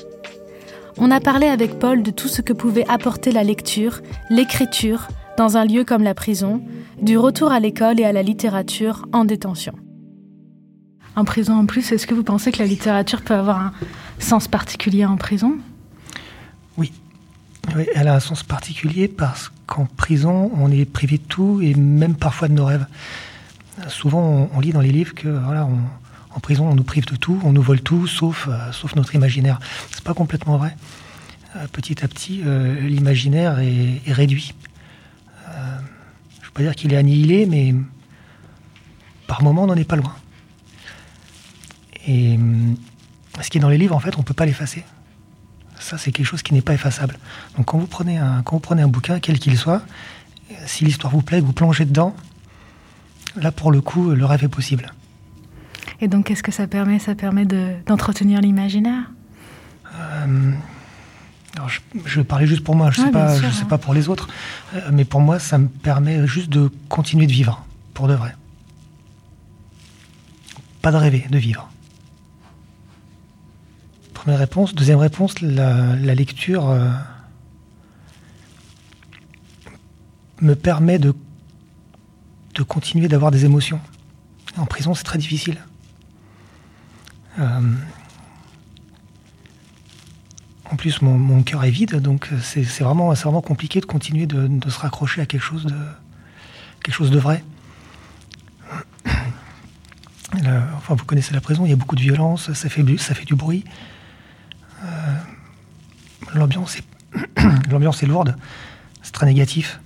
On 0.96 1.10
a 1.10 1.18
parlé 1.18 1.48
avec 1.48 1.80
Paul 1.80 2.04
de 2.04 2.12
tout 2.12 2.28
ce 2.28 2.40
que 2.40 2.52
pouvait 2.52 2.88
apporter 2.88 3.32
la 3.32 3.42
lecture, 3.42 4.00
l'écriture, 4.30 5.08
dans 5.36 5.56
un 5.56 5.64
lieu 5.64 5.82
comme 5.82 6.04
la 6.04 6.14
prison, 6.14 6.62
du 7.02 7.18
retour 7.18 7.50
à 7.50 7.58
l'école 7.58 7.98
et 7.98 8.04
à 8.04 8.12
la 8.12 8.22
littérature 8.22 9.06
en 9.12 9.24
détention. 9.24 9.74
En 11.16 11.24
prison 11.24 11.58
en 11.58 11.64
plus, 11.66 11.92
est-ce 11.92 12.06
que 12.06 12.14
vous 12.14 12.22
pensez 12.22 12.52
que 12.52 12.58
la 12.58 12.66
littérature 12.66 13.22
peut 13.22 13.34
avoir 13.34 13.58
un 13.58 13.72
sens 14.18 14.48
particulier 14.48 15.06
en 15.06 15.16
prison? 15.16 15.58
Oui, 16.76 16.92
elle 17.94 18.08
a 18.08 18.14
un 18.14 18.20
sens 18.20 18.42
particulier 18.42 19.08
parce 19.08 19.50
qu'en 19.66 19.86
prison, 19.86 20.50
on 20.54 20.70
est 20.70 20.84
privé 20.84 21.18
de 21.18 21.22
tout 21.22 21.60
et 21.62 21.74
même 21.74 22.14
parfois 22.14 22.48
de 22.48 22.52
nos 22.52 22.66
rêves. 22.66 22.86
Souvent, 23.88 24.48
on, 24.52 24.60
lit 24.60 24.72
dans 24.72 24.80
les 24.80 24.92
livres 24.92 25.14
que 25.14 25.28
voilà, 25.28 25.68
en 26.30 26.40
prison, 26.40 26.68
on 26.68 26.74
nous 26.74 26.84
prive 26.84 27.06
de 27.06 27.16
tout, 27.16 27.40
on 27.44 27.52
nous 27.52 27.62
vole 27.62 27.80
tout, 27.80 28.06
sauf, 28.06 28.48
euh, 28.48 28.72
sauf 28.72 28.94
notre 28.94 29.14
imaginaire. 29.14 29.58
C'est 29.90 30.04
pas 30.04 30.14
complètement 30.14 30.58
vrai. 30.58 30.76
Euh, 31.56 31.66
petit 31.72 32.04
à 32.04 32.08
petit, 32.08 32.42
euh, 32.44 32.78
l'imaginaire 32.80 33.58
est, 33.58 34.00
réduit. 34.12 34.54
Je 35.46 35.50
ne 36.40 36.46
veux 36.46 36.52
pas 36.52 36.62
dire 36.62 36.74
qu'il 36.74 36.92
est 36.92 36.96
annihilé, 36.96 37.46
mais 37.46 37.74
par 39.26 39.42
moment, 39.42 39.64
on 39.64 39.66
n'en 39.66 39.76
est 39.76 39.84
pas 39.84 39.96
loin. 39.96 40.14
Et 42.06 42.34
hum, 42.36 42.76
ce 43.40 43.50
qui 43.50 43.58
est 43.58 43.60
dans 43.60 43.68
les 43.68 43.78
livres, 43.78 43.94
en 43.94 44.00
fait, 44.00 44.16
on 44.16 44.20
ne 44.20 44.24
peut 44.24 44.34
pas 44.34 44.46
l'effacer. 44.46 44.84
Ça, 45.78 45.98
c'est 45.98 46.10
quelque 46.12 46.26
chose 46.26 46.42
qui 46.42 46.54
n'est 46.54 46.62
pas 46.62 46.74
effaçable. 46.74 47.18
Donc, 47.56 47.66
quand 47.66 47.78
vous 47.78 47.86
prenez 47.86 48.16
un, 48.18 48.42
quand 48.42 48.56
vous 48.56 48.60
prenez 48.60 48.82
un 48.82 48.88
bouquin, 48.88 49.20
quel 49.20 49.38
qu'il 49.38 49.58
soit, 49.58 49.82
euh, 50.50 50.54
si 50.66 50.84
l'histoire 50.84 51.12
vous 51.12 51.22
plaît, 51.22 51.40
que 51.40 51.44
vous 51.46 51.52
plongez 51.52 51.84
dedans, 51.84 52.14
là, 53.36 53.52
pour 53.52 53.70
le 53.70 53.80
coup, 53.82 54.10
le 54.10 54.24
rêve 54.24 54.44
est 54.44 54.48
possible. 54.48 54.92
Et 56.00 56.08
donc, 56.08 56.26
qu'est-ce 56.26 56.42
que 56.42 56.52
ça 56.52 56.66
permet? 56.66 56.98
Ça 56.98 57.14
permet 57.14 57.44
de- 57.44 57.74
d'entretenir 57.86 58.40
l'imaginaire? 58.40 59.10
Euh, 59.94 60.52
je, 61.68 61.80
je 62.04 62.20
parler 62.22 62.46
juste 62.46 62.62
pour 62.64 62.74
moi, 62.74 62.90
je 62.90 63.00
ne 63.00 63.06
Ouais, 63.06 63.12
sais, 63.12 63.12
pas, 63.12 63.36
je 63.36 63.50
sais 63.50 63.62
hein. 63.62 63.66
pas 63.66 63.78
pour 63.78 63.94
les 63.94 64.08
autres, 64.08 64.28
euh, 64.74 64.90
mais 64.92 65.04
pour 65.04 65.20
moi, 65.20 65.38
ça 65.38 65.58
me 65.58 65.68
permet 65.68 66.26
juste 66.26 66.48
de 66.50 66.70
continuer 66.88 67.26
de 67.26 67.32
vivre, 67.32 67.64
pour 67.94 68.08
de 68.08 68.14
vrai. 68.14 68.34
Pas 70.82 70.92
de 70.92 70.96
rêver, 70.96 71.26
de 71.30 71.38
vivre. 71.38 71.70
Deuxième 74.26 74.98
réponse, 74.98 75.40
la, 75.40 76.14
lecture 76.16 76.68
euh, 76.68 76.90
me 80.40 80.54
permet 80.54 80.98
de, 80.98 81.14
continuer 82.66 83.06
d'avoir 83.06 83.30
des 83.30 83.44
émotions. 83.44 83.78
En 84.56 84.66
prison, 84.66 84.94
c'est 84.94 85.04
très 85.04 85.18
difficile. 85.18 85.58
Euh, 87.38 87.60
en 90.72 90.76
plus, 90.76 91.02
mon, 91.02 91.42
cœur 91.44 91.62
est 91.64 91.70
vide, 91.70 92.00
donc 92.00 92.30
euh, 92.32 92.38
c'est 92.42 92.82
vraiment, 92.82 93.12
vraiment 93.12 93.42
compliqué 93.42 93.80
de 93.80 93.86
continuer 93.86 94.26
de, 94.26 94.68
se 94.68 94.78
raccrocher 94.80 95.20
à 95.20 95.26
quelque 95.26 95.44
chose 95.44 95.66
de, 95.66 97.18
vrai. 97.18 97.44
Le- 100.42 100.62
enfin, 100.76 100.96
vous 100.96 101.04
connaissez 101.04 101.32
la 101.32 101.40
prison, 101.40 101.64
il 101.64 101.70
y 101.70 101.72
a 101.72 101.76
beaucoup 101.76 101.94
de 101.94 102.00
violence, 102.00 102.52
ça 102.54 102.68
fait 102.68 102.82
du 103.24 103.36
bruit. 103.36 103.62
Euh, 104.84 105.14
L'ambiance 106.34 106.76
est, 106.76 106.84
est 108.02 108.06
lourde, 108.06 108.36
c'est 109.02 109.12
très 109.12 109.26
négatif. 109.26 109.80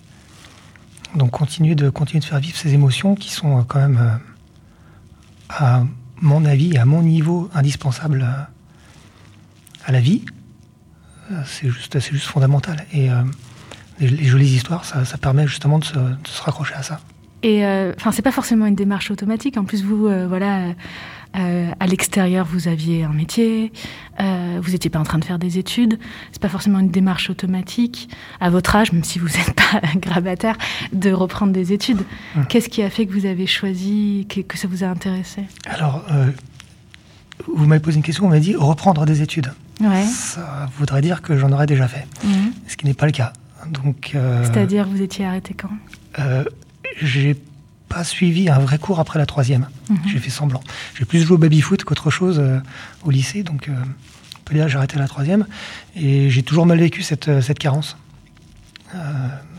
Donc, 1.15 1.31
continuer 1.33 1.75
de, 1.75 1.91
faire 2.21 2.39
vivre 2.39 2.57
ces 2.57 2.73
émotions 2.75 3.15
qui 3.15 3.31
sont 3.31 3.59
euh, 3.59 3.63
quand 3.67 3.81
même, 3.81 3.99
euh, 3.99 4.17
à 5.49 5.83
mon 6.21 6.45
avis, 6.45 6.77
à 6.77 6.85
mon 6.85 7.03
niveau, 7.03 7.51
indispensables 7.55 8.23
à, 9.85 9.93
la 9.93 10.01
vie. 10.01 10.25
Euh, 11.33 11.43
C'est 11.47 11.69
juste, 11.69 12.25
fondamental. 12.25 12.85
Et 12.93 13.11
euh, 13.11 13.23
les, 13.99 14.09
les 14.09 14.25
jolies 14.25 14.55
histoires, 14.55 14.85
ça, 14.85 15.19
permet 15.19 15.47
justement 15.47 15.79
de 15.79 15.85
se, 15.85 16.43
raccrocher 16.43 16.75
à 16.75 16.83
ça. 16.83 17.01
Et 17.43 17.65
euh, 17.65 17.93
enfin, 17.97 18.13
c'est 18.13 18.23
pas 18.23 18.33
forcément 18.33 18.67
une 18.67 18.75
démarche 18.75 19.11
automatique. 19.11 19.57
En 19.57 19.65
plus, 19.65 19.83
vous, 19.83 20.07
euh, 20.07 20.27
voilà, 20.29 20.75
euh, 21.37 21.71
à 21.79 21.87
l'extérieur, 21.87 22.45
vous 22.45 22.67
aviez 22.69 23.05
un 23.05 23.13
métier, 23.13 23.73
euh, 24.21 24.59
vous 24.63 24.73
n'étiez 24.73 24.91
pas 24.91 24.99
en 24.99 25.05
train 25.05 25.19
de 25.19 25.25
faire 25.25 25.39
des 25.39 25.59
études. 25.59 25.99
C'est 26.33 26.41
pas 26.43 26.49
forcément 26.49 26.81
une 26.81 26.91
démarche 26.91 27.31
automatique 27.31 28.09
à 28.41 28.51
votre 28.51 28.75
âge, 28.77 28.93
même 28.93 29.05
si 29.05 29.19
vous 29.19 29.29
n'êtes 29.29 29.55
pas 29.55 29.81
grabataire, 29.97 30.57
de 30.93 31.13
reprendre 31.13 31.53
des 31.53 31.73
études. 31.73 32.03
Hum. 32.37 32.47
Qu'est-ce 32.49 32.69
qui 32.69 32.83
a 32.83 32.91
fait 32.91 33.07
que 33.07 33.13
vous 33.13 33.27
avez 33.27 33.47
choisi, 33.47 34.27
que, 34.29 34.41
que 34.41 34.59
ça 34.59 34.67
vous 34.69 34.83
a 34.83 34.89
intéressé? 34.89 35.43
Alors, 35.67 36.05
euh, 36.11 36.31
vous 37.55 37.67
m'avez 37.67 37.81
posé 37.81 37.97
une 37.97 38.03
question, 38.03 38.25
vous 38.25 38.31
m'avez 38.31 38.41
dit 38.41 38.57
reprendre 38.57 39.07
des 39.07 39.23
études. 39.23 39.53
Ouais. 39.81 40.03
Ça 40.05 40.69
voudrait 40.79 41.01
dire 41.01 41.23
que 41.23 41.37
j'en 41.39 41.53
aurais 41.53 41.67
déjà 41.67 41.89
fait, 41.89 42.07
Mhm. 42.25 42.53
ce 42.67 42.77
qui 42.77 42.87
n'est 42.87 42.95
pas 42.95 43.07
le 43.07 43.13
cas. 43.13 43.33
Donc, 43.71 44.17
C'est-à-dire, 44.43 44.87
vous 44.89 45.01
étiez 45.01 45.25
arrêté 45.27 45.55
quand? 45.55 45.71
j'ai 47.01 47.37
pas 47.91 48.05
suivi 48.05 48.49
un 48.49 48.61
vrai 48.61 48.79
cours 48.79 49.01
après 49.01 49.19
la 49.19 49.27
troisième. 49.27 49.69
Mhm. 49.91 49.99
J'ai 50.07 50.19
fait 50.21 50.31
semblant. 50.31 50.63
J'ai 50.97 51.05
plus 51.05 51.21
joué 51.21 51.35
au 51.35 51.39
baby-foot 51.39 51.85
qu'autre 51.85 52.09
chose 52.11 52.39
euh, 52.39 52.61
au 53.05 53.11
lycée, 53.11 53.43
donc 53.43 53.69
euh, 53.69 53.73
on 53.75 54.41
peut 54.45 54.55
dire 54.55 54.69
j'ai 54.69 54.79
arrêté 54.79 54.97
la 54.97 55.09
troisième. 55.09 55.45
Et 55.97 56.31
j'ai 56.31 56.45
toujours 56.45 56.67
mal 56.67 56.79
vécu 56.79 57.03
cette, 57.03 57.29
euh, 57.29 57.43
cette 57.43 57.59
carence. 57.59 57.97
Euh, 58.95 58.99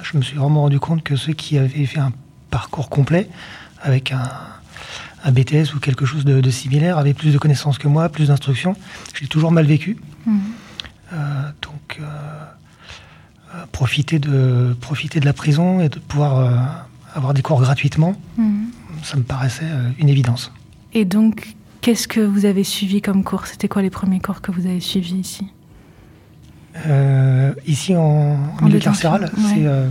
je 0.02 0.18
me 0.18 0.24
suis 0.24 0.38
vraiment 0.38 0.62
rendu 0.62 0.80
compte 0.80 1.04
que 1.04 1.18
ceux 1.18 1.34
qui 1.34 1.58
avaient 1.58 1.86
fait 1.86 2.00
un 2.00 2.14
parcours 2.50 2.90
complet, 2.90 3.30
avec 3.82 4.14
un, 4.14 4.30
un 5.26 5.32
BTS 5.32 5.76
ou 5.76 5.80
quelque 5.80 6.06
chose 6.06 6.24
de, 6.24 6.40
de 6.40 6.50
similaire, 6.50 6.98
avaient 6.98 7.14
plus 7.14 7.34
de 7.34 7.38
connaissances 7.38 7.78
que 7.78 7.90
moi, 7.90 8.08
plus 8.08 8.30
d'instructions. 8.30 8.76
J'ai 9.20 9.28
toujours 9.28 9.52
mal 9.52 9.66
vécu. 9.66 9.98
Mhm. 10.26 10.40
Donc, 11.62 12.00
profiter, 13.74 14.18
de, 14.18 14.74
profiter 14.80 15.20
de 15.20 15.26
la 15.26 15.34
prison 15.34 15.82
et 15.82 15.90
de 15.90 16.00
pouvoir 16.00 16.88
avoir 17.14 17.34
des 17.34 17.42
cours 17.42 17.62
gratuitement, 17.62 18.16
Mhm. 18.38 18.68
ça 19.04 19.18
me 19.18 19.24
paraissait 19.24 19.66
euh, 19.66 19.90
une 20.00 20.10
évidence. 20.10 20.52
Et 20.94 21.06
donc, 21.06 21.56
qu'est-ce 21.82 22.08
que 22.08 22.20
vous 22.20 22.46
avez 22.46 22.64
suivi 22.64 23.02
comme 23.02 23.24
cours? 23.24 23.46
C'était 23.48 23.68
quoi 23.68 23.82
les 23.82 23.90
premiers 23.90 24.20
cours 24.20 24.42
que 24.42 24.52
vous 24.52 24.66
avez 24.66 24.80
suivis 24.80 25.16
ici? 25.16 25.48
Euh, 26.88 27.54
ici, 27.68 27.96
en, 27.96 28.38
en 28.62 28.66
milieu 28.66 28.80
carcéral, 28.80 29.24
ouais. 29.24 29.30
c'est 29.36 29.66
euh, 29.66 29.90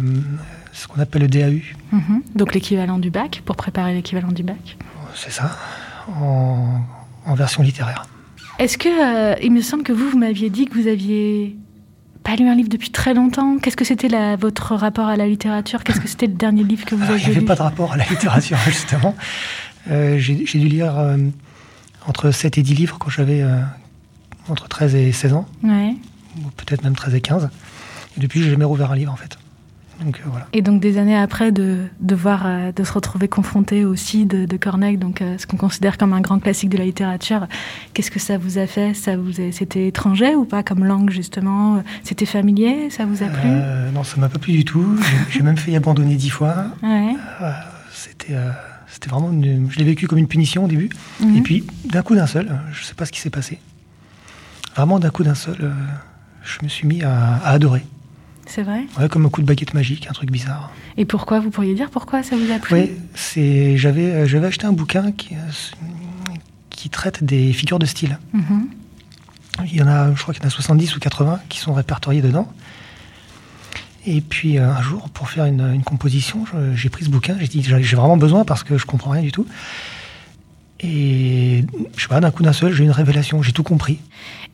ce 0.72 0.88
qu'on 0.88 1.00
appelle 1.00 1.22
le 1.22 1.28
DAU. 1.28 1.60
Mhm. 1.92 2.22
Donc 2.34 2.54
l'équivalent 2.54 2.98
du 2.98 3.10
bac, 3.10 3.42
pour 3.44 3.56
préparer 3.56 3.92
l'équivalent 3.94 4.32
du 4.32 4.42
bac. 4.42 4.76
C'est 5.14 5.30
ça, 5.32 5.56
en, 6.20 6.80
en 7.26 7.34
version 7.34 7.62
littéraire. 7.62 8.06
Est-ce 8.58 8.78
que, 8.78 8.88
euh, 8.88 9.34
il 9.42 9.52
me 9.52 9.60
semble 9.62 9.82
que 9.82 9.92
vous, 9.92 10.08
vous 10.10 10.18
m'aviez 10.18 10.48
dit 10.50 10.66
que 10.66 10.74
vous 10.78 10.86
aviez 10.86 11.56
pas 12.22 12.36
lu 12.36 12.46
un 12.48 12.54
livre 12.54 12.68
depuis 12.68 12.90
très 12.90 13.14
longtemps. 13.14 13.58
Qu'est-ce 13.58 13.76
que 13.76 13.84
c'était 13.84 14.08
la- 14.08 14.36
votre 14.36 14.74
rapport 14.74 15.06
à 15.06 15.16
la 15.16 15.26
littérature? 15.26 15.82
Qu'est-ce 15.84 16.00
que 16.00 16.08
c'était 16.08 16.26
le 16.26 16.34
dernier 16.34 16.62
livre 16.64 16.84
que 16.84 16.94
vous 16.94 17.02
Ah, 17.08 17.12
Il 17.16 17.24
n'y 17.24 17.30
avait 17.30 17.40
lu? 17.40 17.44
pas 17.46 17.54
de 17.56 17.62
rapport 17.62 17.92
à 17.92 17.96
la 17.96 18.04
littérature, 18.04 18.58
justement. 18.66 19.14
Euh, 19.90 20.18
J'ai 20.18 20.44
j'ai 20.46 20.58
dû 20.58 20.68
lire 20.68 20.98
euh, 20.98 21.16
entre 22.06 22.30
7 22.30 22.58
et 22.58 22.62
10 22.62 22.74
livres 22.74 22.98
quand 22.98 23.10
j'avais 23.10 23.42
euh, 23.42 23.60
entre 24.48 24.68
13 24.68 24.94
et 24.94 25.12
16 25.12 25.32
ans, 25.32 25.46
Ouais. 25.62 25.94
ou 26.38 26.50
peut-être 26.56 26.84
même 26.84 26.94
13 26.96 27.14
et 27.14 27.20
15. 27.20 27.48
Et 28.16 28.20
depuis, 28.20 28.42
j'ai 28.42 28.50
jamais 28.50 28.64
rouvert 28.64 28.90
un 28.92 28.96
livre, 28.96 29.12
en 29.12 29.16
fait. 29.16 29.38
Donc 30.04 30.18
euh, 30.18 30.28
voilà. 30.30 30.46
Et 30.52 30.62
donc 30.62 30.80
des 30.80 30.96
années 30.98 31.16
après, 31.16 31.52
de, 31.52 31.84
de 32.00 32.14
voir, 32.14 32.42
euh, 32.46 32.72
de 32.72 32.84
se 32.84 32.92
retrouver 32.92 33.28
confronté 33.28 33.84
aussi 33.84 34.24
de, 34.26 34.46
de 34.46 34.56
Corneille, 34.56 34.96
donc 34.96 35.20
euh, 35.22 35.36
ce 35.38 35.46
qu'on 35.46 35.56
considère 35.56 35.98
comme 35.98 36.12
un 36.12 36.20
grand 36.20 36.38
classique 36.38 36.70
de 36.70 36.78
la 36.78 36.84
littérature. 36.84 37.46
Qu'est-ce 37.92 38.10
que 38.10 38.18
ça 38.18 38.38
vous 38.38 38.58
a 38.58 38.66
fait? 38.66 38.94
Ça 38.94 39.16
vous 39.16 39.32
c'était 39.52 39.86
étranger 39.88 40.34
ou 40.34 40.44
pas 40.44 40.62
comme 40.62 40.84
langue 40.84 41.10
justement? 41.10 41.82
C'était 42.02 42.26
familier? 42.26 42.88
Ça 42.90 43.04
vous 43.04 43.22
a 43.22 43.26
plu? 43.26 43.42
Euh, 43.44 43.90
non, 43.90 44.02
ça 44.04 44.16
m'a 44.18 44.28
pas 44.28 44.38
plu 44.38 44.52
du 44.52 44.64
tout. 44.64 44.96
J'ai- 45.30 45.42
même 45.42 45.56
failli 45.56 45.76
abandonner 45.76 46.16
10 46.16 46.30
fois. 46.30 46.54
Ouais. 46.82 47.14
Euh, 47.42 47.50
C'était 47.92 48.34
euh, 48.34 48.50
c'était 48.86 49.08
vraiment. 49.10 49.30
une- 49.30 49.70
je 49.70 49.78
l'ai 49.78 49.84
vécu 49.84 50.06
comme 50.08 50.18
une 50.18 50.26
punition 50.28 50.64
au 50.64 50.68
début. 50.68 50.88
Mhm. 51.20 51.36
Et 51.36 51.40
puis, 51.42 51.64
d'un 51.84 52.02
coup 52.02 52.14
d'un 52.14 52.26
seul, 52.26 52.58
je 52.72 52.84
sais 52.84 52.94
pas 52.94 53.04
ce 53.06 53.12
qui 53.12 53.20
s'est 53.20 53.30
passé. 53.30 53.58
Vraiment, 54.74 54.98
d'un 54.98 55.10
coup 55.10 55.24
d'un 55.24 55.34
seul, 55.34 55.72
je 56.42 56.58
me 56.62 56.68
suis 56.68 56.86
mis 56.88 57.02
à, 57.02 57.36
à 57.44 57.50
adorer. 57.50 57.84
C'est 58.50 58.64
vrai? 58.64 58.84
Ouais, 58.98 59.08
comme 59.08 59.26
un 59.26 59.28
coup 59.28 59.42
de 59.42 59.46
baguette 59.46 59.74
magique, 59.74 60.08
un 60.10 60.12
truc 60.12 60.32
bizarre. 60.32 60.72
Et 60.96 61.04
pourquoi? 61.04 61.38
Vous 61.38 61.50
pourriez 61.50 61.74
dire 61.74 61.88
pourquoi 61.88 62.24
ça 62.24 62.34
vous 62.36 62.50
a 62.50 62.58
plu? 62.58 62.74
Oui, 62.74 62.90
c'est. 63.14 63.76
J'avais, 63.76 64.06
euh, 64.06 64.26
j'avais 64.26 64.48
acheté 64.48 64.66
un 64.66 64.72
bouquin 64.72 65.12
qui, 65.12 65.36
euh, 65.36 66.32
qui 66.68 66.90
traite 66.90 67.22
des 67.22 67.52
figures 67.52 67.78
de 67.78 67.86
style. 67.86 68.18
Mhm. 68.32 68.66
Il 69.66 69.76
y 69.76 69.82
en 69.82 69.86
a, 69.86 70.12
je 70.16 70.20
crois 70.20 70.34
qu'il 70.34 70.42
y 70.42 70.46
en 70.46 70.48
a 70.48 70.50
70 70.50 70.96
ou 70.96 70.98
80 70.98 71.38
qui 71.48 71.60
sont 71.60 71.72
répertoriés 71.72 72.22
dedans. 72.22 72.52
Et 74.04 74.20
puis 74.20 74.58
euh, 74.58 74.68
un 74.68 74.82
jour, 74.82 75.10
pour 75.10 75.30
faire 75.30 75.44
une, 75.44 75.72
une 75.72 75.84
composition, 75.84 76.44
j'ai 76.74 76.88
pris 76.88 77.04
ce 77.04 77.10
bouquin, 77.10 77.36
j'ai 77.38 77.46
dit 77.46 77.62
j'ai 77.62 77.80
j'ai 77.82 77.96
vraiment 77.96 78.16
besoin 78.16 78.44
parce 78.44 78.64
que 78.64 78.78
je 78.78 78.84
comprends 78.86 79.10
rien 79.10 79.22
du 79.22 79.30
tout. 79.30 79.46
Et 80.82 81.62
je 81.96 82.02
sais 82.02 82.08
pas, 82.08 82.20
d'un 82.20 82.30
coup 82.30 82.42
d'un 82.42 82.54
seul, 82.54 82.72
j'ai 82.72 82.82
eu 82.84 82.86
une 82.86 82.92
révélation, 82.92 83.42
j'ai 83.42 83.52
tout 83.52 83.62
compris. 83.62 83.98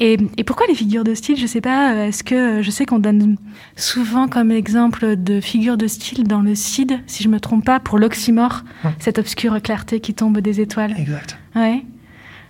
Et, 0.01 0.17
et 0.37 0.43
pourquoi 0.45 0.67
les 0.67 0.75
figures 0.75 1.05
de 1.05 1.15
style 1.15 1.37
Je 1.39 1.47
sais 1.47 1.61
pas. 1.61 1.95
euh, 1.95 2.09
Est-ce 2.09 2.25
que 2.25 2.63
je 2.63 2.71
sais 2.71 2.85
qu'on 2.85 2.99
donne 2.99 3.37
souvent 3.77 4.27
comme 4.27 4.51
exemple 4.51 5.15
de 5.17 5.41
figures 5.41 5.77
de 5.77 5.87
style 5.87 6.25
dans 6.25 6.41
le 6.41 6.55
CID, 6.57 6.99
si 7.07 7.23
je 7.23 7.29
me 7.29 7.39
trompe 7.39 7.65
pas, 7.65 7.79
pour 7.81 7.99
l'oxymore, 7.99 8.63
Hum. 8.85 8.93
cette 8.99 9.19
obscure 9.19 9.61
clarté 9.63 10.01
qui 10.01 10.15
tombe 10.15 10.39
des 10.41 10.61
étoiles. 10.61 10.95
Exact. 10.99 11.39
Ouais. 11.55 11.85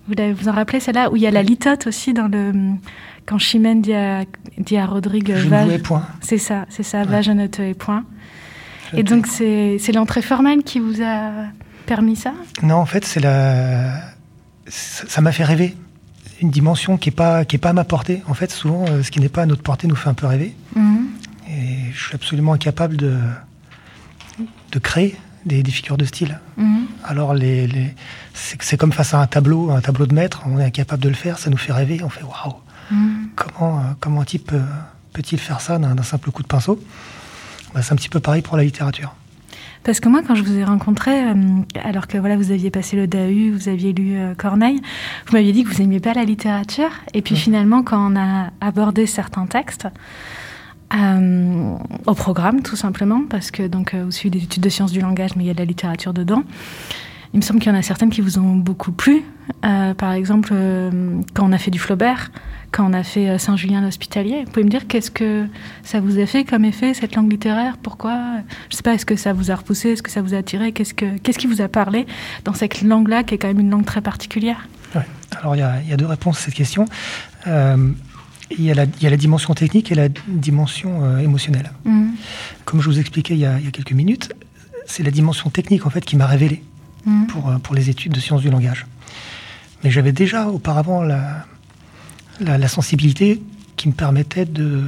Vous 0.08 0.14
vous 0.36 0.48
en 0.48 0.52
rappelez 0.52 0.80
celle-là 0.80 1.10
où 1.10 1.16
il 1.16 1.22
y 1.22 1.26
a 1.26 1.30
la 1.32 1.42
litote 1.42 1.86
aussi 1.88 2.12
dans 2.14 2.28
le 2.28 2.52
quand 3.26 3.38
Chimène 3.38 3.82
dit 3.82 3.92
à, 3.92 4.22
dit 4.56 4.76
à 4.76 4.86
Rodrigue 4.86 5.34
Je 5.36 5.48
va- 5.48 5.64
ne 5.66 5.76
point. 5.78 6.04
c'est 6.20 6.38
ça 6.38 6.64
c'est 6.68 6.84
ça 6.84 7.00
Ouais. 7.00 7.06
va 7.06 7.22
je 7.22 7.32
ne 7.32 7.48
te 7.48 7.60
hais 7.60 7.74
point 7.74 8.04
Je 8.92 8.98
et 8.98 9.02
donc 9.02 9.26
c'est 9.26 9.78
c'est 9.80 9.90
l'entrée 9.90 10.22
formelle 10.22 10.62
qui 10.62 10.78
vous 10.78 11.02
a 11.02 11.46
permis 11.86 12.16
ça? 12.16 12.32
Non, 12.62 12.76
en 12.76 12.86
fait, 12.86 13.04
c'est 13.04 13.20
la. 13.20 13.92
Ça 14.68 15.20
m'a 15.20 15.32
fait 15.32 15.44
rêver. 15.44 15.74
Une 16.42 16.50
dimension 16.50 16.98
qui 16.98 17.08
n'est 17.08 17.14
pas, 17.16 17.44
qui 17.44 17.56
est 17.56 17.58
pas 17.58 17.70
à 17.70 17.72
ma 17.72 17.84
portée. 17.84 18.22
En 18.28 18.34
fait, 18.34 18.50
souvent, 18.50 18.84
euh, 18.88 19.02
ce 19.02 19.10
qui 19.10 19.20
n'est 19.20 19.28
pas 19.30 19.42
à 19.42 19.46
notre 19.46 19.62
portée 19.62 19.86
nous 19.86 19.96
fait 19.96 20.08
un 20.10 20.14
peu 20.14 20.26
rêver. 20.26 20.54
Mhm. 20.74 21.06
Et 21.48 21.92
je 21.94 21.98
suis 22.06 22.14
absolument 22.14 22.52
incapable 22.52 22.96
de, 22.96 23.16
de 24.72 24.78
créer 24.78 25.16
des, 25.46 25.62
des 25.62 25.70
figures 25.70 25.96
de 25.96 26.04
style. 26.04 26.38
Mhm. 26.56 26.86
Alors, 27.04 27.32
les, 27.34 27.66
les- 27.66 27.94
c'est 28.34 28.76
comme 28.76 28.92
face 28.92 29.14
à 29.14 29.20
un 29.20 29.26
tableau, 29.26 29.70
un 29.70 29.80
tableau 29.80 30.06
de 30.06 30.14
maître, 30.14 30.42
on 30.46 30.58
est 30.58 30.64
incapable 30.64 31.02
de 31.02 31.08
le 31.08 31.14
faire, 31.14 31.38
ça 31.38 31.48
nous 31.50 31.56
fait 31.56 31.72
rêver, 31.72 32.00
on 32.02 32.08
fait 32.10 32.24
waouh, 32.24 32.56
Mhm. 32.90 33.28
comment, 33.36 33.78
euh, 33.78 33.82
comment 34.00 34.20
un 34.20 34.24
type 34.24 34.50
euh, 34.52 34.60
peut-il 35.12 35.38
faire 35.38 35.60
ça 35.60 35.78
d'un 35.78 35.94
d'un 35.94 36.02
simple 36.02 36.30
coup 36.32 36.42
de 36.42 36.48
pinceau? 36.48 36.82
Bah, 37.74 37.80
C'est 37.82 37.92
un 37.92 37.96
petit 37.96 38.08
peu 38.08 38.20
pareil 38.20 38.42
pour 38.42 38.56
la 38.56 38.64
littérature. 38.64 39.14
Parce 39.86 40.00
que 40.00 40.08
moi, 40.08 40.20
quand 40.26 40.34
je 40.34 40.42
vous 40.42 40.58
ai 40.58 40.64
rencontré, 40.64 41.28
euh, 41.28 41.34
alors 41.84 42.08
que 42.08 42.18
voilà, 42.18 42.36
vous 42.36 42.50
aviez 42.50 42.70
passé 42.70 42.96
le 42.96 43.06
DAU, 43.06 43.52
vous 43.52 43.68
aviez 43.68 43.92
lu 43.92 44.16
euh, 44.16 44.34
Corneille, 44.34 44.80
vous 45.26 45.32
m'aviez 45.32 45.52
dit 45.52 45.62
que 45.62 45.68
vous 45.72 45.80
n'aimiez 45.80 46.00
pas 46.00 46.12
la 46.12 46.24
littérature. 46.24 46.90
Et 47.14 47.22
puis 47.22 47.36
finalement, 47.36 47.84
quand 47.84 48.12
on 48.12 48.16
a 48.16 48.50
abordé 48.60 49.06
certains 49.06 49.46
textes, 49.46 49.86
euh, 50.92 51.76
au 52.04 52.14
programme, 52.14 52.62
tout 52.62 52.74
simplement, 52.74 53.22
parce 53.30 53.52
que 53.52 53.68
donc 53.68 53.94
vous 53.94 54.10
suivez 54.10 54.36
des 54.36 54.44
études 54.44 54.64
de 54.64 54.68
sciences 54.68 54.90
du 54.90 55.00
langage, 55.00 55.36
mais 55.36 55.44
il 55.44 55.46
y 55.46 55.50
a 55.50 55.54
de 55.54 55.60
la 55.60 55.64
littérature 55.64 56.12
dedans. 56.12 56.42
Il 57.32 57.38
me 57.38 57.42
semble 57.42 57.60
qu'il 57.60 57.70
y 57.70 57.74
en 57.74 57.78
a 57.78 57.82
certaines 57.82 58.10
qui 58.10 58.22
vous 58.22 58.38
ont 58.38 58.56
beaucoup 58.56 58.92
plu. 58.92 59.22
Euh, 59.64 59.94
par 59.94 60.12
exemple, 60.12 60.50
euh, 60.52 61.20
quand 61.34 61.48
on 61.48 61.52
a 61.52 61.58
fait 61.58 61.70
du 61.70 61.78
Flaubert, 61.78 62.30
quand 62.76 62.90
on 62.90 62.92
a 62.92 63.02
fait 63.02 63.30
euh, 63.30 63.38
Saint-Julien 63.38 63.80
l'Hospitalier. 63.80 64.42
Vous 64.44 64.50
pouvez 64.50 64.64
me 64.64 64.68
dire 64.68 64.86
qu'est-ce 64.86 65.10
que 65.10 65.46
ça 65.82 65.98
vous 66.00 66.18
a 66.18 66.26
fait 66.26 66.44
comme 66.44 66.66
effet, 66.66 66.92
cette 66.92 67.14
langue 67.16 67.30
littéraire? 67.30 67.78
Pourquoi? 67.82 68.20
Je 68.70 68.76
sais 68.76 68.82
pas, 68.82 68.92
est-ce 68.92 69.06
que 69.06 69.16
ça 69.16 69.32
vous 69.32 69.50
a 69.50 69.54
repoussé? 69.54 69.90
Est-ce 69.92 70.02
que 70.02 70.10
ça 70.10 70.20
vous 70.20 70.34
a 70.34 70.36
attiré? 70.36 70.72
Qu'est-ce 70.72 70.92
que 70.92 71.16
qu'est-ce 71.18 71.38
qui 71.38 71.46
vous 71.46 71.62
a 71.62 71.68
parlé 71.68 72.06
dans 72.44 72.52
cette 72.52 72.82
langue-là, 72.82 73.24
qui 73.24 73.34
est 73.34 73.38
quand 73.38 73.48
même 73.48 73.60
une 73.60 73.70
langue 73.70 73.86
très 73.86 74.02
particulière? 74.02 74.68
Ouais. 74.94 75.06
Alors, 75.40 75.56
il 75.56 75.60
y, 75.60 75.62
a, 75.62 75.80
il 75.82 75.88
y 75.88 75.92
a 75.94 75.96
deux 75.96 76.06
réponses 76.06 76.38
à 76.38 76.42
cette 76.42 76.54
question. 76.54 76.84
Euh, 77.46 77.92
il, 78.50 78.62
y 78.62 78.70
a 78.70 78.74
la, 78.74 78.84
il 78.84 79.02
y 79.02 79.06
a 79.06 79.10
la 79.10 79.16
dimension 79.16 79.54
technique 79.54 79.90
et 79.90 79.94
la 79.94 80.08
dimension 80.28 81.02
euh, 81.02 81.18
émotionnelle. 81.18 81.72
Mhm. 81.86 82.10
Comme 82.66 82.82
je 82.82 82.90
vous 82.90 82.98
expliquais 82.98 83.34
il 83.34 83.40
y 83.40 83.46
a, 83.46 83.58
il 83.58 83.64
y 83.64 83.68
a 83.68 83.70
quelques 83.70 83.92
minutes, 83.92 84.34
c'est 84.84 85.02
la 85.02 85.10
dimension 85.10 85.48
technique 85.48 85.86
en 85.86 85.90
fait 85.90 86.04
qui 86.04 86.16
m'a 86.16 86.26
révélé 86.26 86.62
Mhm. 87.06 87.26
pour, 87.28 87.50
pour 87.62 87.74
les 87.74 87.88
études 87.88 88.12
de 88.12 88.20
sciences 88.20 88.42
du 88.42 88.50
langage. 88.50 88.84
Mais 89.82 89.90
j'avais 89.90 90.12
déjà 90.12 90.48
auparavant 90.48 91.02
la, 91.02 91.46
la, 92.40 92.68
sensibilité 92.68 93.42
qui 93.76 93.88
me 93.88 93.92
permettait 93.92 94.46
euh, 94.58 94.82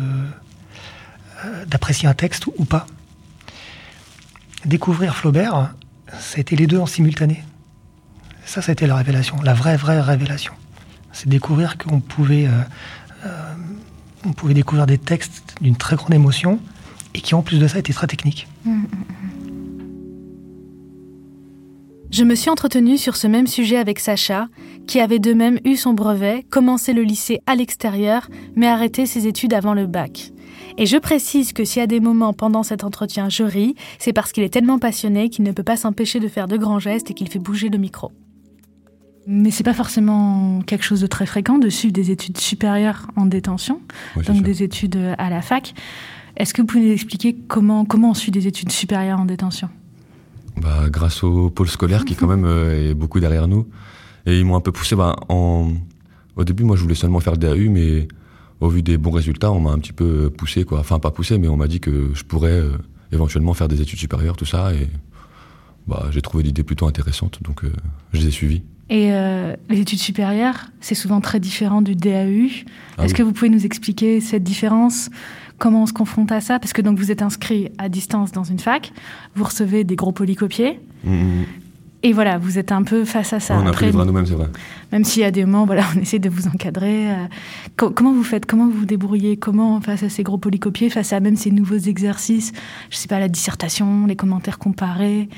d'apprécier 1.67 2.09
un 2.09 2.15
texte 2.15 2.47
ou 2.47 2.65
pas. 2.65 2.87
Découvrir 4.65 5.15
Flaubert, 5.15 5.75
ça 6.19 6.39
a 6.39 6.41
été 6.41 6.57
les 6.57 6.67
deux 6.67 6.79
en 6.79 6.87
simultané. 6.87 7.45
Ça, 8.45 8.63
ça 8.63 8.71
a 8.71 8.73
été 8.73 8.87
la 8.87 8.97
révélation, 8.97 9.41
la 9.43 9.55
vraie, 9.55 9.77
vraie 9.77 10.01
révélation. 10.01 10.55
C'est 11.13 11.29
découvrir 11.29 11.79
qu'on 11.79 12.01
pouvait, 12.01 12.47
euh, 12.47 12.63
euh, 13.27 14.33
pouvait 14.37 14.55
découvrir 14.55 14.87
des 14.87 14.99
textes 14.99 15.55
d'une 15.61 15.77
très 15.77 15.97
grande 15.97 16.15
émotion 16.15 16.61
et 17.15 17.21
qui, 17.21 17.35
en 17.35 17.43
plus 17.43 17.59
de 17.59 17.69
ça, 17.69 17.79
étaient 17.79 17.93
très 17.93 18.07
techniques. 18.07 18.49
Je 22.11 22.25
me 22.25 22.35
suis 22.35 22.49
entretenue 22.49 22.97
sur 22.97 23.17
ce 23.17 23.27
même 23.27 23.47
sujet 23.47 23.77
avec 23.77 23.99
Sacha, 23.99 24.49
qui 24.87 24.99
avait 24.99 25.19
de 25.19 25.35
même 25.35 25.61
eu 25.67 25.77
son 25.77 25.93
brevet, 25.93 26.45
commencé 26.49 26.95
le 26.95 27.03
lycée 27.03 27.41
à 27.47 27.55
l'extérieur, 27.55 28.29
mais 28.57 28.67
arrêté 28.67 29.05
ses 29.05 29.27
études 29.27 29.53
avant 29.53 29.75
le 29.75 29.87
bac. 29.87 30.33
Et 30.79 30.87
je 30.87 30.97
précise 30.97 31.53
que 31.53 31.65
si 31.67 31.81
à 31.81 31.87
des 31.87 32.01
moments 32.01 32.33
pendant 32.33 32.63
cet 32.63 32.83
entretien 32.83 33.29
je 33.29 33.43
ris, 33.43 33.75
c'est 33.99 34.15
parce 34.15 34.33
qu'il 34.33 34.43
est 34.43 34.49
tellement 34.49 34.79
passionné 34.79 35.29
qu'il 35.29 35.45
ne 35.45 35.53
peut 35.53 35.63
pas 35.63 35.77
s'empêcher 35.77 36.19
de 36.19 36.29
faire 36.29 36.49
de 36.49 36.57
grands 36.57 36.79
gestes 36.79 37.11
et 37.11 37.15
qu'il 37.15 37.29
fait 37.29 37.39
bouger 37.39 37.69
le 37.69 37.79
micro. 37.79 38.11
Mais 39.27 39.51
c'est 39.51 39.63
pas 39.63 39.75
forcément 39.75 40.63
quelque 40.67 40.85
chose 40.85 41.03
de 41.03 41.07
très 41.07 41.27
fréquent 41.27 41.59
de 41.59 41.69
suivre 41.69 41.93
des 41.93 42.11
études 42.11 42.39
supérieures 42.39 43.09
en 43.17 43.27
détention, 43.27 43.83
donc 44.27 44.43
des 44.43 44.63
études 44.63 44.99
à 45.19 45.29
la 45.29 45.43
fac. 45.43 45.75
Est-ce 46.39 46.55
que 46.55 46.63
vous 46.63 46.67
pouvez 46.67 46.87
nous 46.87 46.93
expliquer 46.93 47.37
comment, 47.49 47.85
comment 47.85 48.11
on 48.11 48.15
suit 48.15 48.31
des 48.31 48.47
études 48.47 48.73
supérieures 48.73 49.21
en 49.21 49.27
détention? 49.27 49.69
Bah, 50.61 50.89
grâce 50.91 51.23
au 51.23 51.51
pôle 51.51 51.69
scolaire 51.69 52.05
qui 52.05 52.15
quand 52.15 52.27
même 52.27 52.45
euh, 52.45 52.91
est 52.91 52.95
beaucoup 52.95 53.21
derrière 53.21 53.49
nous. 53.49 53.67
Et 54.27 54.39
ils 54.39 54.45
m'ont 54.45 54.57
un 54.57 54.61
peu 54.61 54.73
poussé. 54.73 54.97
Bah, 54.97 55.17
en... 55.29 55.73
Au 56.37 56.45
début, 56.45 56.65
moi, 56.65 56.77
je 56.77 56.83
voulais 56.83 56.95
seulement 56.95 57.21
faire 57.21 57.33
le 57.33 57.39
DAU, 57.39 57.71
mais 57.71 58.07
au 58.61 58.69
vu 58.69 58.83
des 58.83 58.99
bons 58.99 59.11
résultats, 59.11 59.53
on 59.53 59.61
m'a 59.61 59.71
un 59.71 59.79
petit 59.79 59.93
peu 59.93 60.31
poussé, 60.31 60.65
quoi. 60.65 60.81
Enfin, 60.81 60.99
pas 60.99 61.11
poussé, 61.11 61.39
mais 61.39 61.49
on 61.49 61.57
m'a 61.57 61.69
dit 61.69 61.81
que 61.81 62.11
je 62.15 62.25
pourrais 62.25 62.53
euh, 62.53 62.73
éventuellement 63.13 63.55
faire 63.55 63.69
des 63.69 63.81
études 63.81 63.99
supérieures, 63.99 64.37
tout 64.37 64.45
ça. 64.45 64.73
Et 64.75 64.89
bah, 65.87 66.07
j'ai 66.11 66.21
trouvé 66.21 66.43
l'idée 66.45 66.63
plutôt 66.63 66.87
intéressante, 66.87 67.43
donc 67.43 67.65
euh, 67.65 67.73
je 68.13 68.21
les 68.21 68.29
ai 68.29 68.31
suivis. 68.31 68.63
Et 68.91 69.13
euh, 69.13 69.55
les 69.69 69.81
études 69.81 69.99
supérieures, 69.99 70.67
c'est 70.81 70.95
souvent 70.95 71.21
très 71.21 71.41
différent 71.41 71.83
du 71.83 71.95
DAU. 71.95 72.49
Ah 72.97 73.05
Est-ce 73.05 73.13
oui. 73.13 73.19
que 73.19 73.23
vous 73.23 73.33
pouvez 73.33 73.51
nous 73.51 73.67
expliquer 73.67 74.21
cette 74.21 74.43
différence? 74.43 75.11
Comment 75.59 75.83
on 75.83 75.87
se 75.87 75.93
confronte 75.93 76.31
à 76.33 76.41
ça? 76.41 76.59
Parce 76.59 76.73
que 76.73 76.83
donc 76.83 76.99
vous 76.99 77.11
êtes 77.11 77.23
inscrit 77.23 77.71
à 77.79 77.89
distance 77.89 78.33
dans 78.33 78.45
une 78.45 78.59
fac, 78.61 78.93
vous 79.35 79.45
recevez 79.45 79.85
des 79.85 79.97
gros 79.97 80.13
polycopiés, 80.13 80.81
Mm, 81.05 81.11
mm. 81.13 81.45
et 82.05 82.13
voilà, 82.13 82.39
vous 82.39 82.59
êtes 82.59 82.73
un 82.73 82.83
peu 82.83 83.05
face 83.05 83.33
à 83.33 83.41
ça. 83.41 83.55
on 83.57 83.67
a 83.67 83.73
pris 83.73 83.87
Après, 83.89 84.05
nous-mêmes, 84.05 84.27
c'est 84.27 84.35
vrai. 84.35 84.49
même 84.93 85.05
s'il 85.05 85.23
y 85.23 85.25
a 85.25 85.31
des 85.31 85.45
moments, 85.45 85.65
voilà, 85.67 85.85
on 85.97 86.01
essaie 86.01 86.19
de 86.19 86.29
vous 86.29 86.47
encadrer. 86.49 87.11
euh, 87.11 87.15
co- 87.77 87.91
comment 87.91 88.13
vous 88.13 88.23
faites? 88.25 88.47
Comment 88.47 88.67
vous 88.67 88.79
vous 88.81 88.85
débrouillez? 88.87 89.37
Comment 89.37 89.81
face 89.81 90.03
à 90.05 90.09
ces 90.09 90.23
gros 90.23 90.39
polycopiés, 90.39 90.91
face 90.91 91.13
à 91.13 91.21
même 91.21 91.37
ces 91.37 91.51
nouveaux 91.51 91.77
exercices 91.79 92.53
Je 92.91 92.97
sais 92.97 93.09
pas, 93.09 93.19
la 93.21 93.29
dissertation, 93.29 94.07
les 94.07 94.17
commentaires 94.17 94.59
comparés. 94.59 95.29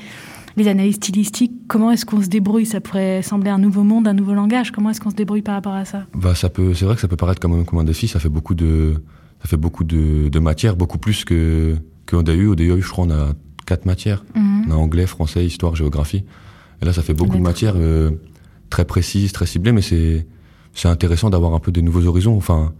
les 0.57 0.67
analyses 0.67 0.95
stylistiques, 0.95 1.53
comment 1.67 1.91
est-ce 1.91 2.05
qu'on 2.05 2.21
se 2.21 2.27
débrouille? 2.27 2.65
Ça 2.65 2.81
pourrait 2.81 3.21
sembler 3.21 3.49
un 3.51 3.57
nouveau 3.57 3.83
monde, 3.83 4.07
un 4.07 4.13
nouveau 4.13 4.33
langage. 4.33 4.71
Comment 4.71 4.89
est-ce 4.89 4.99
qu'on 4.99 5.09
se 5.11 5.15
débrouille 5.15 5.41
par 5.43 5.55
rapport 5.55 5.73
à 5.75 5.85
ça? 5.85 6.05
Bah, 6.13 6.35
ça 6.35 6.49
peut, 6.49 6.73
c'est 6.73 6.83
vrai 6.85 6.95
que 6.95 7.01
ça 7.01 7.07
peut 7.07 7.15
paraître 7.15 7.39
comme, 7.39 7.63
comme 7.65 7.79
un 7.79 7.83
défi. 7.85 8.07
Ça 8.09 8.19
fait 8.19 8.29
beaucoup 8.29 8.53
de, 8.53 9.01
ça 9.41 9.47
fait 9.47 9.57
beaucoup 9.57 9.83
de, 9.83 10.29
de 10.29 10.39
matières, 10.39 10.75
beaucoup 10.75 10.97
plus 10.97 11.25
que 11.25 11.75
qu'en 12.05 12.23
DAU. 12.23 12.51
Au 12.51 12.55
DAU, 12.55 12.81
je 12.81 12.89
crois, 12.89 13.05
on 13.05 13.11
a 13.11 13.33
quatre 13.65 13.85
matières. 13.85 14.23
Mhm. 14.35 14.65
On 14.67 14.71
a 14.71 14.75
anglais, 14.75 15.07
français, 15.07 15.45
histoire, 15.45 15.75
géographie. 15.75 16.23
Et 16.81 16.85
là, 16.85 16.93
ça 16.93 17.01
fait 17.01 17.13
beaucoup 17.13 17.37
de 17.37 17.41
matières 17.41 17.75
euh, 17.77 18.11
très 18.69 18.85
précises, 18.85 19.31
très 19.31 19.45
ciblées, 19.45 19.71
mais 19.71 19.81
c'est 19.81 20.27
c'est 20.73 20.87
intéressant 20.87 21.29
d'avoir 21.29 21.53
un 21.53 21.59
peu 21.59 21.71
des 21.71 21.81
nouveaux 21.81 22.05
horizons. 22.05 22.35
Enfin, 22.37 22.73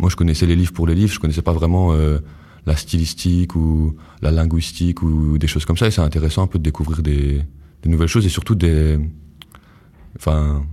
moi, 0.00 0.08
je 0.08 0.16
connaissais 0.16 0.46
les 0.46 0.56
livres 0.56 0.72
pour 0.72 0.86
les 0.86 0.94
livres, 0.94 1.12
je 1.12 1.20
connaissais 1.20 1.42
pas 1.42 1.52
vraiment 1.52 1.92
euh, 1.92 2.18
la 2.66 2.76
stylistique 2.76 3.54
ou 3.56 3.94
la 4.22 4.30
linguistique 4.30 5.02
ou 5.02 5.38
des 5.38 5.46
choses 5.46 5.64
comme 5.64 5.76
ça. 5.76 5.86
Et 5.86 5.90
c'est 5.90 6.00
intéressant 6.00 6.42
un 6.42 6.46
peu 6.46 6.58
de 6.58 6.64
découvrir 6.64 7.02
des, 7.02 7.42
des 7.82 7.90
nouvelles 7.90 8.08
choses 8.08 8.24
et 8.24 8.30
surtout 8.30 8.54
des, 8.54 8.98
enfin, 10.16 10.64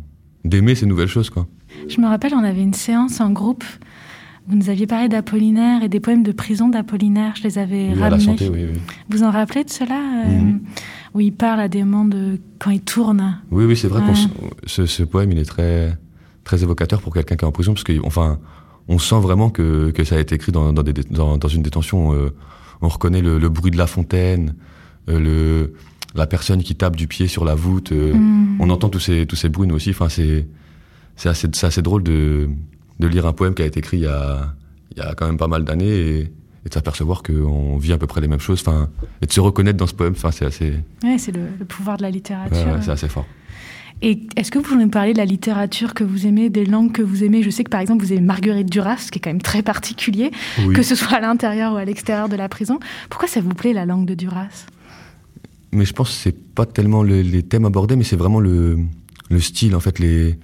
d'aimer 0.46 0.76
ces 0.76 0.86
nouvelles 0.86 1.10
choses, 1.10 1.30
quoi. 1.30 1.48
Je 1.88 2.00
me 2.00 2.08
rappelle, 2.08 2.34
on 2.34 2.44
avait 2.44 2.62
une 2.62 2.74
séance 2.74 3.20
en 3.20 3.32
groupe. 3.32 3.64
Vous 4.48 4.56
nous 4.58 4.70
aviez 4.70 4.88
parlé 4.88 5.08
d'Apollinaire 5.08 5.84
et 5.84 5.90
des 5.90 6.00
poèmes 6.00 6.24
de 6.24 6.32
prison 6.32 6.68
d'Apollinaire. 6.70 7.34
Je 7.38 7.44
les 7.44 7.58
avais 7.58 7.90
Oui, 7.94 8.00
ramenés. 8.00 8.24
santé, 8.24 8.50
oui, 8.50 8.66
oui. 8.74 8.80
Vous 9.10 9.24
en 9.24 9.32
rappelez 9.32 9.64
de 9.64 9.70
cela 9.70 9.96
euh, 10.26 10.30
Mhm. 10.42 10.60
Où 11.14 11.20
il 11.20 11.32
parle 11.34 11.60
à 11.60 11.68
des 11.68 11.84
moments 11.84 12.06
de 12.06 12.40
quand 12.60 12.72
il 12.72 12.82
tourne. 12.82 13.40
Oui, 13.52 13.66
oui, 13.66 13.76
c'est 13.76 13.88
vrai 13.88 14.02
Ouais. 14.02 14.14
ce, 14.66 14.86
ce 14.86 15.04
poème, 15.04 15.32
il 15.32 15.38
est 15.40 15.46
très, 15.46 15.98
très 16.44 16.64
évocateur 16.64 17.02
pour 17.02 17.14
quelqu'un 17.14 17.36
qui 17.36 17.44
est 17.44 17.48
en 17.48 17.52
prison, 17.52 17.74
parce 17.74 17.84
que, 17.84 17.94
enfin, 18.06 18.40
on 18.88 18.98
sent 18.98 19.20
vraiment 19.20 19.50
que, 19.50 19.92
que 19.92 20.04
ça 20.06 20.16
a 20.16 20.20
été 20.20 20.36
écrit 20.36 20.52
dans, 20.54 20.72
dans, 20.74 20.84
des, 20.84 20.94
dé- 20.94 21.04
dans, 21.10 21.38
dans 21.38 21.48
une 21.50 21.62
détention. 21.64 22.14
euh, 22.14 22.30
on 22.82 22.88
reconnaît 22.88 23.22
le, 23.22 23.38
le 23.40 23.50
bruit 23.50 23.72
de 23.72 23.78
la 23.78 23.88
fontaine, 23.88 24.56
euh, 25.10 25.20
le, 25.20 25.74
la 26.16 26.26
personne 26.28 26.64
qui 26.64 26.76
tape 26.76 26.96
du 26.96 27.08
pied 27.08 27.28
sur 27.28 27.46
la 27.46 27.56
voûte. 27.56 27.92
euh, 27.92 28.14
Mhm. 28.14 28.58
On 28.60 28.70
entend 28.70 28.90
tous 28.90 29.00
ces, 29.00 29.26
tous 29.26 29.36
ces 29.36 29.50
bruits, 29.50 29.68
nous 29.68 29.76
aussi. 29.76 29.90
Enfin, 29.92 30.08
c'est, 30.10 30.48
c'est 31.18 31.30
assez, 31.30 31.48
c'est 31.54 31.68
assez 31.68 31.82
drôle 31.82 32.04
de, 32.04 32.50
de 33.02 33.08
lire 33.08 33.26
un 33.26 33.34
poème 33.34 33.54
qui 33.54 33.62
a 33.62 33.66
été 33.66 33.80
écrit 33.80 33.98
il 33.98 34.04
y 34.04 34.08
a, 34.08 34.54
il 34.96 34.98
y 35.00 35.02
a 35.02 35.14
quand 35.16 35.26
même 35.28 35.38
pas 35.38 35.48
mal 35.48 35.64
d'années 35.66 35.90
et, 35.90 36.20
et 36.66 36.70
de 36.70 36.74
s'apercevoir 36.74 37.24
qu'on 37.24 37.78
vit 37.78 37.92
à 37.94 37.98
peu 37.98 38.08
près 38.08 38.22
les 38.22 38.28
mêmes 38.30 38.40
choses. 38.40 38.62
Enfin, 38.66 38.90
et 39.22 39.26
de 39.26 39.32
se 39.34 39.40
reconnaître 39.42 39.78
dans 39.78 39.88
ce 39.88 39.94
poème. 39.96 40.14
Enfin, 40.16 40.32
c'est 40.32 40.46
assez, 40.46 40.74
Ouais, 41.04 41.18
c'est 41.18 41.32
le, 41.36 41.42
le 41.60 41.66
pouvoir 41.66 41.98
de 41.98 42.04
la 42.04 42.12
littérature. 42.12 42.56
ouais, 42.68 42.74
ouais, 42.74 42.82
c'est 42.82 42.92
assez 42.92 43.10
fort. 43.10 43.26
Et 44.04 44.20
est-ce 44.36 44.50
que 44.50 44.58
vous 44.58 44.64
pouvez 44.64 44.84
nous 44.84 44.90
parler 44.90 45.14
de 45.14 45.20
la 45.20 45.26
littérature 45.26 45.94
que 45.94 46.04
vous 46.04 46.26
aimez, 46.26 46.50
des 46.50 46.66
langues 46.66 46.92
que 46.92 47.04
vous 47.04 47.24
aimez? 47.24 47.44
Je 47.44 47.52
sais 47.52 47.64
que 47.64 47.70
par 47.70 47.82
exemple 47.82 48.04
vous 48.04 48.12
aimez 48.12 48.22
Marguerite 48.22 48.68
Duras, 48.70 48.98
ce 48.98 49.12
qui 49.12 49.20
est 49.20 49.22
quand 49.22 49.30
même 49.30 49.44
très 49.44 49.62
particulier, 49.62 50.32
Oui. 50.66 50.74
que 50.74 50.82
ce 50.82 50.96
soit 50.96 51.18
à 51.18 51.20
l'intérieur 51.20 51.74
ou 51.74 51.76
à 51.78 51.86
l'extérieur 51.86 52.28
de 52.28 52.36
la 52.36 52.50
prison. 52.50 52.80
Pourquoi 53.12 53.28
ça 53.28 53.42
vous 53.42 53.54
plaît 53.54 53.74
la 53.74 53.86
langue 53.86 54.08
de 54.08 54.16
Duras? 54.16 54.66
Mais 55.72 55.86
je 55.86 55.94
pense 55.94 56.10
que 56.10 56.16
c'est 56.16 56.36
pas 56.56 56.66
tellement 56.66 57.04
le- 57.04 57.22
les 57.22 57.44
thèmes 57.44 57.66
abordés, 57.66 57.96
mais 57.96 58.04
c'est 58.04 58.16
vraiment 58.16 58.40
le, 58.40 58.80
le 59.30 59.40
style, 59.40 59.76
en 59.76 59.80
fait, 59.80 60.00
les, 60.00 60.38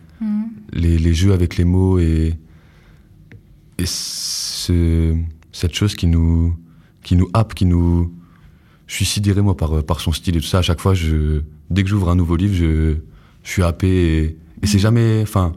les, 0.71 0.97
les 0.99 1.13
jeux 1.15 1.33
avec 1.33 1.57
les 1.57 1.63
mots 1.65 1.97
et, 1.99 2.35
et 3.77 3.85
ce, 3.85 5.15
cette 5.51 5.73
chose 5.73 5.95
qui 5.95 6.07
nous, 6.07 6.55
qui 7.03 7.15
nous 7.15 7.29
happe, 7.33 7.53
qui 7.53 7.65
nous. 7.65 8.13
Je 8.87 8.95
suis 8.95 9.05
sidéré, 9.05 9.41
moi, 9.41 9.57
par, 9.57 9.83
par 9.83 9.99
son 9.99 10.13
style 10.13 10.37
et 10.37 10.39
tout 10.39 10.47
ça. 10.47 10.59
À 10.59 10.61
chaque 10.61 10.79
fois, 10.79 10.93
je, 10.93 11.41
dès 11.69 11.83
que 11.83 11.89
j'ouvre 11.89 12.09
un 12.09 12.15
nouveau 12.15 12.35
livre, 12.37 12.55
je, 12.55 12.95
je 13.43 13.49
suis 13.49 13.63
happé 13.63 13.87
et, 13.87 14.37
et 14.61 14.67
c'est 14.67 14.79
jamais. 14.79 15.21
Enfin, 15.21 15.53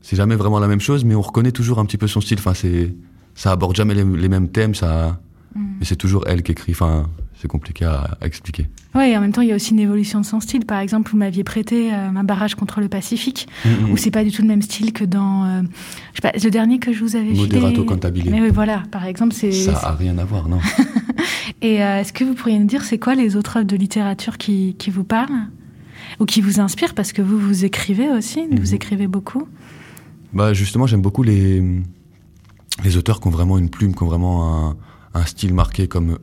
c'est 0.00 0.16
jamais 0.16 0.36
vraiment 0.36 0.58
la 0.58 0.68
même 0.68 0.80
chose, 0.80 1.04
mais 1.04 1.14
on 1.14 1.20
reconnaît 1.20 1.52
toujours 1.52 1.78
un 1.78 1.84
petit 1.84 1.98
peu 1.98 2.06
son 2.06 2.20
style. 2.20 2.38
Enfin, 2.38 2.54
c'est, 2.54 2.94
ça 3.34 3.52
aborde 3.52 3.76
jamais 3.76 3.94
les, 3.94 4.04
les 4.04 4.28
mêmes 4.28 4.48
thèmes, 4.48 4.74
ça. 4.74 5.20
Mais 5.54 5.84
c'est 5.84 5.96
toujours 5.96 6.24
elle 6.26 6.42
qui 6.42 6.52
écrit. 6.52 6.72
Enfin, 6.72 7.10
c'est 7.40 7.48
compliqué 7.48 7.84
à, 7.84 8.16
à 8.20 8.26
expliquer. 8.26 8.68
Oui, 8.94 9.04
et 9.10 9.16
en 9.16 9.20
même 9.20 9.32
temps, 9.32 9.40
il 9.42 9.48
y 9.48 9.52
a 9.52 9.54
aussi 9.54 9.70
une 9.72 9.78
évolution 9.80 10.20
de 10.20 10.26
son 10.26 10.40
style. 10.40 10.66
Par 10.66 10.78
exemple, 10.80 11.10
vous 11.10 11.16
m'aviez 11.16 11.44
prêté 11.44 11.92
euh, 11.92 12.08
un 12.08 12.24
barrage 12.24 12.54
contre 12.54 12.80
le 12.80 12.88
Pacifique, 12.88 13.48
où 13.90 13.96
c'est 13.96 14.10
pas 14.10 14.24
du 14.24 14.30
tout 14.32 14.42
le 14.42 14.48
même 14.48 14.62
style 14.62 14.92
que 14.92 15.04
dans 15.04 15.44
euh, 15.44 15.62
je 16.12 16.20
sais 16.20 16.30
pas, 16.32 16.32
le 16.42 16.50
dernier 16.50 16.78
que 16.78 16.92
je 16.92 17.02
vous 17.04 17.16
avais 17.16 17.32
Moderato 17.32 17.84
cantabile. 17.84 18.30
Mais 18.30 18.40
oui, 18.40 18.50
voilà, 18.52 18.82
par 18.90 19.04
exemple, 19.06 19.32
c'est. 19.34 19.52
Ça 19.52 19.72
a 19.78 19.94
rien 19.94 20.18
à 20.18 20.24
voir, 20.24 20.48
non 20.48 20.58
Et 21.62 21.82
euh, 21.82 22.00
est-ce 22.00 22.12
que 22.12 22.24
vous 22.24 22.34
pourriez 22.34 22.58
nous 22.58 22.66
dire 22.66 22.82
c'est 22.84 22.98
quoi 22.98 23.14
les 23.14 23.36
autres 23.36 23.56
œuvres 23.58 23.66
de 23.66 23.76
littérature 23.76 24.38
qui, 24.38 24.76
qui 24.78 24.90
vous 24.90 25.04
parlent 25.04 25.48
ou 26.18 26.24
qui 26.24 26.40
vous 26.40 26.58
inspirent? 26.60 26.94
Parce 26.94 27.12
que 27.12 27.22
vous 27.22 27.38
vous 27.38 27.64
écrivez 27.64 28.08
aussi, 28.10 28.46
vous 28.50 28.68
Mhm. 28.68 28.74
écrivez 28.74 29.06
beaucoup. 29.06 29.46
Bah 30.32 30.52
justement, 30.54 30.86
j'aime 30.86 31.02
beaucoup 31.02 31.22
les 31.22 31.62
les 32.84 32.96
auteurs 32.96 33.20
qui 33.20 33.28
ont 33.28 33.30
vraiment 33.32 33.58
une 33.58 33.68
plume, 33.68 33.94
qui 33.94 34.02
ont 34.02 34.06
vraiment 34.06 34.68
un, 34.70 34.76
un 35.14 35.24
style 35.26 35.52
marqué 35.52 35.86
comme 35.86 36.18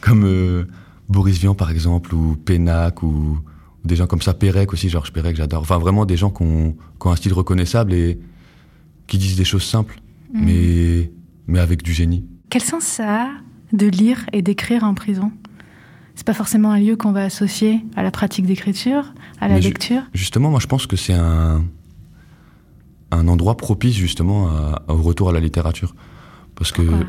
comme 0.00 0.24
euh, 0.24 0.64
Boris 1.08 1.38
Vian 1.38 1.54
par 1.54 1.70
exemple 1.70 2.14
ou 2.14 2.36
Pénac 2.36 3.02
ou, 3.02 3.06
ou 3.08 3.86
des 3.86 3.96
gens 3.96 4.06
comme 4.06 4.22
ça, 4.22 4.34
Pérec 4.34 4.72
aussi, 4.72 4.88
Georges 4.88 5.12
Pérec, 5.12 5.36
j'adore. 5.36 5.62
Enfin 5.62 5.78
vraiment 5.78 6.06
des 6.06 6.16
gens 6.16 6.30
qui 6.30 6.42
ont, 6.42 6.72
qui 7.00 7.06
ont 7.06 7.10
un 7.10 7.16
style 7.16 7.32
reconnaissable 7.32 7.92
et 7.94 8.18
qui 9.06 9.18
disent 9.18 9.36
des 9.36 9.44
choses 9.44 9.64
simples, 9.64 10.00
Mhm. 10.32 10.44
mais 10.44 11.10
mais 11.48 11.58
avec 11.58 11.82
du 11.82 11.92
génie. 11.92 12.24
Quel 12.50 12.62
sens 12.62 12.84
ça 12.84 13.24
a 13.24 13.28
de 13.72 13.86
lire 13.88 14.24
et 14.32 14.42
d'écrire 14.42 14.84
en 14.84 14.94
prison? 14.94 15.32
C'est 16.14 16.26
pas 16.26 16.34
forcément 16.34 16.70
un 16.70 16.78
lieu 16.78 16.94
qu'on 16.96 17.10
va 17.12 17.24
associer 17.24 17.80
à 17.96 18.02
la 18.04 18.10
pratique 18.12 18.46
d'écriture, 18.46 19.12
à 19.40 19.48
la 19.48 19.54
Mais 19.54 19.60
lecture? 19.60 20.02
Justement, 20.14 20.50
moi 20.50 20.60
je 20.60 20.66
pense 20.68 20.86
que 20.86 20.94
c'est 20.96 21.14
un 21.14 21.64
un 23.10 23.26
endroit 23.26 23.56
propice 23.56 23.96
justement 23.96 24.48
à- 24.48 24.82
au 24.88 25.02
retour 25.02 25.28
à 25.30 25.32
la 25.32 25.40
littérature, 25.40 25.94
parce 26.54 26.70
que 26.70 26.82
Pourquoi? 26.82 27.06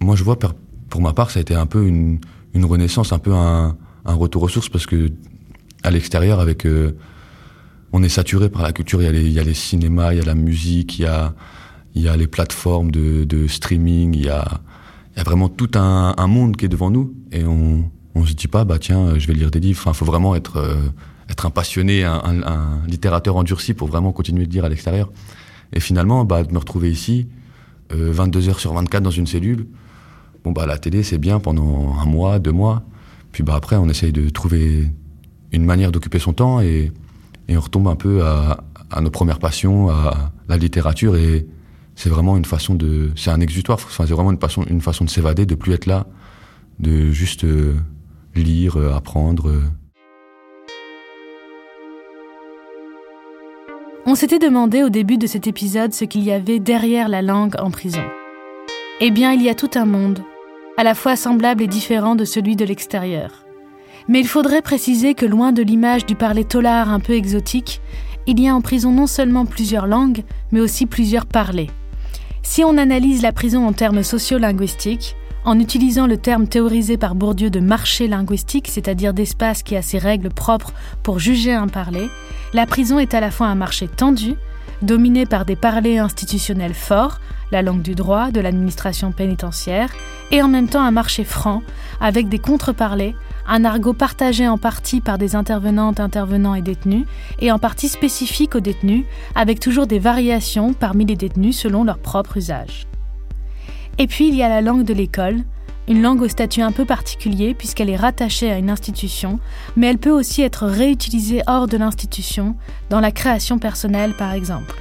moi 0.00 0.16
je 0.16 0.24
vois 0.24 0.38
pour 0.90 1.00
ma 1.00 1.12
part 1.12 1.30
ça 1.30 1.38
a 1.38 1.42
été 1.42 1.54
un 1.54 1.66
peu 1.66 1.86
une, 1.86 2.18
une 2.52 2.64
renaissance 2.66 3.12
un 3.12 3.18
peu 3.18 3.32
un, 3.32 3.76
un 4.04 4.14
retour 4.14 4.42
aux 4.42 4.48
sources 4.48 4.68
parce 4.68 4.86
que 4.86 5.10
à 5.82 5.90
l'extérieur 5.90 6.40
avec 6.40 6.66
euh, 6.66 6.96
on 7.92 8.02
est 8.02 8.08
saturé 8.08 8.48
par 8.48 8.62
la 8.62 8.72
culture. 8.72 9.02
Il 9.02 9.04
y 9.04 9.08
a 9.08 9.12
les, 9.12 9.22
il 9.22 9.32
y 9.32 9.40
a 9.40 9.44
les 9.44 9.54
cinémas 9.54 10.12
il 10.12 10.18
y 10.18 10.22
a 10.22 10.24
la 10.24 10.34
musique 10.34 10.98
il 10.98 11.02
y 11.02 11.06
a 11.06 11.34
il 11.94 12.02
y 12.02 12.08
a 12.08 12.16
les 12.16 12.26
plateformes 12.26 12.90
de, 12.90 13.24
de 13.24 13.46
streaming 13.46 14.14
il 14.14 14.24
y 14.26 14.28
a 14.28 14.60
il 15.14 15.18
y 15.18 15.20
a 15.20 15.24
vraiment 15.24 15.48
tout 15.48 15.70
un, 15.74 16.14
un 16.16 16.26
monde 16.28 16.56
qui 16.56 16.66
est 16.66 16.68
devant 16.68 16.90
nous. 16.90 17.14
Et 17.32 17.44
on 17.44 17.90
on 18.14 18.26
se 18.26 18.32
dit 18.32 18.48
pas 18.48 18.64
bah 18.64 18.78
tiens 18.78 19.18
je 19.18 19.26
vais 19.26 19.34
lire 19.34 19.50
des 19.50 19.60
livres. 19.60 19.80
Enfin 19.80 19.92
faut 19.92 20.04
vraiment 20.04 20.34
être 20.34 20.58
euh, 20.58 20.76
être 21.28 21.46
un 21.46 21.50
passionné 21.50 22.04
un, 22.04 22.20
un, 22.24 22.82
littérateur 22.86 23.36
endurci 23.36 23.74
pour 23.74 23.88
vraiment 23.88 24.12
continuer 24.12 24.46
de 24.46 24.52
lire 24.52 24.64
à 24.64 24.68
l'extérieur. 24.68 25.10
Et 25.72 25.80
finalement 25.80 26.24
bah 26.24 26.42
de 26.44 26.52
me 26.52 26.58
retrouver 26.58 26.90
ici 26.90 27.28
euh, 27.92 28.10
22 28.12 28.48
heures 28.50 28.60
sur 28.60 28.72
24 28.72 29.02
dans 29.02 29.10
une 29.10 29.26
cellule. 29.26 29.66
Bon 30.44 30.52
bah 30.52 30.66
la 30.66 30.78
télé 30.78 31.02
c'est 31.02 31.18
bien 31.18 31.38
pendant 31.38 31.94
un 32.00 32.06
mois, 32.06 32.38
deux 32.38 32.52
mois, 32.52 32.82
puis 33.32 33.42
bah 33.42 33.54
après 33.54 33.76
on 33.76 33.88
essaye 33.88 34.12
de 34.12 34.28
trouver 34.30 34.90
une 35.52 35.64
manière 35.64 35.92
d'occuper 35.92 36.18
son 36.18 36.32
temps 36.32 36.60
et, 36.60 36.92
et 37.48 37.56
on 37.56 37.60
retombe 37.60 37.88
un 37.88 37.96
peu 37.96 38.24
à, 38.24 38.64
nos 39.00 39.10
premières 39.10 39.38
passions, 39.38 39.90
à 39.90 40.32
la 40.48 40.56
littérature 40.56 41.16
et 41.16 41.46
c'est 41.94 42.08
vraiment 42.08 42.36
une 42.36 42.44
façon 42.46 42.74
de, 42.74 43.10
c'est 43.14 43.30
un 43.30 43.40
exutoire, 43.40 43.78
enfin 43.82 44.06
c'est 44.06 44.14
vraiment 44.14 44.32
une 44.32 44.40
façon, 44.40 44.64
une 44.70 44.80
façon 44.80 45.04
de 45.04 45.10
s'évader, 45.10 45.44
de 45.44 45.54
plus 45.54 45.72
être 45.74 45.86
là, 45.86 46.06
de 46.78 47.10
juste 47.10 47.44
euh, 47.44 47.74
lire, 48.34 48.76
euh, 48.78 48.94
apprendre. 48.94 49.50
euh. 49.50 49.62
On 54.06 54.14
s'était 54.14 54.38
demandé 54.38 54.82
au 54.82 54.88
début 54.88 55.18
de 55.18 55.26
cet 55.26 55.46
épisode 55.46 55.92
ce 55.92 56.04
qu'il 56.04 56.22
y 56.22 56.32
avait 56.32 56.58
derrière 56.58 57.08
la 57.08 57.20
langue 57.20 57.54
en 57.58 57.70
prison. 57.70 58.02
Eh 59.02 59.10
bien, 59.10 59.32
il 59.32 59.40
y 59.40 59.48
a 59.48 59.54
tout 59.54 59.70
un 59.76 59.86
monde, 59.86 60.22
à 60.76 60.84
la 60.84 60.94
fois 60.94 61.16
semblable 61.16 61.62
et 61.62 61.66
différent 61.66 62.16
de 62.16 62.26
celui 62.26 62.54
de 62.54 62.66
l'extérieur. 62.66 63.46
Mais 64.08 64.20
il 64.20 64.28
faudrait 64.28 64.60
préciser 64.60 65.14
que 65.14 65.24
loin 65.24 65.52
de 65.52 65.62
l'image 65.62 66.04
du 66.04 66.16
parler 66.16 66.44
tolard 66.44 66.90
un 66.90 67.00
peu 67.00 67.14
exotique, 67.14 67.80
il 68.26 68.38
y 68.38 68.46
a 68.46 68.54
en 68.54 68.60
prison 68.60 68.92
non 68.92 69.06
seulement 69.06 69.46
plusieurs 69.46 69.86
langues, 69.86 70.22
mais 70.52 70.60
aussi 70.60 70.84
plusieurs 70.84 71.24
parlers. 71.24 71.70
Si 72.42 72.62
on 72.62 72.76
analyse 72.76 73.22
la 73.22 73.32
prison 73.32 73.66
en 73.66 73.72
termes 73.72 74.02
sociolinguistiques, 74.02 75.16
en 75.46 75.58
utilisant 75.58 76.06
le 76.06 76.18
terme 76.18 76.46
théorisé 76.46 76.98
par 76.98 77.14
Bourdieu 77.14 77.48
de 77.48 77.60
marché 77.60 78.06
linguistique, 78.06 78.68
c'est-à-dire 78.68 79.14
d'espace 79.14 79.62
qui 79.62 79.76
a 79.76 79.82
ses 79.82 79.98
règles 79.98 80.28
propres 80.28 80.74
pour 81.02 81.18
juger 81.18 81.54
un 81.54 81.68
parler, 81.68 82.10
la 82.52 82.66
prison 82.66 82.98
est 82.98 83.14
à 83.14 83.20
la 83.20 83.30
fois 83.30 83.46
un 83.46 83.54
marché 83.54 83.88
tendu, 83.88 84.34
dominé 84.82 85.26
par 85.26 85.44
des 85.44 85.56
parlers 85.56 85.98
institutionnels 85.98 86.74
forts, 86.74 87.20
la 87.52 87.62
langue 87.62 87.82
du 87.82 87.94
droit, 87.94 88.30
de 88.30 88.40
l'administration 88.40 89.12
pénitentiaire, 89.12 89.90
et 90.30 90.42
en 90.42 90.48
même 90.48 90.68
temps 90.68 90.82
un 90.82 90.90
marché 90.90 91.24
franc, 91.24 91.62
avec 92.00 92.28
des 92.28 92.38
contre-parlers, 92.38 93.14
un 93.46 93.64
argot 93.64 93.92
partagé 93.92 94.46
en 94.46 94.58
partie 94.58 95.00
par 95.00 95.18
des 95.18 95.34
intervenantes, 95.34 95.98
intervenants 95.98 96.54
et 96.54 96.62
détenus, 96.62 97.06
et 97.40 97.50
en 97.50 97.58
partie 97.58 97.88
spécifique 97.88 98.54
aux 98.54 98.60
détenus, 98.60 99.04
avec 99.34 99.60
toujours 99.60 99.86
des 99.86 99.98
variations 99.98 100.72
parmi 100.72 101.04
les 101.04 101.16
détenus 101.16 101.58
selon 101.58 101.84
leur 101.84 101.98
propre 101.98 102.36
usage. 102.36 102.86
Et 103.98 104.06
puis 104.06 104.28
il 104.28 104.34
y 104.34 104.42
a 104.42 104.48
la 104.48 104.60
langue 104.60 104.84
de 104.84 104.94
l'école, 104.94 105.42
une 105.90 106.02
langue 106.02 106.22
au 106.22 106.28
statut 106.28 106.62
un 106.62 106.70
peu 106.70 106.84
particulier 106.84 107.52
puisqu'elle 107.52 107.90
est 107.90 107.96
rattachée 107.96 108.50
à 108.50 108.58
une 108.58 108.70
institution, 108.70 109.40
mais 109.76 109.88
elle 109.88 109.98
peut 109.98 110.12
aussi 110.12 110.40
être 110.40 110.66
réutilisée 110.66 111.42
hors 111.48 111.66
de 111.66 111.76
l'institution, 111.76 112.54
dans 112.88 113.00
la 113.00 113.10
création 113.10 113.58
personnelle 113.58 114.14
par 114.14 114.32
exemple. 114.32 114.76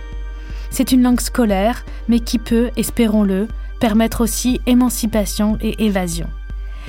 C'est 0.69 0.91
une 0.91 1.01
langue 1.01 1.19
scolaire, 1.19 1.83
mais 2.07 2.19
qui 2.19 2.37
peut, 2.37 2.69
espérons-le, 2.77 3.47
permettre 3.79 4.21
aussi 4.21 4.61
émancipation 4.67 5.57
et 5.61 5.83
évasion. 5.83 6.27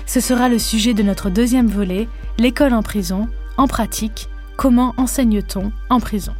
Ce 0.04 0.20
sera 0.20 0.50
le 0.50 0.58
sujet 0.58 0.92
de 0.92 1.02
notre 1.02 1.30
deuxième 1.30 1.68
volet, 1.68 2.06
l'école 2.38 2.74
en 2.74 2.82
prison, 2.82 3.26
en 3.56 3.66
pratique, 3.66 4.28
comment 4.56 4.92
enseigne-t-on 4.98 5.72
en 5.88 5.98
prison? 5.98 6.34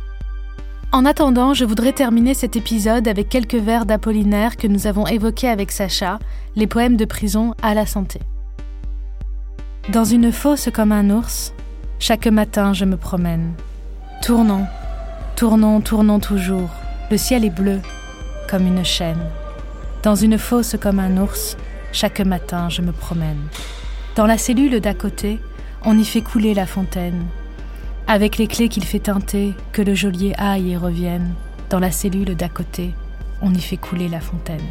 En 0.93 1.05
attendant, 1.05 1.55
je 1.55 1.65
voudrais 1.65 1.93
terminer 1.93 2.35
cet 2.35 2.57
épisode 2.57 3.07
avec 3.07 3.29
quelques 3.29 3.55
vers 3.55 3.87
d'Apollinaire 3.87 4.57
que 4.57 4.67
nous 4.67 4.89
avons 4.89 5.07
évoqués 5.07 5.49
avec 5.49 5.71
Sacha, 5.71 6.19
les 6.57 6.67
poèmes 6.67 6.97
de 6.97 7.05
prison 7.05 7.55
à 7.63 7.75
la 7.75 7.87
santé. 7.87 8.19
Dans 9.91 10.05
une 10.05 10.33
fosse 10.33 10.69
comme 10.73 10.91
un 10.91 11.11
ours, 11.11 11.55
chaque 12.01 12.27
matin 12.27 12.73
je 12.73 12.85
me 12.85 12.97
promène. 12.97 13.53
Tournons, 14.21 14.67
tournons, 15.37 15.81
tournons 15.81 16.19
toujours. 16.19 16.71
Le 17.09 17.17
ciel 17.17 17.45
est 17.45 17.51
bleu, 17.51 17.81
comme 18.49 18.67
une 18.67 18.85
chaîne. 18.85 19.31
Dans 20.03 20.17
une 20.17 20.39
fosse 20.39 20.75
comme 20.81 20.99
un 20.99 21.19
ours, 21.19 21.57
chaque 21.93 22.21
matin 22.21 22.69
je 22.69 22.83
me 22.83 22.91
promène. 22.91 23.47
Dans 24.17 24.27
la 24.27 24.39
cellule 24.39 24.81
d'à 24.81 24.95
côté, 24.95 25.39
on 25.85 25.97
y 25.97 26.05
fait 26.05 26.23
couler 26.23 26.53
la 26.53 26.67
fontaine. 26.67 27.27
Avec 28.13 28.39
les 28.39 28.49
clés 28.49 28.69
qu'il 28.69 28.83
fait 28.83 28.99
teinter, 28.99 29.55
que 29.71 29.83
le 29.83 29.95
geôlier 29.95 30.35
aille 30.37 30.73
et 30.73 30.77
revienne. 30.77 31.33
Dans 31.69 31.79
la 31.79 31.93
cellule 31.93 32.35
d'à 32.35 32.49
côté, 32.49 32.91
on 33.41 33.55
y 33.55 33.61
fait 33.61 33.77
couler 33.77 34.09
la 34.09 34.19
fontaine. 34.19 34.67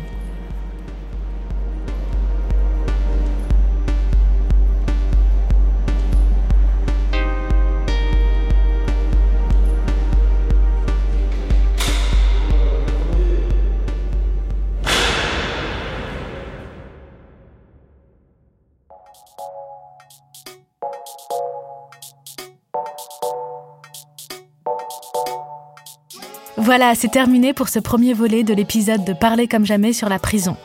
Voilà, 26.62 26.94
c'est 26.94 27.08
terminé 27.08 27.54
pour 27.54 27.70
ce 27.70 27.80
premier 27.80 28.14
volet 28.14 28.44
de 28.44 28.54
l'épisode 28.54 29.06
de 29.06 29.14
Parler 29.14 29.48
comme 29.48 29.66
jamais 29.66 29.94
sur 29.94 30.10
la 30.10 30.20
prison. 30.20 30.58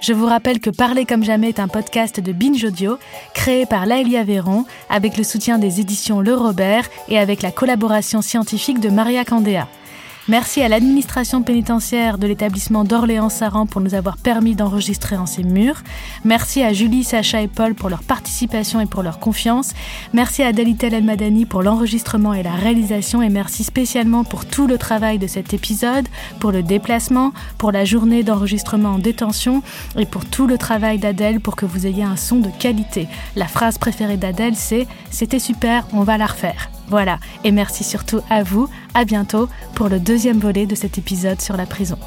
Je 0.00 0.12
vous 0.12 0.26
rappelle 0.26 0.58
que 0.58 0.70
Parler 0.70 1.04
comme 1.04 1.22
jamais 1.22 1.50
est 1.50 1.60
un 1.60 1.68
podcast 1.68 2.18
de 2.18 2.32
Binge 2.32 2.64
Audio, 2.64 2.98
créé 3.32 3.64
par 3.64 3.86
Laëlia 3.86 4.24
Véron, 4.24 4.64
avec 4.90 5.16
le 5.16 5.22
soutien 5.22 5.58
des 5.58 5.80
éditions 5.80 6.20
Le 6.20 6.34
Robert 6.34 6.88
et 7.08 7.16
avec 7.16 7.42
la 7.42 7.52
collaboration 7.52 8.22
scientifique 8.22 8.80
de 8.80 8.88
Maria 8.88 9.24
Candéa. 9.24 9.68
Merci 10.28 10.60
à 10.60 10.68
l'administration 10.68 11.42
pénitentiaire 11.42 12.18
de 12.18 12.26
l'établissement 12.26 12.82
d'Orléans-Saran 12.82 13.66
pour 13.66 13.80
nous 13.80 13.94
avoir 13.94 14.16
permis 14.16 14.56
d'enregistrer 14.56 15.16
en 15.16 15.24
ces 15.24 15.44
murs. 15.44 15.84
Merci 16.24 16.64
à 16.64 16.72
Julie, 16.72 17.04
Sacha 17.04 17.42
et 17.42 17.46
Paul 17.46 17.76
pour 17.76 17.88
leur 17.88 18.02
participation 18.02 18.80
et 18.80 18.86
pour 18.86 19.04
leur 19.04 19.20
confiance. 19.20 19.72
Merci 20.12 20.42
à 20.42 20.52
Dalitel 20.52 20.94
El-Madani 20.94 21.46
pour 21.46 21.62
l'enregistrement 21.62 22.34
et 22.34 22.42
la 22.42 22.54
réalisation 22.54 23.22
et 23.22 23.28
merci 23.28 23.62
spécialement 23.62 24.24
pour 24.24 24.46
tout 24.46 24.66
le 24.66 24.78
travail 24.78 25.20
de 25.20 25.28
cet 25.28 25.54
épisode, 25.54 26.08
pour 26.40 26.50
le 26.50 26.64
déplacement, 26.64 27.32
pour 27.56 27.70
la 27.70 27.84
journée 27.84 28.24
d'enregistrement 28.24 28.94
en 28.94 28.98
détention 28.98 29.62
et 29.96 30.06
pour 30.06 30.24
tout 30.24 30.48
le 30.48 30.58
travail 30.58 30.98
d'Adèle 30.98 31.38
pour 31.38 31.54
que 31.54 31.66
vous 31.66 31.86
ayez 31.86 32.02
un 32.02 32.16
son 32.16 32.40
de 32.40 32.50
qualité. 32.58 33.06
La 33.36 33.46
phrase 33.46 33.78
préférée 33.78 34.16
d'Adèle 34.16 34.56
c'est 34.56 34.88
C'était 35.08 35.38
super, 35.38 35.86
on 35.92 36.02
va 36.02 36.18
la 36.18 36.26
refaire. 36.26 36.68
Voilà, 36.88 37.18
et 37.44 37.52
merci 37.52 37.84
surtout 37.84 38.20
à 38.30 38.42
vous. 38.42 38.68
À 38.94 39.04
bientôt 39.04 39.48
pour 39.74 39.88
le 39.88 39.98
deuxième 39.98 40.38
volet 40.38 40.66
de 40.66 40.74
cet 40.74 40.98
épisode 40.98 41.40
sur 41.40 41.56
la 41.56 41.66
prison. 41.66 41.98